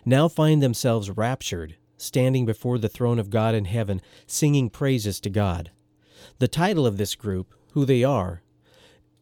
now 0.06 0.28
find 0.28 0.62
themselves 0.62 1.10
raptured, 1.10 1.76
standing 1.98 2.46
before 2.46 2.78
the 2.78 2.90
throne 2.90 3.20
of 3.20 3.30
God 3.30 3.56
in 3.56 3.66
heaven, 3.66 4.02
singing 4.28 4.70
praises 4.70 5.20
to 5.22 5.30
God. 5.30 5.72
The 6.40 6.48
title 6.48 6.86
of 6.86 6.98
this 6.98 7.16
group, 7.16 7.54
who 7.74 7.86
they 7.86 8.04
are, 8.04 8.42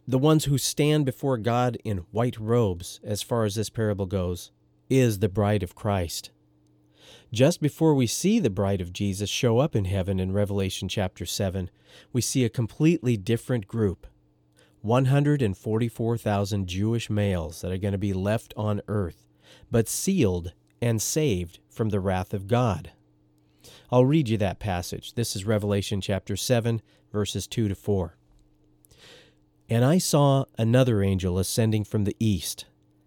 the 0.08 0.18
ones 0.18 0.46
who 0.46 0.58
stand 0.58 1.06
before 1.06 1.38
God 1.38 1.78
in 1.84 2.06
white 2.12 2.40
robes, 2.40 3.00
as 3.04 3.22
far 3.22 3.44
as 3.44 3.56
this 3.56 3.70
parable 3.70 4.06
goes, 4.06 4.52
is 4.90 5.20
the 5.20 5.30
bride 5.30 5.64
of 5.64 5.76
Christ. 5.76 6.32
Just 7.34 7.60
before 7.60 7.94
we 7.94 8.08
see 8.08 8.40
the 8.40 8.50
bride 8.50 8.80
of 8.80 8.94
Jesus 8.94 9.30
show 9.30 9.60
up 9.60 9.76
in 9.76 9.84
heaven 9.84 10.18
in 10.18 10.32
Revelation 10.32 10.88
chapter 10.88 11.26
7, 11.26 11.70
we 12.14 12.22
see 12.22 12.46
a 12.46 12.50
completely 12.50 13.18
different 13.18 13.68
group 13.68 14.08
144,000 14.82 16.68
Jewish 16.68 17.10
males 17.10 17.62
that 17.62 17.72
are 17.72 17.78
going 17.78 17.94
to 17.94 17.98
be 17.98 18.14
left 18.14 18.54
on 18.56 18.82
earth, 18.88 19.26
but 19.72 19.88
sealed 19.88 20.54
and 20.82 21.02
saved 21.02 21.60
from 21.70 21.90
the 21.90 22.00
wrath 22.00 22.34
of 22.34 22.48
God. 22.48 22.92
I'll 23.92 24.06
read 24.06 24.30
you 24.30 24.38
that 24.38 24.60
passage. 24.60 25.14
This 25.16 25.36
is 25.36 25.46
Revelation 25.46 26.02
chapter 26.02 26.36
7, 26.36 26.82
verses 27.12 27.48
2 27.48 27.70
to 27.70 27.76
4. 27.76 28.18
And 29.70 29.84
I 29.84 29.98
saw 29.98 30.46
another 30.58 31.02
angel 31.02 31.40
ascending 31.40 31.84
from 31.84 32.04
the 32.04 32.16
east, 32.20 32.66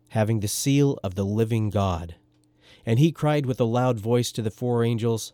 having 0.09 0.41
the 0.41 0.49
seal 0.49 0.99
of 1.03 1.15
the 1.15 1.25
living 1.25 1.71
God. 1.71 2.17
And 2.85 2.99
he 2.99 3.13
cried 3.13 3.47
with 3.47 3.61
a 3.61 3.65
loud 3.65 4.01
voice 4.01 4.33
to 4.33 4.43
the 4.43 4.51
four 4.51 4.85
angels, 4.85 5.33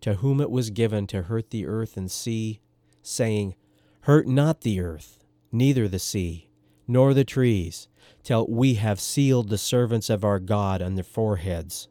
to 0.00 0.14
whom 0.14 0.40
it 0.40 0.50
was 0.50 0.70
given 0.70 1.06
to 1.08 1.22
hurt 1.22 1.50
the 1.50 1.66
earth 1.66 1.96
and 1.96 2.10
sea, 2.10 2.60
saying, 3.02 3.54
Hurt 4.02 4.26
not 4.26 4.60
the 4.62 4.80
earth 4.80 5.25
neither 5.56 5.88
the 5.88 5.98
sea, 5.98 6.48
nor 6.86 7.14
the 7.14 7.24
trees, 7.24 7.88
till 8.22 8.46
we 8.46 8.74
have 8.74 9.00
sealed 9.00 9.48
the 9.48 9.58
servants 9.58 10.10
of 10.10 10.24
our 10.24 10.38
God 10.38 10.82
on 10.82 10.94
their 10.94 11.04
foreheads. 11.04 11.88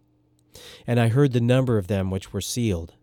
And 0.88 0.99
I 0.99 1.09
heard 1.09 1.34
the 1.34 1.41
number 1.41 1.78
of 1.78 1.88
them 1.88 2.09
which 2.09 2.32
were 2.32 2.41
sealed, 2.41 2.93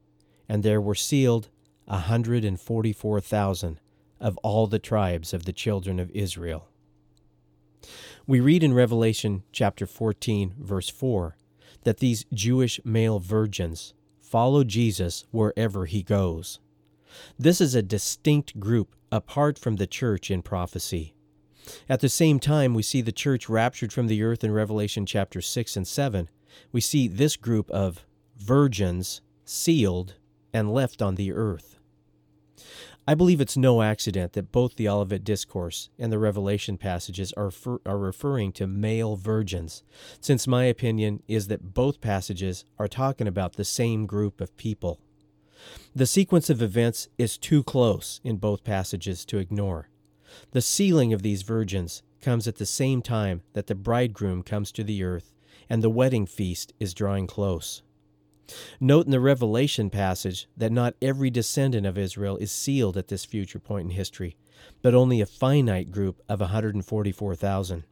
and 0.49 0.63
there 0.63 0.81
were 0.81 0.95
sealed 0.95 1.49
a 1.89 1.99
hundred 1.99 2.45
and 2.45 2.61
forty 2.61 2.93
four 2.93 3.21
thousand 3.21 3.81
of 4.21 4.39
all 4.39 4.67
the 4.67 4.79
tribes 4.79 5.35
of 5.35 5.45
the 5.45 5.53
children 5.53 5.99
of 5.99 6.11
Israel. 6.13 6.69
We 8.27 8.39
read 8.39 8.63
in 8.63 8.73
Revelation 8.73 9.43
chapter 9.51 9.85
14, 9.85 10.55
verse 10.61 10.89
4, 10.89 11.37
that 11.83 11.99
these 11.99 12.25
Jewish 12.33 12.81
male 12.85 13.19
virgins 13.19 13.95
follow 14.21 14.63
Jesus 14.63 15.25
wherever 15.33 15.87
he 15.87 16.05
goes. 16.05 16.61
This 17.39 17.61
is 17.61 17.75
a 17.75 17.83
distinct 17.83 18.59
group 18.61 18.95
apart 19.11 19.59
from 19.59 19.77
the 19.77 19.87
church 19.87 20.31
in 20.31 20.43
prophecy. 20.43 21.15
At 21.89 22.01
the 22.01 22.09
same 22.09 22.41
time, 22.41 22.75
we 22.75 22.83
see 22.83 23.01
the 23.01 23.13
church 23.13 23.49
raptured 23.49 23.93
from 23.93 24.09
the 24.09 24.23
earth 24.23 24.43
in 24.43 24.51
Revelation 24.51 25.07
chapter 25.07 25.41
6 25.41 25.77
and 25.77 25.87
7. 25.87 26.29
We 26.73 26.81
see 26.81 27.09
this 27.09 27.37
group 27.37 27.71
of 27.71 28.05
virgins 28.37 29.21
sealed 29.45 30.15
and 30.53 30.73
left 30.73 31.01
on 31.01 31.15
the 31.15 31.33
earth. 31.33 31.79
I 33.07 33.15
believe 33.17 33.41
it's 33.41 33.57
no 33.57 33.83
accident 33.83 34.35
that 34.35 34.53
both 34.53 34.77
the 34.77 34.89
Olivet 34.89 35.25
Discourse 35.25 35.91
and 35.99 36.13
the 36.13 36.21
Revelation 36.21 36.79
passages 36.79 37.33
are, 37.33 37.51
are 37.85 37.99
referring 37.99 38.53
to 38.53 38.67
male 38.69 39.17
virgins, 39.17 39.83
since 40.21 40.47
my 40.47 40.65
opinion 40.65 41.21
is 41.27 41.49
that 41.49 41.75
both 41.75 42.01
passages 42.01 42.65
are 42.79 42.87
talking 42.87 43.27
about 43.27 43.55
the 43.55 43.65
same 43.65 44.07
group 44.07 44.41
of 44.41 44.57
people. 44.57 45.01
The 45.95 46.07
sequence 46.07 46.49
of 46.51 46.63
events 46.63 47.09
is 47.19 47.39
too 47.39 47.63
close 47.63 48.21
in 48.25 48.37
both 48.37 48.65
passages 48.65 49.25
to 49.27 49.39
ignore. 49.39 49.89
The 50.53 50.63
sealing 50.63 51.13
of 51.13 51.23
these 51.23 51.43
virgins 51.43 52.03
comes 52.21 52.49
at 52.49 52.57
the 52.57 52.67
same 52.67 53.03
time 53.03 53.43
that 53.53 53.67
the 53.67 53.75
bridegroom 53.75 54.43
comes 54.43 54.73
to 54.73 54.85
the 54.85 55.03
earth 55.03 55.35
and 55.69 55.83
the 55.83 55.91
wedding 55.91 56.27
feast 56.27 56.73
is 56.81 56.95
drawing 56.95 57.27
close. 57.27 57.83
Note 58.81 59.07
in 59.07 59.13
the 59.13 59.21
Revelation 59.21 59.91
passage 59.91 60.49
that 60.57 60.73
not 60.73 60.95
every 61.01 61.31
descendant 61.31 61.87
of 61.87 61.97
Israel 61.97 62.37
is 62.37 62.51
sealed 62.51 62.97
at 62.97 63.09
this 63.09 63.25
future 63.25 63.59
point 63.59 63.85
in 63.85 63.97
history, 63.97 64.37
but 64.83 64.95
only 64.95 65.21
a 65.21 65.27
finite 65.27 65.91
group 65.91 66.21
of 66.29 66.41
144,000. 66.41 67.85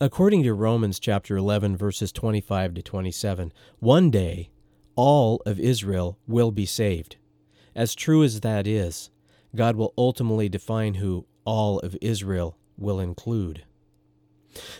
According 0.00 0.42
to 0.42 0.54
Romans 0.54 0.98
chapter 0.98 1.36
11 1.36 1.76
verses 1.76 2.10
25 2.10 2.74
to 2.74 2.82
27, 2.82 3.52
one 3.78 4.10
day 4.10 4.50
all 4.96 5.42
of 5.46 5.58
Israel 5.60 6.18
will 6.26 6.50
be 6.50 6.66
saved. 6.66 7.16
As 7.74 7.94
true 7.94 8.22
as 8.22 8.40
that 8.40 8.66
is, 8.66 9.10
God 9.54 9.76
will 9.76 9.94
ultimately 9.96 10.48
define 10.48 10.94
who 10.94 11.26
all 11.44 11.78
of 11.80 11.96
Israel 12.00 12.56
will 12.76 13.00
include. 13.00 13.64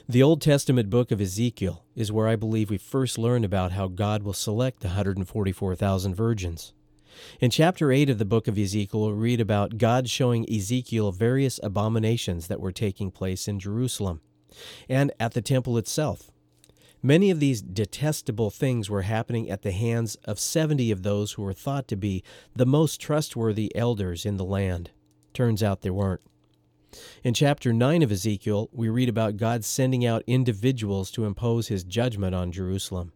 The 0.08 0.22
Old 0.22 0.42
Testament 0.42 0.90
book 0.90 1.10
of 1.10 1.20
Ezekiel 1.20 1.84
is 1.96 2.12
where 2.12 2.28
I 2.28 2.36
believe 2.36 2.68
we 2.68 2.78
first 2.78 3.16
learn 3.16 3.44
about 3.44 3.72
how 3.72 3.88
God 3.88 4.22
will 4.22 4.34
select 4.34 4.80
the 4.80 4.88
144,000 4.88 6.14
virgins. 6.14 6.72
In 7.40 7.50
chapter 7.50 7.92
8 7.92 8.10
of 8.10 8.18
the 8.18 8.24
book 8.24 8.48
of 8.48 8.58
Ezekiel, 8.58 9.06
we 9.06 9.12
read 9.12 9.40
about 9.40 9.78
God 9.78 10.08
showing 10.08 10.50
Ezekiel 10.50 11.12
various 11.12 11.60
abominations 11.62 12.48
that 12.48 12.60
were 12.60 12.72
taking 12.72 13.10
place 13.10 13.48
in 13.48 13.58
Jerusalem 13.58 14.20
and 14.88 15.12
at 15.20 15.32
the 15.32 15.42
temple 15.42 15.78
itself. 15.78 16.31
Many 17.04 17.30
of 17.30 17.40
these 17.40 17.60
detestable 17.60 18.50
things 18.50 18.88
were 18.88 19.02
happening 19.02 19.50
at 19.50 19.62
the 19.62 19.72
hands 19.72 20.14
of 20.24 20.38
70 20.38 20.92
of 20.92 21.02
those 21.02 21.32
who 21.32 21.42
were 21.42 21.52
thought 21.52 21.88
to 21.88 21.96
be 21.96 22.22
the 22.54 22.64
most 22.64 23.00
trustworthy 23.00 23.74
elders 23.74 24.24
in 24.24 24.36
the 24.36 24.44
land. 24.44 24.92
Turns 25.34 25.64
out 25.64 25.82
they 25.82 25.90
weren't. 25.90 26.20
In 27.24 27.34
chapter 27.34 27.72
9 27.72 28.02
of 28.02 28.12
Ezekiel, 28.12 28.68
we 28.72 28.88
read 28.88 29.08
about 29.08 29.36
God 29.36 29.64
sending 29.64 30.06
out 30.06 30.22
individuals 30.28 31.10
to 31.12 31.24
impose 31.24 31.68
his 31.68 31.82
judgment 31.82 32.36
on 32.36 32.52
Jerusalem. 32.52 33.12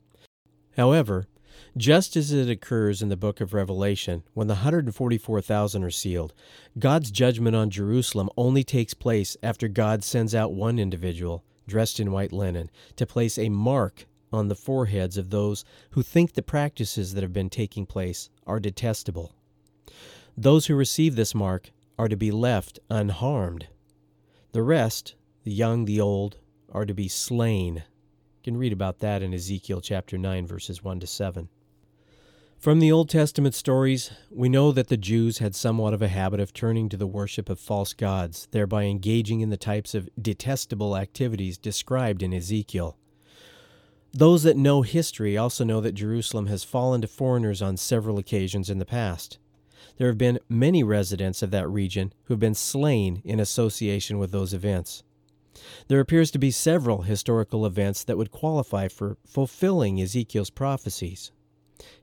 However, 0.77 1.29
just 1.77 2.17
as 2.17 2.33
it 2.33 2.51
occurs 2.51 3.03
in 3.03 3.09
the 3.09 3.17
book 3.17 3.41
of 3.41 3.55
Revelation, 3.55 4.25
when 4.35 4.49
the 4.49 4.55
144,000 4.55 5.85
are 5.85 5.91
sealed, 5.91 6.35
God's 6.79 7.13
judgment 7.13 7.55
on 7.55 7.71
Jerusalem 7.71 8.31
only 8.37 8.65
takes 8.65 8.95
place 8.95 9.37
after 9.45 9.69
God 9.69 10.03
sends 10.03 10.35
out 10.35 10.53
one 10.53 10.79
individual, 10.79 11.45
dressed 11.67 12.01
in 12.01 12.13
white 12.13 12.33
linen, 12.33 12.71
to 12.97 13.07
place 13.07 13.39
a 13.39 13.49
mark 13.49 14.07
on 14.33 14.49
the 14.49 14.55
foreheads 14.55 15.17
of 15.17 15.31
those 15.31 15.65
who 15.91 16.03
think 16.03 16.33
the 16.33 16.43
practices 16.43 17.15
that 17.15 17.23
have 17.23 17.33
been 17.33 17.51
taking 17.51 17.87
place 17.87 18.29
are 18.47 18.61
detestable. 18.61 19.35
Those 20.37 20.67
who 20.67 20.75
receive 20.75 21.17
this 21.17 21.35
mark 21.35 21.71
are 21.99 22.09
to 22.09 22.17
be 22.17 22.31
left 22.31 22.79
unharmed. 22.91 23.69
The 24.53 24.63
rest, 24.63 25.15
the 25.45 25.53
young, 25.53 25.85
the 25.85 26.01
old, 26.01 26.39
are 26.71 26.85
to 26.85 26.95
be 26.95 27.09
slain. 27.09 27.77
You 27.77 28.43
can 28.43 28.57
read 28.57 28.73
about 28.73 28.99
that 28.99 29.23
in 29.23 29.33
Ezekiel 29.33 29.81
chapter 29.81 30.19
9, 30.19 30.47
verses 30.47 30.83
1 30.83 31.01
to 31.01 31.07
7. 31.07 31.49
From 32.59 32.81
the 32.81 32.91
Old 32.91 33.09
Testament 33.09 33.55
stories, 33.55 34.11
we 34.31 34.49
know 34.49 34.73
that 34.73 34.89
the 34.89 34.97
Jews 34.97 35.39
had 35.39 35.55
somewhat 35.55 35.95
of 35.95 36.03
a 36.03 36.09
habit 36.09 36.41
of 36.41 36.53
turning 36.53 36.89
to 36.89 36.97
the 36.97 37.07
worship 37.07 37.49
of 37.49 37.61
false 37.61 37.93
gods, 37.93 38.49
thereby 38.51 38.85
engaging 38.85 39.41
in 39.41 39.51
the 39.51 39.57
types 39.57 39.95
of 39.95 40.09
detestable 40.21 40.97
activities 40.97 41.59
described 41.59 42.23
in 42.23 42.35
Ezekiel. 42.35 42.97
Those 44.13 44.43
that 44.43 44.57
know 44.57 44.83
history 44.83 45.37
also 45.37 45.63
know 45.65 45.81
that 45.81 45.93
Jerusalem 45.93 46.47
has 46.47 46.65
fallen 46.65 47.03
to 47.03 47.07
foreigners 47.07 47.63
on 47.63 47.77
several 47.77 48.19
occasions 48.19 48.69
in 48.71 48.79
the 48.79 48.87
past 48.87 49.39
there 49.97 50.09
have 50.09 50.19
been 50.19 50.39
many 50.49 50.83
residents 50.83 51.43
of 51.43 51.51
that 51.51 51.69
region 51.69 52.13
who 52.25 52.35
have 52.35 52.41
been 52.41 52.55
slain 52.55 53.23
in 53.25 53.41
association 53.41 54.19
with 54.19 54.31
those 54.31 54.53
events. 54.53 55.03
There 55.89 56.01
appears 56.01 56.31
to 56.33 56.39
be 56.39 56.51
several 56.51 57.03
historical 57.03 57.65
events 57.65 58.05
that 58.05 58.19
would 58.19 58.31
qualify 58.31 58.89
for 58.89 59.17
fulfilling 59.27 60.01
Ezekiel's 60.01 60.51
prophecies. 60.51 61.33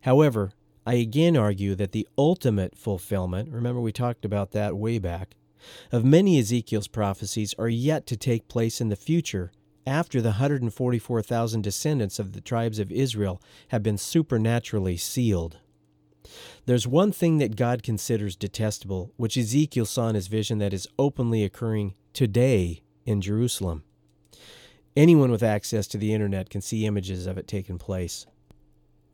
However, 0.01 0.51
I 0.85 0.95
again 0.95 1.37
argue 1.37 1.75
that 1.75 1.93
the 1.93 2.07
ultimate 2.17 2.77
fulfillment, 2.77 3.49
remember 3.49 3.79
we 3.79 3.91
talked 3.91 4.25
about 4.25 4.51
that 4.51 4.75
way 4.75 4.99
back, 4.99 5.35
of 5.91 6.03
many 6.03 6.37
Ezekiel's 6.39 6.89
prophecies 6.89 7.55
are 7.57 7.69
yet 7.69 8.05
to 8.07 8.17
take 8.17 8.49
place 8.49 8.81
in 8.81 8.89
the 8.89 8.95
future 8.95 9.51
after 9.85 10.21
the 10.21 10.29
144,000 10.29 11.61
descendants 11.61 12.19
of 12.19 12.33
the 12.33 12.41
tribes 12.41 12.79
of 12.79 12.91
Israel 12.91 13.41
have 13.69 13.83
been 13.83 13.97
supernaturally 13.97 14.97
sealed. 14.97 15.57
There's 16.65 16.87
one 16.87 17.11
thing 17.11 17.37
that 17.39 17.55
God 17.55 17.83
considers 17.83 18.35
detestable, 18.35 19.11
which 19.17 19.37
Ezekiel 19.37 19.85
saw 19.85 20.09
in 20.09 20.15
his 20.15 20.27
vision 20.27 20.57
that 20.59 20.73
is 20.73 20.87
openly 20.97 21.43
occurring 21.43 21.95
today 22.13 22.81
in 23.05 23.21
Jerusalem. 23.21 23.83
Anyone 24.95 25.31
with 25.31 25.43
access 25.43 25.87
to 25.87 25.97
the 25.97 26.13
internet 26.13 26.49
can 26.49 26.61
see 26.61 26.85
images 26.85 27.25
of 27.25 27.37
it 27.37 27.47
taking 27.47 27.77
place. 27.77 28.25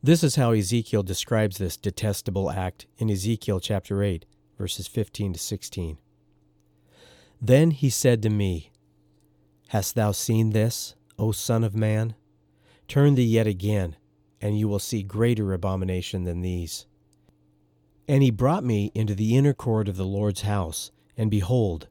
This 0.02 0.24
is 0.24 0.38
how 0.38 0.54
Ezekiel 0.54 1.04
describes 1.04 1.58
this 1.58 1.76
detestable 1.76 2.50
act 2.50 2.86
in 2.98 3.10
Ezekiel 3.10 3.60
chapter 3.60 4.02
8, 4.02 4.26
verses 4.58 4.88
15 4.88 5.34
to 5.34 5.40
16. 5.40 5.98
Then 7.42 7.72
he 7.72 7.90
said 7.90 8.22
to 8.22 8.30
me, 8.30 8.72
Hast 9.70 9.96
thou 9.96 10.14
seen 10.14 10.52
this, 10.52 10.96
O 11.18 11.34
Son 11.34 11.66
of 11.66 11.76
Man? 11.76 12.16
Turn 12.88 13.16
thee 13.16 13.24
yet 13.24 13.46
again, 13.46 13.98
and 14.40 14.58
you 14.58 14.70
will 14.70 14.80
see 14.80 15.04
greater 15.04 15.52
abomination 15.52 16.24
than 16.24 16.40
these. 16.40 16.86
And 18.08 18.24
he 18.24 18.32
brought 18.32 18.64
me 18.64 18.94
into 18.96 19.14
the 19.14 19.36
inner 19.36 19.54
court 19.54 19.90
of 19.90 19.98
the 19.98 20.06
Lord's 20.06 20.42
house, 20.44 20.92
and 21.18 21.30
behold, 21.30 21.90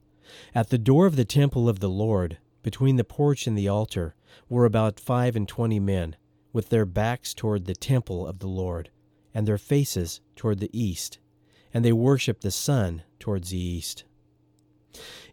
at 0.55 0.71
the 0.71 0.79
door 0.79 1.05
of 1.05 1.17
the 1.17 1.27
temple 1.27 1.69
of 1.69 1.81
the 1.81 1.91
Lord, 1.91 2.39
between 2.63 2.97
the 2.97 3.05
porch 3.05 3.47
and 3.47 3.57
the 3.57 3.69
altar, 3.69 4.15
were 4.49 4.65
about 4.65 4.99
five 4.99 5.37
and 5.37 5.47
twenty 5.47 5.79
men, 5.79 6.17
with 6.59 6.71
their 6.71 6.85
backs 6.85 7.35
toward 7.35 7.67
the 7.67 7.75
temple 7.77 8.27
of 8.27 8.41
the 8.41 8.49
Lord, 8.49 8.91
and 9.33 9.47
their 9.47 9.59
faces 9.59 10.21
toward 10.35 10.59
the 10.59 10.77
east, 10.77 11.21
and 11.73 11.85
they 11.85 11.93
worshipped 11.93 12.43
the 12.43 12.51
sun 12.51 13.05
towards 13.21 13.51
the 13.51 13.61
east. 13.61 14.03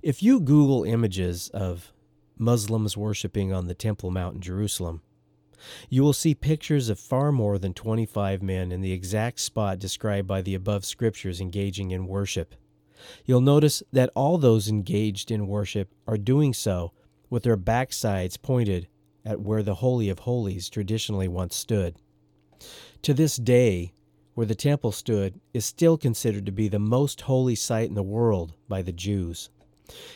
If 0.03 0.21
you 0.21 0.39
Google 0.39 0.83
images 0.83 1.49
of 1.49 1.91
Muslims 2.37 2.95
worshiping 2.95 3.51
on 3.51 3.65
the 3.65 3.73
Temple 3.73 4.11
Mount 4.11 4.35
in 4.35 4.41
Jerusalem, 4.41 5.01
you 5.89 6.03
will 6.03 6.13
see 6.13 6.35
pictures 6.35 6.89
of 6.89 6.99
far 6.99 7.31
more 7.31 7.57
than 7.57 7.73
25 7.73 8.43
men 8.43 8.71
in 8.71 8.81
the 8.81 8.91
exact 8.91 9.39
spot 9.39 9.79
described 9.79 10.27
by 10.27 10.43
the 10.43 10.53
above 10.53 10.85
scriptures 10.85 11.41
engaging 11.41 11.89
in 11.89 12.05
worship. 12.05 12.53
You'll 13.25 13.41
notice 13.41 13.81
that 13.91 14.11
all 14.13 14.37
those 14.37 14.69
engaged 14.69 15.31
in 15.31 15.47
worship 15.47 15.89
are 16.07 16.19
doing 16.19 16.53
so 16.53 16.91
with 17.31 17.41
their 17.41 17.57
backsides 17.57 18.39
pointed 18.39 18.87
at 19.25 19.41
where 19.41 19.63
the 19.63 19.75
Holy 19.75 20.09
of 20.09 20.19
Holies 20.19 20.69
traditionally 20.69 21.27
once 21.27 21.55
stood. 21.55 21.95
To 23.01 23.13
this 23.13 23.37
day, 23.37 23.93
where 24.35 24.45
the 24.45 24.55
temple 24.55 24.91
stood 24.91 25.39
is 25.53 25.65
still 25.65 25.97
considered 25.97 26.45
to 26.45 26.51
be 26.51 26.67
the 26.67 26.79
most 26.79 27.21
holy 27.21 27.55
site 27.55 27.89
in 27.89 27.95
the 27.95 28.03
world 28.03 28.53
by 28.67 28.81
the 28.81 28.91
Jews. 28.91 29.49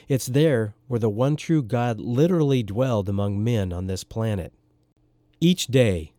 It's 0.08 0.26
there 0.26 0.76
where 0.88 1.00
the 1.00 1.10
one 1.10 1.36
true 1.36 1.64
God 1.64 2.00
literally 2.00 2.64
dwelled 2.64 3.08
among 3.08 3.44
men 3.44 3.72
on 3.72 3.88
this 3.88 4.04
planet. 4.04 4.54
Each 5.40 5.68
day, 5.68 6.14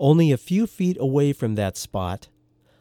only 0.00 0.32
a 0.32 0.36
few 0.36 0.66
feet 0.66 0.96
away 0.98 1.32
from 1.32 1.54
that 1.54 1.76
spot, 1.76 2.28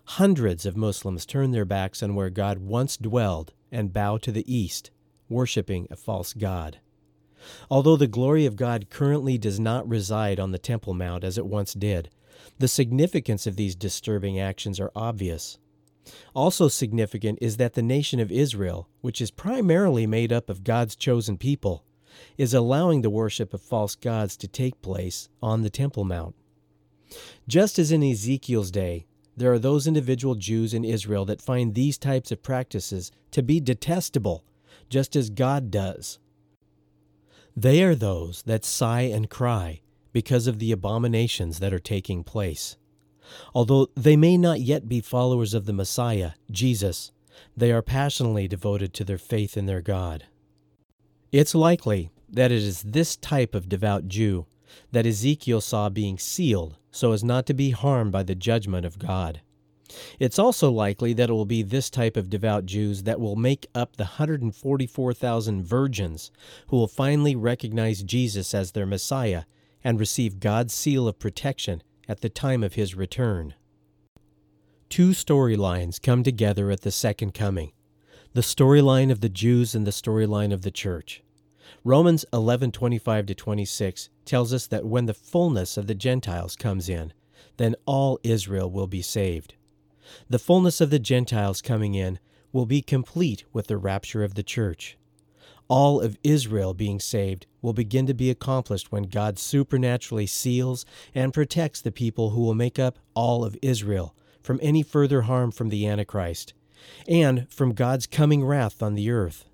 hundreds 0.06 0.66
of 0.66 0.76
Muslims 0.76 1.26
turn 1.26 1.52
their 1.52 1.66
backs 1.66 2.02
on 2.02 2.16
where 2.16 2.30
God 2.30 2.58
once 2.58 2.98
dwelled 2.98 3.54
and 3.72 3.94
bow 3.94 4.18
to 4.18 4.32
the 4.32 4.52
east, 4.54 4.92
worshiping 5.30 5.88
a 5.92 5.96
false 5.96 6.34
god. 6.34 6.80
Although 7.70 7.98
the 7.98 8.08
glory 8.08 8.46
of 8.46 8.56
God 8.56 8.90
currently 8.90 9.38
does 9.38 9.60
not 9.60 9.88
reside 9.88 10.40
on 10.40 10.52
the 10.52 10.60
Temple 10.60 10.94
Mount 10.94 11.24
as 11.24 11.38
it 11.38 11.46
once 11.46 11.74
did, 11.74 12.10
the 12.60 12.68
significance 12.68 13.48
of 13.48 13.56
these 13.56 13.76
disturbing 13.76 14.40
actions 14.40 14.80
are 14.80 14.92
obvious. 14.96 15.58
Also 16.36 16.68
significant 16.68 17.40
is 17.42 17.58
that 17.58 17.74
the 17.74 17.82
nation 17.82 18.20
of 18.20 18.32
Israel, 18.32 18.90
which 19.02 19.22
is 19.22 19.32
primarily 19.32 20.06
made 20.06 20.34
up 20.34 20.50
of 20.50 20.64
God's 20.64 20.96
chosen 20.96 21.38
people, 21.38 21.86
is 22.38 22.54
allowing 22.54 23.02
the 23.02 23.10
worship 23.10 23.54
of 23.54 23.62
false 23.62 23.96
gods 23.96 24.38
to 24.38 24.48
take 24.48 24.82
place 24.82 25.30
on 25.42 25.62
the 25.62 25.70
Temple 25.70 26.04
Mount. 26.04 26.36
Just 27.48 27.80
as 27.80 27.92
in 27.92 28.04
Ezekiel's 28.04 28.72
day, 28.72 29.06
there 29.36 29.52
are 29.52 29.60
those 29.60 29.88
individual 29.88 30.36
Jews 30.36 30.74
in 30.74 30.84
Israel 30.84 31.26
that 31.26 31.42
find 31.42 31.74
these 31.74 31.98
types 31.98 32.32
of 32.32 32.44
practices 32.44 33.12
to 33.32 33.42
be 33.42 33.60
detestable, 33.60 34.44
just 34.90 35.16
as 35.16 35.30
God 35.30 35.72
does. 35.72 36.20
They 37.56 37.84
are 37.84 37.96
those 37.96 38.42
that 38.44 38.66
sigh 38.66 39.02
and 39.02 39.30
cry 39.30 39.82
because 40.12 40.48
of 40.48 40.60
the 40.60 40.72
abominations 40.72 41.60
that 41.60 41.74
are 41.74 41.80
taking 41.80 42.24
place. 42.24 42.78
Although 43.54 43.88
they 43.96 44.16
may 44.16 44.38
not 44.38 44.62
yet 44.62 44.90
be 44.90 45.02
followers 45.02 45.54
of 45.54 45.66
the 45.66 45.74
Messiah, 45.74 46.32
Jesus, 46.52 47.12
They 47.56 47.72
are 47.72 47.82
passionately 47.82 48.48
devoted 48.48 48.94
to 48.94 49.04
their 49.04 49.18
faith 49.18 49.58
in 49.58 49.66
their 49.66 49.82
God. 49.82 50.26
It's 51.32 51.56
likely 51.56 52.12
that 52.30 52.52
it 52.52 52.62
is 52.62 52.82
this 52.82 53.16
type 53.16 53.56
of 53.56 53.70
devout 53.70 54.08
Jew 54.08 54.46
that 54.92 55.06
Ezekiel 55.06 55.62
saw 55.62 55.90
being 55.90 56.18
sealed 56.18 56.78
so 56.92 57.12
as 57.12 57.24
not 57.24 57.46
to 57.48 57.54
be 57.54 57.72
harmed 57.72 58.12
by 58.12 58.24
the 58.24 58.36
judgment 58.36 58.86
of 58.86 59.00
God. 59.00 59.42
It's 60.20 60.40
also 60.40 60.72
likely 60.72 61.14
that 61.14 61.30
it 61.30 61.34
will 61.34 61.46
be 61.46 61.64
this 61.64 61.90
type 61.90 62.18
of 62.18 62.30
devout 62.30 62.66
Jews 62.66 63.04
that 63.04 63.20
will 63.20 63.36
make 63.36 63.68
up 63.76 63.96
the 63.96 64.04
144,000 64.04 65.64
virgins 65.64 66.32
who 66.68 66.78
will 66.78 66.88
finally 66.88 67.36
recognize 67.36 68.04
Jesus 68.04 68.54
as 68.54 68.72
their 68.72 68.86
Messiah 68.86 69.44
and 69.84 70.00
receive 70.00 70.40
God's 70.40 70.74
seal 70.74 71.08
of 71.08 71.20
protection 71.20 71.84
at 72.08 72.22
the 72.22 72.30
time 72.30 72.64
of 72.64 72.74
his 72.74 72.96
return. 72.96 73.54
Two 74.90 75.10
storylines 75.10 76.02
come 76.02 76.24
together 76.24 76.70
at 76.70 76.82
the 76.82 76.92
second 76.92 77.34
coming 77.34 77.72
the 78.34 78.42
storyline 78.42 79.12
of 79.12 79.22
the 79.22 79.30
Jews 79.30 79.76
and 79.76 79.86
the 79.86 79.92
storyline 79.92 80.52
of 80.52 80.64
the 80.64 80.72
church. 80.72 81.24
Romans 81.84 82.26
11:25 82.34 83.28
to 83.28 83.36
26 83.36 84.10
tells 84.26 84.52
us 84.52 84.66
that 84.68 84.86
when 84.86 85.06
the 85.06 85.14
fullness 85.14 85.78
of 85.78 85.86
the 85.86 85.94
Gentiles 85.94 86.56
comes 86.56 86.90
in, 86.90 87.14
then 87.58 87.76
all 87.86 88.20
Israel 88.24 88.72
will 88.72 88.88
be 88.88 89.02
saved. 89.02 89.54
The 90.30 90.40
fullness 90.40 90.82
of 90.82 90.90
the 90.90 91.00
Gentiles 91.00 91.62
coming 91.62 91.96
in 91.96 92.20
will 92.52 92.66
be 92.66 92.82
complete 92.82 93.46
with 93.52 93.68
the 93.68 93.78
rapture 93.78 94.24
of 94.24 94.36
the 94.36 94.44
church. 94.44 94.98
All 95.68 96.02
of 96.02 96.18
Israel 96.24 96.74
being 96.74 97.00
saved 97.00 97.48
will 97.62 97.74
begin 97.74 98.06
to 98.08 98.14
be 98.14 98.30
accomplished 98.30 98.92
when 98.92 99.04
God 99.04 99.40
supernaturally 99.40 100.28
seals 100.28 100.86
and 101.16 101.34
protects 101.34 101.82
the 101.82 101.92
people 101.92 102.32
who 102.32 102.42
will 102.42 102.54
make 102.54 102.78
up 102.78 103.00
all 103.14 103.44
of 103.44 103.58
Israel 103.62 104.16
from 104.42 104.60
any 104.62 104.84
further 104.84 105.24
harm 105.24 105.52
from 105.52 105.70
the 105.70 105.88
Antichrist 105.88 106.54
and 107.08 107.50
from 107.50 107.74
God's 107.74 108.08
coming 108.08 108.44
wrath 108.44 108.84
on 108.84 108.96
the 108.96 109.10
earth. 109.10 109.46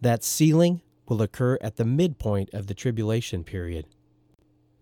That 0.00 0.24
sealing 0.24 0.82
will 1.08 1.22
occur 1.22 1.58
at 1.60 1.76
the 1.76 1.84
midpoint 1.84 2.50
of 2.52 2.66
the 2.66 2.74
tribulation 2.74 3.44
period. 3.44 3.86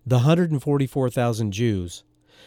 The 0.06 0.16
144,000 0.16 1.52
Jews 1.52 2.04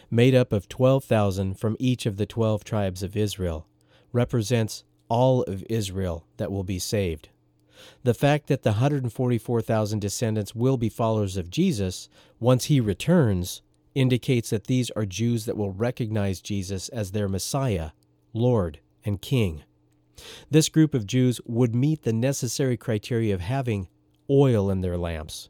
made 0.09 0.35
up 0.35 0.51
of 0.51 0.69
12,000 0.69 1.59
from 1.59 1.75
each 1.79 2.05
of 2.05 2.17
the 2.17 2.25
12 2.25 2.63
tribes 2.63 3.03
of 3.03 3.17
Israel, 3.17 3.67
represents 4.11 4.83
all 5.09 5.43
of 5.43 5.63
Israel 5.69 6.25
that 6.37 6.51
will 6.51 6.63
be 6.63 6.79
saved. 6.79 7.29
The 8.03 8.13
fact 8.13 8.47
that 8.47 8.63
the 8.63 8.71
144,000 8.71 9.99
descendants 9.99 10.55
will 10.55 10.77
be 10.77 10.89
followers 10.89 11.37
of 11.37 11.49
Jesus 11.49 12.09
once 12.39 12.65
he 12.65 12.79
returns 12.79 13.61
indicates 13.95 14.49
that 14.49 14.67
these 14.67 14.89
are 14.91 15.05
Jews 15.05 15.45
that 15.45 15.57
will 15.57 15.71
recognize 15.71 16.41
Jesus 16.41 16.89
as 16.89 17.11
their 17.11 17.27
Messiah, 17.27 17.91
Lord, 18.33 18.79
and 19.05 19.21
King. 19.21 19.63
This 20.49 20.69
group 20.69 20.93
of 20.93 21.07
Jews 21.07 21.41
would 21.45 21.75
meet 21.75 22.03
the 22.03 22.13
necessary 22.13 22.77
criteria 22.77 23.33
of 23.33 23.41
having 23.41 23.87
oil 24.29 24.69
in 24.69 24.81
their 24.81 24.97
lamps. 24.97 25.49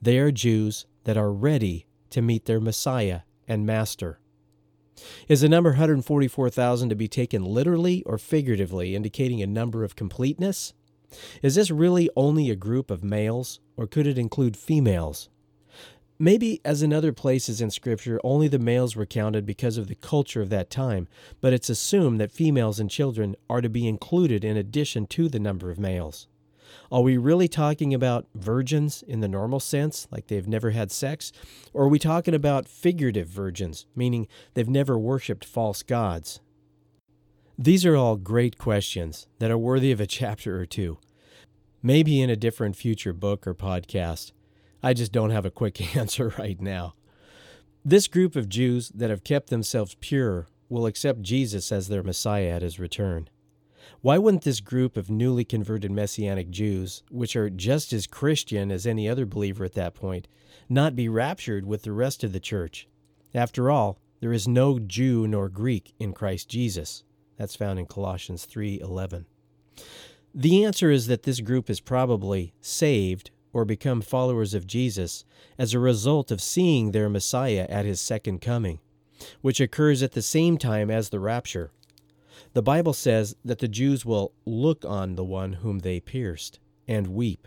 They 0.00 0.18
are 0.18 0.30
Jews 0.30 0.86
that 1.04 1.16
are 1.16 1.32
ready 1.32 1.86
to 2.10 2.22
meet 2.22 2.44
their 2.44 2.60
Messiah 2.60 3.20
and 3.48 3.66
master. 3.66 4.18
Is 5.28 5.42
the 5.42 5.48
number 5.48 5.70
144,000 5.70 6.88
to 6.88 6.94
be 6.94 7.08
taken 7.08 7.44
literally 7.44 8.02
or 8.04 8.18
figuratively, 8.18 8.94
indicating 8.94 9.42
a 9.42 9.46
number 9.46 9.84
of 9.84 9.96
completeness? 9.96 10.72
Is 11.42 11.54
this 11.54 11.70
really 11.70 12.10
only 12.16 12.50
a 12.50 12.56
group 12.56 12.90
of 12.90 13.04
males, 13.04 13.60
or 13.76 13.86
could 13.86 14.06
it 14.06 14.18
include 14.18 14.56
females? 14.56 15.28
Maybe, 16.18 16.62
as 16.64 16.82
in 16.82 16.94
other 16.94 17.12
places 17.12 17.60
in 17.60 17.70
Scripture, 17.70 18.18
only 18.24 18.48
the 18.48 18.58
males 18.58 18.96
were 18.96 19.04
counted 19.04 19.44
because 19.44 19.76
of 19.76 19.86
the 19.86 19.94
culture 19.94 20.40
of 20.40 20.48
that 20.48 20.70
time, 20.70 21.08
but 21.42 21.52
it's 21.52 21.68
assumed 21.68 22.18
that 22.20 22.32
females 22.32 22.80
and 22.80 22.90
children 22.90 23.36
are 23.50 23.60
to 23.60 23.68
be 23.68 23.86
included 23.86 24.42
in 24.42 24.56
addition 24.56 25.06
to 25.08 25.28
the 25.28 25.38
number 25.38 25.70
of 25.70 25.78
males. 25.78 26.26
Are 26.90 27.02
we 27.02 27.16
really 27.16 27.48
talking 27.48 27.92
about 27.92 28.26
virgins 28.34 29.02
in 29.06 29.20
the 29.20 29.28
normal 29.28 29.60
sense, 29.60 30.06
like 30.10 30.26
they've 30.26 30.46
never 30.46 30.70
had 30.70 30.90
sex? 30.90 31.32
Or 31.72 31.84
are 31.84 31.88
we 31.88 31.98
talking 31.98 32.34
about 32.34 32.68
figurative 32.68 33.28
virgins, 33.28 33.86
meaning 33.94 34.28
they've 34.54 34.68
never 34.68 34.98
worshipped 34.98 35.44
false 35.44 35.82
gods? 35.82 36.40
These 37.58 37.86
are 37.86 37.96
all 37.96 38.16
great 38.16 38.58
questions 38.58 39.26
that 39.38 39.50
are 39.50 39.58
worthy 39.58 39.92
of 39.92 40.00
a 40.00 40.06
chapter 40.18 40.60
or 40.60 40.66
two. 40.66 40.98
Maybe 41.82 42.20
in 42.20 42.30
a 42.30 42.36
different 42.36 42.76
future 42.76 43.12
book 43.12 43.46
or 43.46 43.54
podcast. 43.54 44.32
I 44.82 44.92
just 44.92 45.12
don't 45.12 45.30
have 45.30 45.46
a 45.46 45.50
quick 45.50 45.96
answer 45.96 46.34
right 46.38 46.60
now. 46.60 46.94
This 47.84 48.08
group 48.08 48.34
of 48.36 48.48
Jews 48.48 48.90
that 48.94 49.10
have 49.10 49.24
kept 49.24 49.48
themselves 49.48 49.96
pure 50.00 50.48
will 50.68 50.86
accept 50.86 51.22
Jesus 51.22 51.70
as 51.70 51.88
their 51.88 52.02
Messiah 52.02 52.48
at 52.48 52.62
his 52.62 52.78
return. 52.80 53.28
Why 54.00 54.18
wouldn't 54.18 54.44
this 54.44 54.60
group 54.60 54.96
of 54.96 55.10
newly 55.10 55.44
converted 55.44 55.90
Messianic 55.90 56.50
Jews, 56.50 57.02
which 57.10 57.36
are 57.36 57.50
just 57.50 57.92
as 57.92 58.06
Christian 58.06 58.70
as 58.70 58.86
any 58.86 59.08
other 59.08 59.26
believer 59.26 59.64
at 59.64 59.74
that 59.74 59.94
point, 59.94 60.28
not 60.68 60.96
be 60.96 61.08
raptured 61.08 61.66
with 61.66 61.82
the 61.82 61.92
rest 61.92 62.24
of 62.24 62.32
the 62.32 62.40
church? 62.40 62.88
After 63.34 63.70
all, 63.70 63.98
there 64.20 64.32
is 64.32 64.48
no 64.48 64.78
Jew 64.78 65.26
nor 65.26 65.48
Greek 65.48 65.92
in 65.98 66.12
Christ 66.12 66.48
Jesus. 66.48 67.04
That's 67.36 67.56
found 67.56 67.78
in 67.78 67.86
Colossians 67.86 68.46
3:11. 68.46 69.26
The 70.34 70.64
answer 70.64 70.90
is 70.90 71.06
that 71.06 71.22
this 71.22 71.40
group 71.40 71.70
is 71.70 71.80
probably 71.80 72.54
saved 72.60 73.30
or 73.52 73.64
become 73.64 74.02
followers 74.02 74.52
of 74.52 74.66
Jesus 74.66 75.24
as 75.58 75.72
a 75.72 75.78
result 75.78 76.30
of 76.30 76.42
seeing 76.42 76.90
their 76.90 77.08
Messiah 77.08 77.66
at 77.70 77.86
his 77.86 78.00
second 78.00 78.40
coming, 78.40 78.80
which 79.40 79.60
occurs 79.60 80.02
at 80.02 80.12
the 80.12 80.22
same 80.22 80.58
time 80.58 80.90
as 80.90 81.08
the 81.08 81.20
rapture. 81.20 81.70
The 82.56 82.62
Bible 82.62 82.94
says 82.94 83.36
that 83.44 83.58
the 83.58 83.68
Jews 83.68 84.06
will 84.06 84.32
look 84.46 84.82
on 84.86 85.14
the 85.14 85.24
one 85.26 85.52
whom 85.52 85.80
they 85.80 86.00
pierced 86.00 86.58
and 86.88 87.08
weep. 87.08 87.46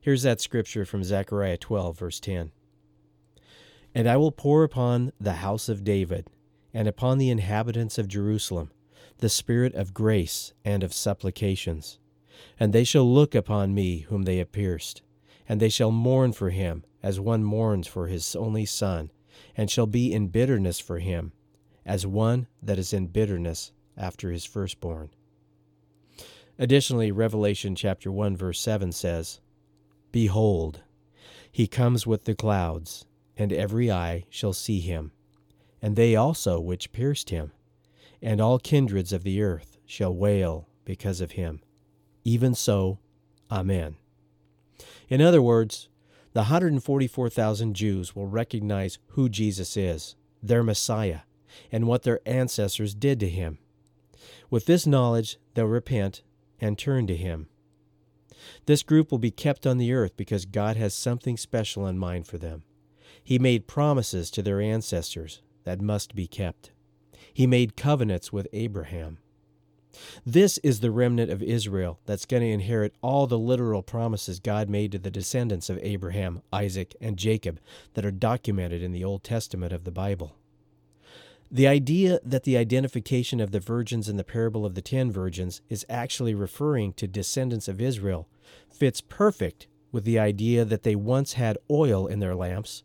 Here's 0.00 0.24
that 0.24 0.40
scripture 0.40 0.84
from 0.84 1.04
Zechariah 1.04 1.56
12, 1.56 1.96
verse 1.96 2.18
10. 2.18 2.50
And 3.94 4.08
I 4.08 4.16
will 4.16 4.32
pour 4.32 4.64
upon 4.64 5.12
the 5.20 5.34
house 5.34 5.68
of 5.68 5.84
David 5.84 6.26
and 6.72 6.88
upon 6.88 7.18
the 7.18 7.30
inhabitants 7.30 7.96
of 7.96 8.08
Jerusalem 8.08 8.72
the 9.18 9.28
spirit 9.28 9.72
of 9.76 9.94
grace 9.94 10.52
and 10.64 10.82
of 10.82 10.92
supplications. 10.92 12.00
And 12.58 12.72
they 12.72 12.82
shall 12.82 13.08
look 13.08 13.36
upon 13.36 13.72
me 13.72 13.98
whom 13.98 14.24
they 14.24 14.38
have 14.38 14.50
pierced, 14.50 15.02
and 15.48 15.60
they 15.60 15.68
shall 15.68 15.92
mourn 15.92 16.32
for 16.32 16.50
him 16.50 16.82
as 17.04 17.20
one 17.20 17.44
mourns 17.44 17.86
for 17.86 18.08
his 18.08 18.34
only 18.34 18.66
son, 18.66 19.12
and 19.56 19.70
shall 19.70 19.86
be 19.86 20.12
in 20.12 20.26
bitterness 20.26 20.80
for 20.80 20.98
him, 20.98 21.30
as 21.86 22.04
one 22.04 22.48
that 22.60 22.80
is 22.80 22.92
in 22.92 23.06
bitterness 23.06 23.70
after 23.96 24.30
his 24.30 24.44
firstborn. 24.44 25.10
Additionally, 26.58 27.10
Revelation 27.10 27.74
chapter 27.74 28.10
1 28.12 28.36
verse 28.36 28.60
7 28.60 28.92
says, 28.92 29.40
Behold, 30.12 30.82
he 31.50 31.66
comes 31.66 32.06
with 32.06 32.24
the 32.24 32.34
clouds, 32.34 33.06
and 33.36 33.52
every 33.52 33.90
eye 33.90 34.24
shall 34.30 34.52
see 34.52 34.80
him, 34.80 35.12
and 35.82 35.96
they 35.96 36.14
also 36.14 36.60
which 36.60 36.92
pierced 36.92 37.30
him, 37.30 37.52
and 38.22 38.40
all 38.40 38.58
kindreds 38.58 39.12
of 39.12 39.24
the 39.24 39.42
earth 39.42 39.78
shall 39.84 40.14
wail 40.14 40.68
because 40.84 41.20
of 41.20 41.32
him. 41.32 41.60
Even 42.24 42.54
so, 42.54 42.98
Amen. 43.50 43.96
In 45.08 45.20
other 45.20 45.42
words, 45.42 45.88
the 46.32 46.40
144,000 46.40 47.74
Jews 47.74 48.16
will 48.16 48.26
recognize 48.26 48.98
who 49.08 49.28
Jesus 49.28 49.76
is, 49.76 50.16
their 50.42 50.62
Messiah, 50.62 51.20
and 51.70 51.86
what 51.86 52.02
their 52.02 52.20
ancestors 52.26 52.94
did 52.94 53.20
to 53.20 53.28
him. 53.28 53.58
With 54.50 54.66
this 54.66 54.86
knowledge, 54.86 55.38
they'll 55.54 55.66
repent 55.66 56.22
and 56.60 56.78
turn 56.78 57.06
to 57.06 57.16
Him. 57.16 57.48
This 58.66 58.82
group 58.82 59.10
will 59.10 59.18
be 59.18 59.30
kept 59.30 59.66
on 59.66 59.78
the 59.78 59.92
earth 59.92 60.16
because 60.16 60.44
God 60.44 60.76
has 60.76 60.94
something 60.94 61.36
special 61.36 61.86
in 61.86 61.98
mind 61.98 62.26
for 62.26 62.38
them. 62.38 62.64
He 63.22 63.38
made 63.38 63.66
promises 63.66 64.30
to 64.32 64.42
their 64.42 64.60
ancestors 64.60 65.40
that 65.64 65.80
must 65.80 66.14
be 66.14 66.26
kept. 66.26 66.72
He 67.32 67.46
made 67.46 67.76
covenants 67.76 68.32
with 68.32 68.46
Abraham. 68.52 69.18
This 70.26 70.58
is 70.58 70.80
the 70.80 70.90
remnant 70.90 71.30
of 71.30 71.42
Israel 71.42 72.00
that's 72.04 72.26
going 72.26 72.42
to 72.42 72.48
inherit 72.48 72.94
all 73.00 73.26
the 73.26 73.38
literal 73.38 73.82
promises 73.82 74.40
God 74.40 74.68
made 74.68 74.92
to 74.92 74.98
the 74.98 75.10
descendants 75.10 75.70
of 75.70 75.78
Abraham, 75.82 76.42
Isaac, 76.52 76.96
and 77.00 77.16
Jacob 77.16 77.60
that 77.94 78.04
are 78.04 78.10
documented 78.10 78.82
in 78.82 78.92
the 78.92 79.04
Old 79.04 79.22
Testament 79.22 79.72
of 79.72 79.84
the 79.84 79.92
Bible. 79.92 80.36
The 81.54 81.68
idea 81.68 82.18
that 82.24 82.42
the 82.42 82.56
identification 82.56 83.38
of 83.38 83.52
the 83.52 83.60
virgins 83.60 84.08
in 84.08 84.16
the 84.16 84.24
parable 84.24 84.66
of 84.66 84.74
the 84.74 84.82
ten 84.82 85.12
virgins 85.12 85.60
is 85.68 85.86
actually 85.88 86.34
referring 86.34 86.94
to 86.94 87.06
descendants 87.06 87.68
of 87.68 87.80
Israel 87.80 88.28
fits 88.68 89.00
perfect 89.00 89.68
with 89.92 90.02
the 90.02 90.18
idea 90.18 90.64
that 90.64 90.82
they 90.82 90.96
once 90.96 91.34
had 91.34 91.56
oil 91.70 92.08
in 92.08 92.18
their 92.18 92.34
lamps, 92.34 92.82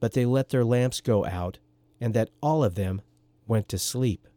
but 0.00 0.12
they 0.12 0.26
let 0.26 0.50
their 0.50 0.66
lamps 0.66 1.00
go 1.00 1.24
out, 1.24 1.60
and 1.98 2.12
that 2.12 2.28
all 2.42 2.62
of 2.62 2.74
them 2.74 3.00
went 3.46 3.70
to 3.70 3.78
sleep. 3.78 4.28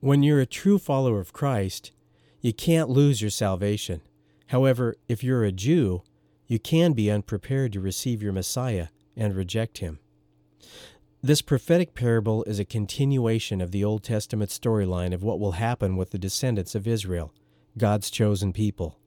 When 0.00 0.22
you're 0.22 0.40
a 0.40 0.46
true 0.46 0.78
follower 0.78 1.20
of 1.20 1.34
Christ, 1.34 1.92
you 2.40 2.54
can't 2.54 2.88
lose 2.88 3.20
your 3.20 3.30
salvation. 3.30 4.00
However, 4.46 4.94
if 5.10 5.22
you're 5.22 5.44
a 5.44 5.52
Jew, 5.52 6.00
you 6.46 6.58
can 6.58 6.94
be 6.94 7.10
unprepared 7.10 7.74
to 7.74 7.80
receive 7.80 8.22
your 8.22 8.32
Messiah 8.32 8.86
and 9.14 9.36
reject 9.36 9.76
him. 9.76 9.98
This 11.22 11.42
prophetic 11.42 11.94
parable 11.94 12.44
is 12.44 12.58
a 12.58 12.64
continuation 12.64 13.60
of 13.60 13.72
the 13.72 13.84
Old 13.84 14.02
Testament 14.02 14.50
storyline 14.50 15.12
of 15.12 15.22
what 15.22 15.38
will 15.38 15.52
happen 15.52 15.98
with 15.98 16.12
the 16.12 16.18
descendants 16.18 16.74
of 16.74 16.88
Israel, 16.88 17.34
God's 17.76 18.10
chosen 18.10 18.54
people. 18.54 18.98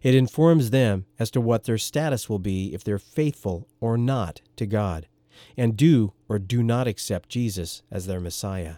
It 0.00 0.14
informs 0.14 0.70
them 0.70 1.06
as 1.18 1.32
to 1.32 1.40
what 1.40 1.64
their 1.64 1.78
status 1.78 2.28
will 2.28 2.38
be 2.38 2.72
if 2.72 2.84
they're 2.84 3.00
faithful 3.00 3.66
or 3.80 3.98
not 3.98 4.40
to 4.54 4.66
God, 4.66 5.08
and 5.56 5.76
do 5.76 6.12
or 6.28 6.38
do 6.38 6.62
not 6.62 6.86
accept 6.86 7.28
Jesus 7.28 7.82
as 7.90 8.06
their 8.06 8.20
Messiah. 8.20 8.76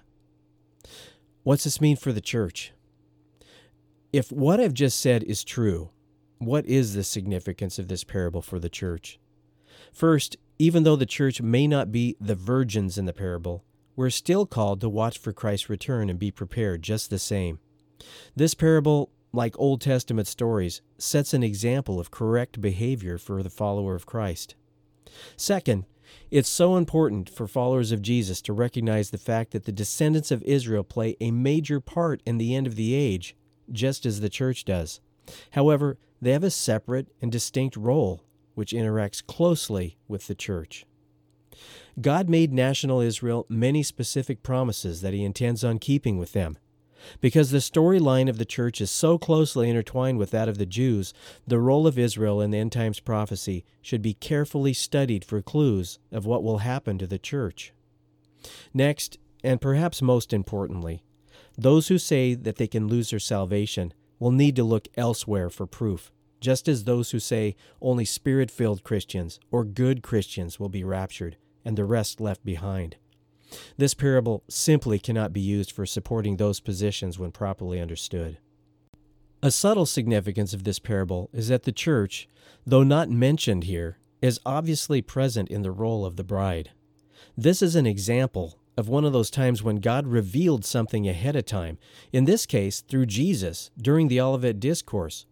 What's 1.43 1.65
this 1.65 1.83
mean 1.83 1.97
for 1.97 2.13
the 2.13 2.21
church? 2.23 2.73
If 4.11 4.33
what 4.33 4.59
I've 4.59 4.75
just 4.75 4.99
said 4.99 5.23
is 5.25 5.45
true, 5.45 5.91
what 6.39 6.65
is 6.65 6.95
the 6.95 7.05
significance 7.05 7.79
of 7.79 7.89
this 7.89 8.05
parable 8.05 8.41
for 8.41 8.59
the 8.59 8.71
church? 8.71 9.19
First, 9.93 10.39
even 10.61 10.83
though 10.85 10.97
the 10.97 11.07
church 11.07 11.41
may 11.41 11.67
not 11.67 11.91
be 11.91 12.17
the 12.21 12.35
virgins 12.35 12.99
in 12.99 13.07
the 13.07 13.13
parable, 13.13 13.65
we're 13.97 14.11
still 14.11 14.47
called 14.47 14.81
to 14.81 14.89
watch 14.89 15.19
for 15.19 15.33
Christ's 15.33 15.71
return 15.71 16.11
and 16.11 16.19
be 16.19 16.31
prepared 16.31 16.83
just 16.83 17.11
the 17.11 17.19
same. 17.19 17.59
This 18.37 18.55
parable 18.55 19.11
like 19.33 19.59
Old 19.59 19.81
Testament 19.81 20.27
stories, 20.27 20.83
sets 20.99 21.33
an 21.33 21.43
example 21.43 22.01
of 22.01 22.11
correct 22.11 22.61
behavior 22.61 23.19
for 23.19 23.43
the 23.43 23.51
follower 23.51 23.95
of 23.95 24.07
Christ. 24.07 24.55
Second, 25.37 25.87
it's 26.31 26.49
so 26.49 26.77
important 26.77 27.31
for 27.31 27.47
followers 27.47 27.93
of 27.93 28.03
Jesus 28.03 28.43
to 28.43 28.53
recognize 28.53 29.11
the 29.11 29.19
fact 29.19 29.53
that 29.53 29.65
the 29.65 29.73
descendants 29.73 30.31
of 30.31 30.43
Israel 30.43 30.83
play 30.83 31.17
a 31.21 31.31
major 31.31 31.81
part 31.81 32.21
in 32.27 32.39
the 32.39 32.55
end 32.55 32.67
of 32.67 32.77
the 32.77 32.95
age, 32.95 33.37
just 33.71 34.05
as 34.05 34.21
the 34.21 34.29
church 34.29 34.65
does. 34.65 35.01
However, 35.53 35.97
they 36.21 36.33
have 36.33 36.45
a 36.45 36.51
separate 36.51 37.09
and 37.23 37.31
distinct 37.31 37.77
role, 37.77 38.23
which 38.61 38.73
interacts 38.73 39.27
closely 39.27 39.97
with 40.07 40.27
the 40.27 40.35
church. 40.35 40.85
God 41.99 42.29
made 42.29 42.53
national 42.53 43.01
Israel 43.01 43.47
many 43.49 43.83
specific 43.83 44.43
promises 44.43 45.01
that 45.01 45.15
he 45.15 45.25
intends 45.25 45.65
on 45.65 45.79
keeping 45.79 46.19
with 46.19 46.35
them. 46.35 46.59
Because 47.23 47.53
the 47.53 47.57
storyline 47.57 48.29
of 48.29 48.37
the 48.37 48.45
church 48.45 48.83
is 48.83 48.91
so 48.91 49.17
closely 49.17 49.71
intertwined 49.71 50.19
with 50.19 50.31
that 50.33 50.47
of 50.47 50.59
the 50.59 50.67
Jews, 50.67 51.15
the 51.47 51.59
role 51.59 51.87
of 51.87 51.99
Israel 51.99 52.43
in 52.43 52.51
the 52.51 52.59
end 52.59 52.73
times 52.73 53.01
prophecy 53.01 53.65
should 53.81 54.03
be 54.03 54.13
carefully 54.13 54.75
studied 54.75 55.25
for 55.25 55.41
clues 55.41 55.99
of 56.13 56.27
what 56.27 56.45
will 56.45 56.59
happen 56.59 56.99
to 56.99 57.07
the 57.07 57.19
church. 57.19 57.73
Next, 58.75 59.17
and 59.43 59.59
perhaps 59.59 60.03
most 60.03 60.35
importantly, 60.35 61.03
those 61.57 61.89
who 61.89 61.97
say 61.97 62.35
that 62.35 62.57
they 62.57 62.67
can 62.67 62.89
lose 62.89 63.09
their 63.09 63.21
salvation 63.21 63.95
will 64.19 64.33
need 64.33 64.55
to 64.57 64.65
look 64.65 64.87
elsewhere 64.99 65.49
for 65.49 65.67
proof, 65.67 66.13
just 66.41 66.69
as 66.69 66.85
those 66.85 67.11
who 67.11 67.19
say 67.19 67.57
only 67.81 68.05
spirit 68.05 68.51
filled 68.51 68.85
Christians 68.85 69.39
or 69.51 69.65
good 69.65 70.03
Christians 70.03 70.59
will 70.59 70.69
be 70.69 70.85
raptured 70.85 71.37
and 71.65 71.77
the 71.77 71.85
rest 71.85 72.21
left 72.21 72.45
behind. 72.45 72.97
This 73.77 73.95
parable 73.95 74.45
simply 74.49 74.99
cannot 74.99 75.33
be 75.33 75.41
used 75.41 75.73
for 75.73 75.85
supporting 75.87 76.37
those 76.37 76.61
positions 76.61 77.19
when 77.19 77.33
properly 77.33 77.81
understood. 77.81 78.39
A 79.43 79.51
subtle 79.51 79.87
significance 79.87 80.53
of 80.53 80.65
this 80.65 80.79
parable 80.79 81.31
is 81.33 81.49
that 81.49 81.63
the 81.63 81.73
church, 81.73 82.29
though 82.67 82.83
not 82.83 83.09
mentioned 83.09 83.65
here, 83.65 83.99
is 84.21 84.41
obviously 84.45 85.01
present 85.01 85.49
in 85.49 85.63
the 85.63 85.71
role 85.71 86.05
of 86.05 86.17
the 86.17 86.25
bride. 86.25 86.71
This 87.37 87.63
is 87.63 87.75
an 87.75 87.87
example 87.87 88.59
of 88.77 88.89
one 88.89 89.05
of 89.05 89.13
those 89.13 89.31
times 89.31 89.63
when 89.63 89.77
God 89.77 90.07
revealed 90.07 90.65
something 90.65 91.09
ahead 91.09 91.37
of 91.37 91.47
time, 91.47 91.79
in 92.13 92.25
this 92.25 92.47
case 92.47 92.83
through 92.83 93.07
Jesus 93.07 93.71
during 93.81 94.09
the 94.09 94.21
Olivet 94.21 94.61
Discourse, 94.61 95.27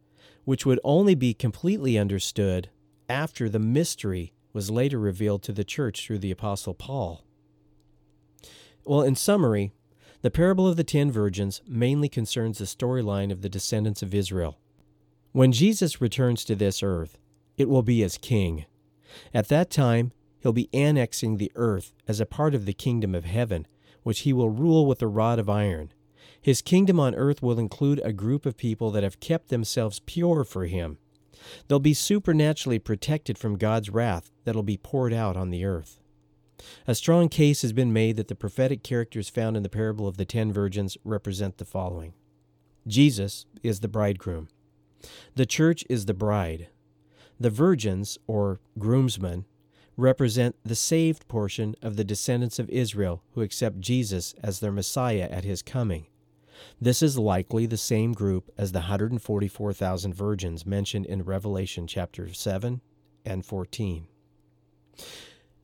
which 0.49 0.65
would 0.65 0.81
only 0.83 1.15
be 1.15 1.35
completely 1.35 1.99
understood 1.99 2.71
after 3.07 3.51
the 3.51 3.59
mystery 3.59 4.33
was 4.55 4.71
later 4.71 4.99
revealed 4.99 5.43
to 5.43 5.53
the 5.53 5.63
church 5.63 6.07
through 6.07 6.17
the 6.17 6.31
Apostle 6.31 6.73
Paul. 6.73 7.23
Well, 8.83 9.03
in 9.03 9.15
summary, 9.15 9.73
the 10.23 10.31
parable 10.31 10.67
of 10.67 10.79
the 10.79 10.85
ten 10.85 11.13
virgins 11.13 11.61
mainly 11.69 12.09
concerns 12.09 12.57
the 12.57 12.65
storyline 12.65 13.31
of 13.31 13.43
the 13.43 13.51
descendants 13.51 14.03
of 14.03 14.15
Israel. 14.15 14.59
When 15.33 15.53
Jesus 15.53 16.01
returns 16.01 16.47
to 16.47 16.55
this 16.55 16.83
earth, 16.83 17.19
it 17.59 17.69
will 17.69 17.83
be 17.83 18.03
as 18.03 18.17
king. 18.17 18.65
At 19.35 19.49
that 19.49 19.69
time, 19.69 20.13
he'll 20.41 20.55
be 20.55 20.71
annexing 20.73 21.37
the 21.37 21.53
earth 21.57 21.93
as 22.09 22.21
a 22.21 22.25
part 22.25 22.55
of 22.55 22.65
the 22.65 22.73
kingdom 22.73 23.15
of 23.15 23.27
heaven, 23.27 23.67
which 24.03 24.21
he 24.21 24.33
will 24.33 24.49
rule 24.49 24.87
with 24.87 25.03
a 25.03 25.09
rod 25.09 25.39
of 25.39 25.51
iron. 25.51 25.93
His 26.41 26.63
kingdom 26.63 26.99
on 27.01 27.15
earth 27.15 27.43
will 27.43 27.59
include 27.59 28.01
a 28.05 28.13
group 28.13 28.47
of 28.47 28.57
people 28.57 28.91
that 28.93 29.03
have 29.03 29.21
kept 29.21 29.49
themselves 29.49 30.01
pure 30.01 30.45
for 30.45 30.67
him. 30.67 30.99
They'll 31.67 31.79
be 31.79 31.95
supernaturally 31.95 32.79
protected 32.79 33.39
from 33.39 33.59
God's 33.59 33.91
wrath 33.91 34.31
that'll 34.45 34.63
be 34.63 34.77
poured 34.77 35.13
out 35.13 35.37
on 35.37 35.51
the 35.51 35.65
earth. 35.65 36.01
A 36.87 36.95
strong 36.95 37.29
case 37.29 37.63
has 37.63 37.73
been 37.73 37.93
made 37.93 38.17
that 38.17 38.29
the 38.29 38.35
prophetic 38.35 38.83
characters 38.83 39.29
found 39.29 39.57
in 39.57 39.63
the 39.63 39.69
parable 39.69 40.09
of 40.09 40.17
the 40.17 40.25
ten 40.25 40.53
virgins 40.53 40.97
represent 41.05 41.59
the 41.59 41.65
following 41.65 42.15
Jesus 42.87 43.47
is 43.63 43.81
the 43.81 43.89
bridegroom, 43.89 44.49
the 45.35 45.47
church 45.47 45.85
is 45.89 46.07
the 46.07 46.15
bride, 46.15 46.69
the 47.39 47.51
virgins, 47.51 48.19
or 48.27 48.61
groomsmen, 48.79 49.45
represent 49.97 50.57
the 50.65 50.75
saved 50.75 51.29
portion 51.29 51.75
of 51.83 51.97
the 51.97 52.05
descendants 52.05 52.59
of 52.59 52.71
Israel 52.71 53.23
who 53.33 53.43
accept 53.43 53.81
Jesus 53.81 54.35
as 54.43 54.61
their 54.61 54.73
Messiah 54.73 55.29
at 55.31 55.45
his 55.45 55.63
coming. 55.63 56.07
This 56.81 57.03
is 57.03 57.19
likely 57.19 57.67
the 57.67 57.77
same 57.77 58.13
group 58.13 58.51
as 58.57 58.73
the 58.73 58.81
144,000 58.81 60.15
virgins 60.15 60.67
mentioned 60.67 61.07
in 61.07 61.25
Revelation 61.25 61.87
chapter 61.87 62.33
7 62.33 62.81
and 63.25 63.45
14. 63.45 64.07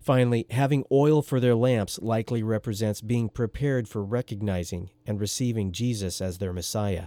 Finally, 0.00 0.46
having 0.50 0.84
oil 0.92 1.22
for 1.22 1.40
their 1.40 1.54
lamps 1.54 1.98
likely 2.02 2.42
represents 2.42 3.00
being 3.00 3.28
prepared 3.28 3.88
for 3.88 4.04
recognizing 4.04 4.90
and 5.06 5.18
receiving 5.18 5.72
Jesus 5.72 6.20
as 6.20 6.38
their 6.38 6.52
Messiah. 6.52 7.06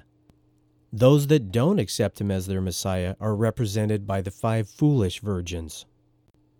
Those 0.91 1.27
that 1.27 1.51
don't 1.51 1.79
accept 1.79 2.19
him 2.19 2.31
as 2.31 2.47
their 2.47 2.61
Messiah 2.61 3.15
are 3.19 3.35
represented 3.35 4.07
by 4.07 4.21
the 4.21 4.31
five 4.31 4.67
foolish 4.67 5.19
virgins. 5.19 5.85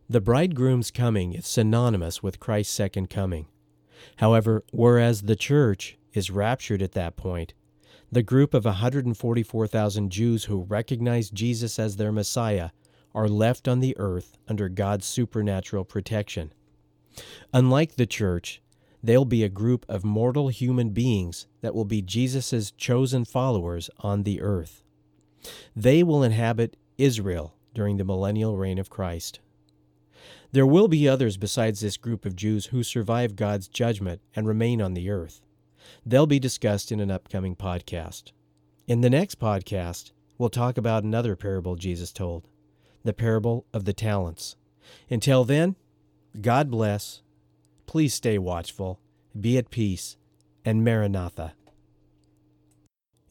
The 0.10 0.22
bridegroom's 0.22 0.92
coming 0.92 1.34
is 1.34 1.48
synonymous 1.48 2.22
with 2.22 2.40
Christ's 2.40 2.76
second 2.76 3.10
coming. 3.10 3.48
However, 4.18 4.64
whereas 4.72 5.24
the 5.24 5.36
church 5.36 5.97
is 6.14 6.32
raptured 6.32 6.82
at 6.82 6.94
that 6.94 7.16
point, 7.16 7.54
the 8.12 8.24
group 8.24 8.54
of 8.54 8.66
144,000 8.66 10.10
Jews 10.10 10.46
who 10.46 10.64
recognize 10.64 11.30
Jesus 11.30 11.78
as 11.78 11.98
their 11.98 12.12
Messiah 12.12 12.70
are 13.14 13.28
left 13.28 13.68
on 13.68 13.80
the 13.80 13.96
earth 13.98 14.38
under 14.48 14.70
God's 14.70 15.06
supernatural 15.06 15.84
protection. 15.84 16.54
Unlike 17.54 17.96
the 17.96 18.06
church, 18.06 18.62
they'll 19.04 19.26
be 19.26 19.44
a 19.44 19.50
group 19.50 19.86
of 19.90 20.06
mortal 20.06 20.50
human 20.50 20.92
beings 20.92 21.48
that 21.62 21.76
will 21.76 21.86
be 21.86 22.02
Jesus' 22.02 22.72
chosen 22.72 23.26
followers 23.26 23.90
on 24.00 24.24
the 24.24 24.42
earth. 24.42 24.84
They 25.76 26.04
will 26.04 26.24
inhabit 26.24 26.78
Israel 26.98 27.56
during 27.74 27.98
the 27.98 28.06
millennial 28.06 28.58
reign 28.58 28.80
of 28.80 28.90
Christ. 28.90 29.40
There 30.52 30.66
will 30.66 30.88
be 30.88 31.08
others 31.08 31.38
besides 31.38 31.82
this 31.82 31.98
group 31.98 32.26
of 32.26 32.36
Jews 32.36 32.68
who 32.68 32.84
survive 32.84 33.36
God's 33.36 33.68
judgment 33.68 34.22
and 34.36 34.48
remain 34.48 34.82
on 34.82 34.94
the 34.94 35.10
earth. 35.10 35.42
They'll 36.06 36.28
be 36.28 36.40
discussed 36.40 36.92
in 36.92 37.00
an 37.00 37.12
upcoming 37.12 37.56
podcast. 37.56 38.32
In 38.88 39.02
the 39.02 39.10
next 39.10 39.40
podcast, 39.40 40.12
we'll 40.38 40.50
talk 40.50 40.78
about 40.78 41.04
another 41.04 41.36
parable 41.36 41.76
Jesus 41.76 42.12
told 42.12 42.48
the 43.04 43.14
parable 43.14 43.66
of 43.74 43.86
the 43.86 43.94
talents. 43.94 44.58
Until 45.10 45.46
then, 45.46 45.76
God 46.42 46.70
bless. 46.70 47.22
Please 47.86 48.14
stay 48.14 48.38
watchful, 48.38 49.00
be 49.40 49.58
at 49.58 49.70
peace, 49.70 50.18
and 50.66 50.84
Maranatha. 50.84 51.54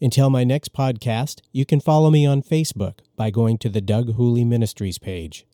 Until 0.00 0.30
my 0.30 0.44
next 0.44 0.72
podcast, 0.72 1.40
you 1.52 1.66
can 1.66 1.80
follow 1.80 2.10
me 2.10 2.26
on 2.26 2.42
Facebook 2.42 3.00
by 3.16 3.30
going 3.30 3.58
to 3.58 3.68
the 3.68 3.80
Doug 3.80 4.14
Hooley 4.14 4.44
Ministries 4.44 4.98
page. 4.98 5.46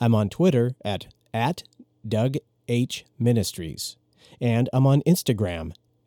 I'm 0.00 0.14
on 0.14 0.28
Twitter 0.28 0.72
at, 0.84 1.08
at 1.32 1.62
Doug 2.06 2.36
H. 2.68 3.04
Ministries, 3.18 3.96
and 4.40 4.68
I'm 4.72 4.86
on 4.86 5.02
Instagram 5.02 5.72